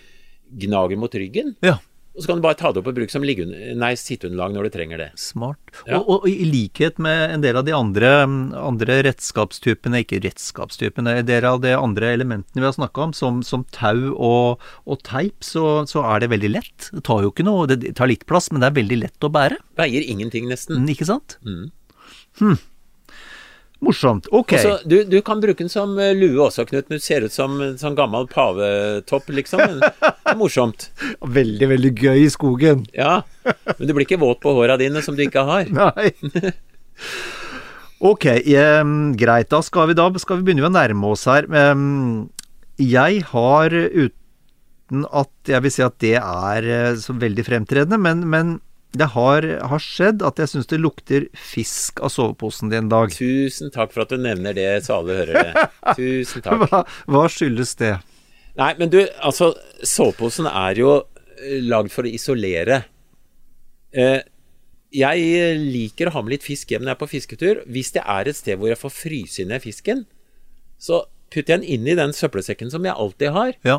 gnager 0.63 1.01
mot 1.03 1.15
ryggen. 1.19 1.57
Ja. 1.67 1.81
Og 2.17 2.25
så 2.25 2.31
kan 2.31 2.41
du 2.41 2.45
bare 2.45 2.59
ta 2.59 2.73
det 2.75 2.81
opp 2.83 2.89
og 2.91 2.97
bruke 2.97 3.13
som 3.13 3.23
nei, 3.23 3.91
sitteunderlag 3.99 4.55
når 4.55 4.67
du 4.67 4.71
trenger 4.75 4.99
det. 4.99 5.09
Smart. 5.21 5.61
Ja. 5.87 6.01
Og, 6.01 6.09
og 6.17 6.27
i 6.29 6.49
likhet 6.49 6.99
med 7.03 7.37
en 7.37 7.45
del 7.45 7.57
av 7.61 7.65
de 7.69 7.75
andre, 7.77 8.11
andre 8.59 8.97
redskapstypene, 9.07 10.03
ikke 10.03 10.19
redskapstypene, 10.25 11.21
en 11.21 11.29
del 11.29 11.47
av 11.47 11.61
de 11.63 11.77
andre 11.77 12.11
elementene 12.17 12.65
vi 12.65 12.67
har 12.67 12.75
snakka 12.77 13.07
om, 13.07 13.15
som, 13.17 13.41
som 13.47 13.63
tau 13.77 14.11
og, 14.17 14.67
og 14.91 15.03
teip, 15.07 15.39
så, 15.47 15.85
så 15.91 16.03
er 16.11 16.25
det 16.25 16.33
veldig 16.35 16.51
lett. 16.59 16.91
Det 16.91 17.05
tar 17.07 17.23
jo 17.25 17.31
ikke 17.31 17.47
noe, 17.47 17.69
det 17.71 17.95
tar 17.99 18.11
litt 18.11 18.27
plass, 18.29 18.51
men 18.51 18.65
det 18.65 18.73
er 18.73 18.81
veldig 18.83 19.01
lett 19.07 19.29
å 19.31 19.33
bære. 19.33 19.61
Veier 19.79 20.11
ingenting, 20.11 20.51
nesten. 20.51 20.83
Mm, 20.83 20.91
Ikke 20.93 21.09
sant? 21.09 21.39
Hm. 21.47 21.71
Morsomt. 23.81 24.29
Ok. 24.37 24.55
Og 24.61 24.83
du, 24.85 24.99
du 25.09 25.17
kan 25.25 25.41
bruke 25.41 25.63
den 25.63 25.73
som 25.73 25.95
eh, 26.01 26.13
lue 26.17 26.37
også, 26.45 26.67
Knut. 26.69 26.91
Du 26.93 27.01
ser 27.01 27.25
ut 27.25 27.33
som 27.33 27.57
en 27.65 27.79
sånn 27.81 27.97
gammel 27.97 28.29
pavetopp, 28.29 29.31
liksom. 29.33 29.63
Men 29.65 29.81
er 29.81 30.37
morsomt. 30.39 30.91
Veldig, 31.41 31.69
veldig 31.71 31.93
gøy 31.97 32.27
i 32.27 32.33
skogen. 32.33 32.85
Ja. 32.97 33.23
Men 33.47 33.89
du 33.89 33.95
blir 33.97 34.05
ikke 34.05 34.21
våt 34.21 34.43
på 34.45 34.53
håra 34.57 34.77
dine 34.81 35.01
som 35.05 35.17
du 35.17 35.25
ikke 35.25 35.47
har. 35.49 35.71
Nei. 35.81 36.11
Ok, 38.05 38.27
eh, 38.37 38.85
greit. 39.21 39.51
Da 39.53 39.63
skal 39.65 39.91
vi, 39.91 39.97
da 39.97 40.11
skal 40.21 40.41
vi 40.41 40.51
begynne 40.51 40.69
å 40.69 40.75
nærme 40.77 41.15
oss 41.15 41.25
her. 41.31 41.49
Jeg 42.81 43.25
har, 43.33 43.77
uten 43.77 45.05
at 45.09 45.33
jeg 45.49 45.65
vil 45.65 45.73
si 45.73 45.85
at 45.85 45.97
det 46.05 46.17
er 46.21 46.69
eh, 46.69 46.99
så 47.01 47.17
veldig 47.17 47.45
fremtredende, 47.49 48.01
men, 48.01 48.27
men 48.29 48.59
det 48.97 49.07
har, 49.15 49.45
har 49.71 49.83
skjedd 49.83 50.23
at 50.27 50.41
jeg 50.43 50.51
syns 50.51 50.67
det 50.71 50.81
lukter 50.81 51.27
fisk 51.39 52.01
av 52.03 52.11
soveposen 52.11 52.73
din 52.73 52.85
en 52.85 52.89
dag. 52.91 53.13
Tusen 53.15 53.71
takk 53.75 53.93
for 53.95 54.03
at 54.03 54.11
du 54.11 54.19
nevner 54.19 54.57
det, 54.57 54.67
så 54.87 54.97
alle 54.99 55.19
hører 55.21 55.47
det. 55.51 55.67
Tusen 56.01 56.43
takk. 56.43 56.65
Hva, 56.71 56.81
hva 57.07 57.25
skyldes 57.31 57.77
det? 57.79 57.93
Nei, 58.59 58.73
men 58.81 58.91
du, 58.91 58.99
altså, 59.23 59.53
soveposen 59.87 60.49
er 60.51 60.81
jo 60.83 60.91
eh, 61.39 61.61
lagd 61.63 61.93
for 61.95 62.09
å 62.09 62.11
isolere. 62.11 62.81
Eh, 63.95 64.19
jeg 64.91 65.61
liker 65.71 66.11
å 66.11 66.17
ha 66.17 66.23
med 66.27 66.35
litt 66.35 66.47
fisk 66.47 66.73
hjem 66.75 66.83
når 66.83 66.91
jeg 66.93 66.99
er 66.99 67.03
på 67.05 67.11
fisketur. 67.13 67.63
Hvis 67.71 67.93
det 67.95 68.03
er 68.03 68.27
et 68.33 68.39
sted 68.41 68.59
hvor 68.59 68.73
jeg 68.73 68.81
får 68.81 68.95
fryse 68.97 69.47
ned 69.47 69.63
fisken, 69.63 70.03
så 70.83 71.05
putter 71.31 71.55
jeg 71.55 71.61
den 71.63 71.69
inn 71.79 71.87
i 71.87 71.95
den 71.99 72.11
søppelsekken 72.17 72.73
som 72.75 72.83
jeg 72.89 72.97
alltid 72.99 73.31
har, 73.37 73.55
Ja. 73.69 73.79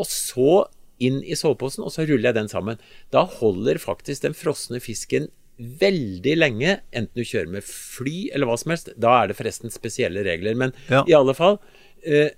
og 0.00 0.08
så 0.08 0.62
inn 0.98 1.22
i 1.24 1.36
soveposen, 1.36 1.84
og 1.84 1.92
så 1.92 2.06
ruller 2.08 2.30
jeg 2.30 2.34
den 2.38 2.48
sammen. 2.48 2.78
Da 3.12 3.24
holder 3.38 3.78
faktisk 3.82 4.22
den 4.22 4.34
frosne 4.36 4.80
fisken 4.80 5.28
veldig 5.56 6.34
lenge, 6.36 6.80
enten 6.92 7.16
du 7.16 7.24
kjører 7.24 7.48
med 7.54 7.64
fly 7.64 8.28
eller 8.34 8.46
hva 8.48 8.56
som 8.60 8.72
helst. 8.74 8.90
Da 9.00 9.14
er 9.22 9.28
det 9.30 9.36
forresten 9.38 9.72
spesielle 9.72 10.24
regler, 10.26 10.54
men 10.56 10.72
Ja. 10.92 11.04
i 11.08 11.14
alle 11.16 11.34
fall 11.34 11.58
eh, 12.04 12.30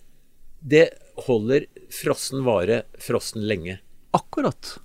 Det 0.63 0.89
holder 1.27 1.67
frossen 1.91 2.45
vare 2.47 2.83
frossen 2.99 3.43
lenge. 3.47 3.79
Akkurat. 4.15 4.79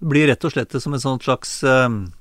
Det 0.00 0.08
blir 0.10 0.26
rett 0.28 0.44
og 0.44 0.52
slett 0.52 0.72
som 0.82 0.92
en 0.92 1.00
sånn 1.00 1.20
slags 1.22 1.62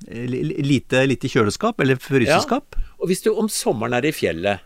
li- 0.08 0.62
lite, 0.64 1.02
lite 1.08 1.28
kjøleskap, 1.28 1.80
eller 1.84 1.96
fryseskap. 2.00 2.76
Og 3.00 3.10
hvis 3.10 3.22
du 3.26 3.34
om 3.34 3.50
sommeren 3.52 3.94
er 3.98 4.06
i 4.08 4.14
fjellet, 4.16 4.60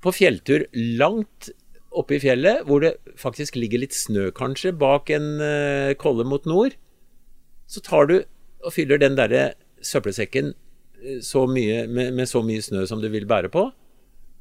på 0.00 0.12
fjelltur 0.14 0.62
langt 0.98 1.50
oppe 1.90 2.16
i 2.16 2.22
fjellet, 2.22 2.64
hvor 2.66 2.82
det 2.84 2.94
faktisk 3.18 3.56
ligger 3.58 3.82
litt 3.82 3.96
snø 3.96 4.30
kanskje 4.34 4.72
bak 4.78 5.10
en 5.14 5.40
uh, 5.42 5.90
kolle 5.98 6.26
mot 6.28 6.46
nord, 6.48 6.76
så 7.70 7.82
tar 7.86 8.10
du 8.10 8.16
og 8.60 8.74
fyller 8.74 9.00
den 9.00 9.16
derre 9.16 9.54
søppelsekken 9.86 10.52
eh, 10.52 11.20
så 11.24 11.46
mye, 11.48 11.86
med, 11.88 12.12
med 12.18 12.28
så 12.28 12.42
mye 12.44 12.62
snø 12.62 12.84
som 12.86 13.00
du 13.00 13.08
vil 13.12 13.28
bære 13.30 13.50
på, 13.52 13.70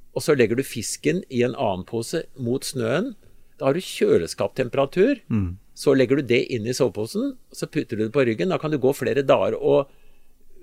og 0.09 0.25
så 0.25 0.35
legger 0.35 0.59
du 0.59 0.65
fisken 0.65 1.21
i 1.29 1.43
en 1.45 1.55
annen 1.55 1.85
pose 1.87 2.25
mot 2.41 2.65
snøen. 2.65 3.13
Da 3.59 3.69
har 3.69 3.77
du 3.77 3.83
kjøleskaptemperatur. 3.83 5.21
Så 5.79 5.93
legger 5.95 6.19
du 6.19 6.27
det 6.27 6.41
inn 6.51 6.65
i 6.67 6.73
soveposen, 6.75 7.35
så 7.55 7.69
putter 7.71 7.95
du 7.95 8.07
det 8.07 8.13
på 8.15 8.25
ryggen. 8.27 8.49
Da 8.51 8.57
kan 8.59 8.73
du 8.73 8.79
gå 8.81 8.91
flere 8.97 9.23
dager 9.23 9.55
og 9.55 9.91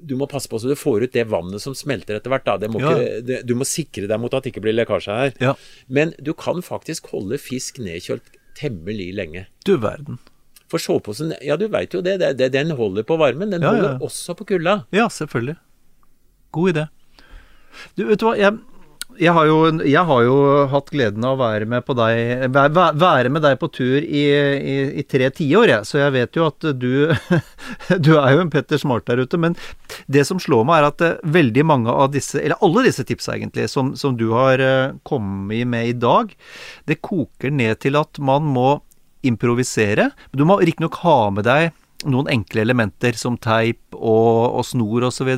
du 0.02 0.14
må 0.18 0.26
passe 0.30 0.48
på 0.50 0.58
så 0.60 0.68
du 0.70 0.76
får 0.78 1.06
ut 1.06 1.12
det 1.14 1.24
vannet 1.30 1.62
som 1.62 1.74
smelter 1.74 2.18
etter 2.18 2.30
hvert. 2.32 2.44
Da. 2.46 2.56
Det 2.60 2.70
må 2.70 2.80
Ja. 2.82 2.92
ikke, 2.92 3.20
det, 3.26 3.38
du 3.48 3.54
må 3.58 3.64
sikre 3.64 4.06
deg 4.10 4.20
mot 4.20 4.34
at 4.34 4.44
det 4.44 4.52
ikke 4.54 4.62
blir 4.66 4.76
lekkasje 4.76 5.16
her. 5.20 5.32
Ja. 5.40 5.54
Men 5.88 6.14
du 6.22 6.32
kan 6.34 6.62
faktisk 6.62 7.08
holde 7.14 7.38
fisk 7.40 7.78
nedkjølt 7.82 8.34
temmelig 8.56 9.12
lenge. 9.14 9.46
Du 9.64 9.76
verden. 9.76 10.18
For 10.68 10.82
soveposen, 10.82 11.32
ja 11.44 11.56
du 11.56 11.68
veit 11.70 11.94
jo 11.94 12.00
det, 12.02 12.18
det, 12.20 12.32
det, 12.40 12.50
den 12.52 12.70
holder 12.74 13.04
på 13.06 13.16
varmen. 13.20 13.50
Den 13.54 13.62
ja. 13.62 13.70
holder 13.74 14.02
også 14.02 14.34
på 14.34 14.44
kulda. 14.48 14.84
Ja, 14.92 15.08
selvfølgelig. 15.08 15.56
God 16.52 16.72
idé. 16.74 16.86
Du, 17.96 18.06
vet 18.08 18.20
du 18.20 18.26
hva, 18.26 18.36
jeg, 18.40 18.56
jeg, 19.20 19.32
har 19.36 19.46
jo, 19.48 19.56
jeg 19.86 20.02
har 20.08 20.22
jo 20.26 20.36
hatt 20.72 20.90
gleden 20.92 21.24
av 21.26 21.36
å 21.36 21.40
være 21.42 21.66
med, 21.70 21.84
deg, 21.98 22.44
væ- 22.54 22.68
væ- 22.76 22.92
være 23.00 23.32
med 23.34 23.42
deg 23.44 23.58
på 23.60 23.68
tur 23.74 23.98
i, 24.04 24.24
i, 24.32 24.76
i 25.00 25.04
tre 25.08 25.30
tiår, 25.34 25.72
jeg. 25.74 25.86
Så 25.88 25.98
jeg 26.00 26.14
vet 26.16 26.38
jo 26.38 26.46
at 26.50 26.66
du 26.78 26.90
Du 28.06 28.12
er 28.18 28.34
jo 28.36 28.40
en 28.44 28.50
Petter 28.52 28.78
Smart 28.80 29.06
der 29.08 29.22
ute. 29.24 29.38
Men 29.40 29.56
det 30.10 30.26
som 30.28 30.40
slår 30.42 30.66
meg, 30.68 30.80
er 30.82 30.88
at 30.90 31.04
eh, 31.06 31.16
veldig 31.38 31.64
mange 31.68 31.92
av 31.92 32.12
disse, 32.14 32.38
eller 32.42 32.60
alle 32.64 32.84
disse 32.88 33.04
tipsa 33.08 33.36
egentlig, 33.36 33.68
som, 33.72 33.94
som 33.98 34.16
du 34.18 34.28
har 34.34 34.62
eh, 34.62 34.92
kommet 35.06 35.66
med 35.68 35.92
i 35.92 35.96
dag, 35.96 36.32
det 36.88 37.00
koker 37.04 37.50
ned 37.54 37.80
til 37.84 37.98
at 38.00 38.18
man 38.22 38.46
må 38.52 38.76
improvisere. 39.26 40.10
Du 40.32 40.44
må 40.46 40.58
riktignok 40.62 41.00
ha 41.02 41.18
med 41.34 41.46
deg 41.48 41.72
noen 42.06 42.28
enkle 42.30 42.60
elementer 42.62 43.16
som 43.18 43.38
teip 43.40 43.80
og, 43.96 44.60
og 44.60 44.66
snor 44.68 45.08
osv. 45.08 45.30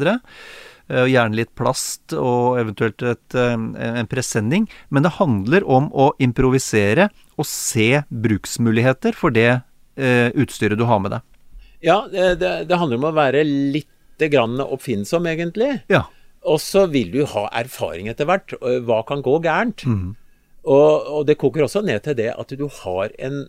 Eh, 0.89 1.05
Gjerne 1.12 1.36
litt 1.36 1.51
plast 1.59 2.14
og 2.16 2.57
eventuelt 2.62 3.03
et, 3.05 3.34
eh, 3.36 3.57
en 4.01 4.09
presenning. 4.09 4.68
Men 4.89 5.05
det 5.05 5.16
handler 5.18 5.66
om 5.68 5.91
å 5.93 6.12
improvisere 6.18 7.11
og 7.36 7.47
se 7.47 8.03
bruksmuligheter 8.09 9.12
for 9.16 9.30
det 9.30 9.62
eh, 9.99 10.30
utstyret 10.32 10.78
du 10.80 10.86
har 10.89 11.03
med 11.05 11.12
deg. 11.12 11.26
Ja, 11.84 12.07
det, 12.11 12.41
det, 12.41 12.78
handler 12.78 12.99
om 12.99 13.11
å 13.11 13.14
være 13.14 13.45
litt 13.45 13.86
grann 14.32 14.59
oppfinnsom, 14.64 15.28
egentlig. 15.30 15.82
Ja. 15.93 16.07
Og 16.49 16.59
så 16.62 16.89
vil 16.91 17.12
du 17.12 17.20
ha 17.34 17.45
erfaring 17.61 18.09
etter 18.11 18.26
hvert. 18.26 18.57
Hva 18.59 19.03
kan 19.07 19.22
gå 19.22 19.36
gærent? 19.45 19.84
Mm. 19.86 20.16
Og, 20.64 20.91
og 21.20 21.28
det 21.28 21.39
koker 21.39 21.68
også 21.68 21.84
ned 21.86 22.03
til 22.03 22.16
det 22.18 22.32
at 22.32 22.51
du 22.59 22.66
har 22.82 23.12
en 23.22 23.45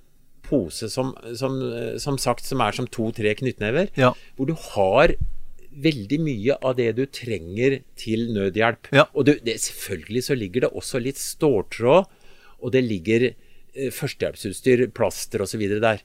pose 0.46 0.90
som, 0.92 1.16
som, 1.38 1.58
som 2.02 2.18
sagt 2.22 2.46
som 2.46 2.62
er 2.66 2.76
som 2.76 2.88
to-tre 2.90 3.34
knyttnever, 3.38 3.90
Ja. 3.98 4.14
hvor 4.38 4.50
du 4.50 4.56
har 4.76 5.16
veldig 5.70 6.20
mye 6.24 6.56
av 6.66 6.78
det 6.80 6.90
du 6.98 7.04
trenger 7.06 7.80
til 8.00 8.30
nødhjelp. 8.36 8.90
Ja. 8.96 9.06
Og 9.14 9.28
du, 9.30 9.36
det, 9.46 9.60
selvfølgelig 9.64 10.24
så 10.26 10.38
ligger 10.38 10.66
det 10.66 10.72
også 10.82 11.02
litt 11.04 11.22
ståltråd, 11.22 12.10
og 12.60 12.74
det 12.76 12.84
ligger 12.86 13.30
eh, 13.30 13.90
førstehjelpsutstyr, 13.96 14.88
plaster 14.96 15.46
osv. 15.46 15.66
der. 15.80 16.04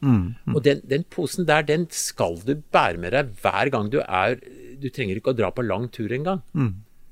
Og 0.52 0.60
den, 0.64 0.82
den 0.88 1.06
posen 1.10 1.48
der, 1.48 1.66
den 1.66 1.88
skal 1.90 2.38
du 2.44 2.56
bære 2.74 3.00
med 3.00 3.16
deg 3.16 3.32
hver 3.42 3.72
gang 3.74 3.90
du 3.92 4.00
er 4.04 4.38
Du 4.80 4.90
trenger 4.92 5.16
ikke 5.16 5.32
å 5.32 5.38
dra 5.38 5.50
på 5.54 5.64
lang 5.64 5.88
tur 5.88 6.12
engang. 6.12 6.44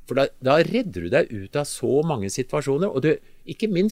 For 0.08 0.18
da, 0.18 0.26
da 0.42 0.58
redder 0.66 1.06
du 1.06 1.08
deg 1.12 1.30
ut 1.30 1.56
av 1.56 1.64
så 1.70 2.02
mange 2.04 2.28
situasjoner. 2.30 2.90
Og 2.90 3.04
du, 3.04 3.14
ikke 3.48 3.70
minst 3.70 3.91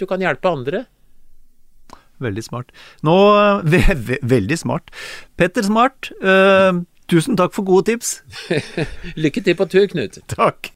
Du 0.00 0.06
kan 0.10 0.22
hjelpe 0.22 0.50
andre. 0.50 0.84
Veldig 2.22 2.44
smart. 2.46 2.72
Nå 3.02 3.14
ve 3.74 3.84
ve 3.94 4.18
Veldig 4.22 4.58
smart. 4.58 4.90
Petter 5.36 5.62
Smart, 5.66 6.12
eh, 6.22 6.72
tusen 7.10 7.36
takk 7.36 7.54
for 7.56 7.66
gode 7.66 7.90
tips. 7.90 8.22
Lykke 9.22 9.44
til 9.44 9.58
på 9.58 9.68
tur, 9.70 9.86
Knut. 9.90 10.22
Takk. 10.30 10.74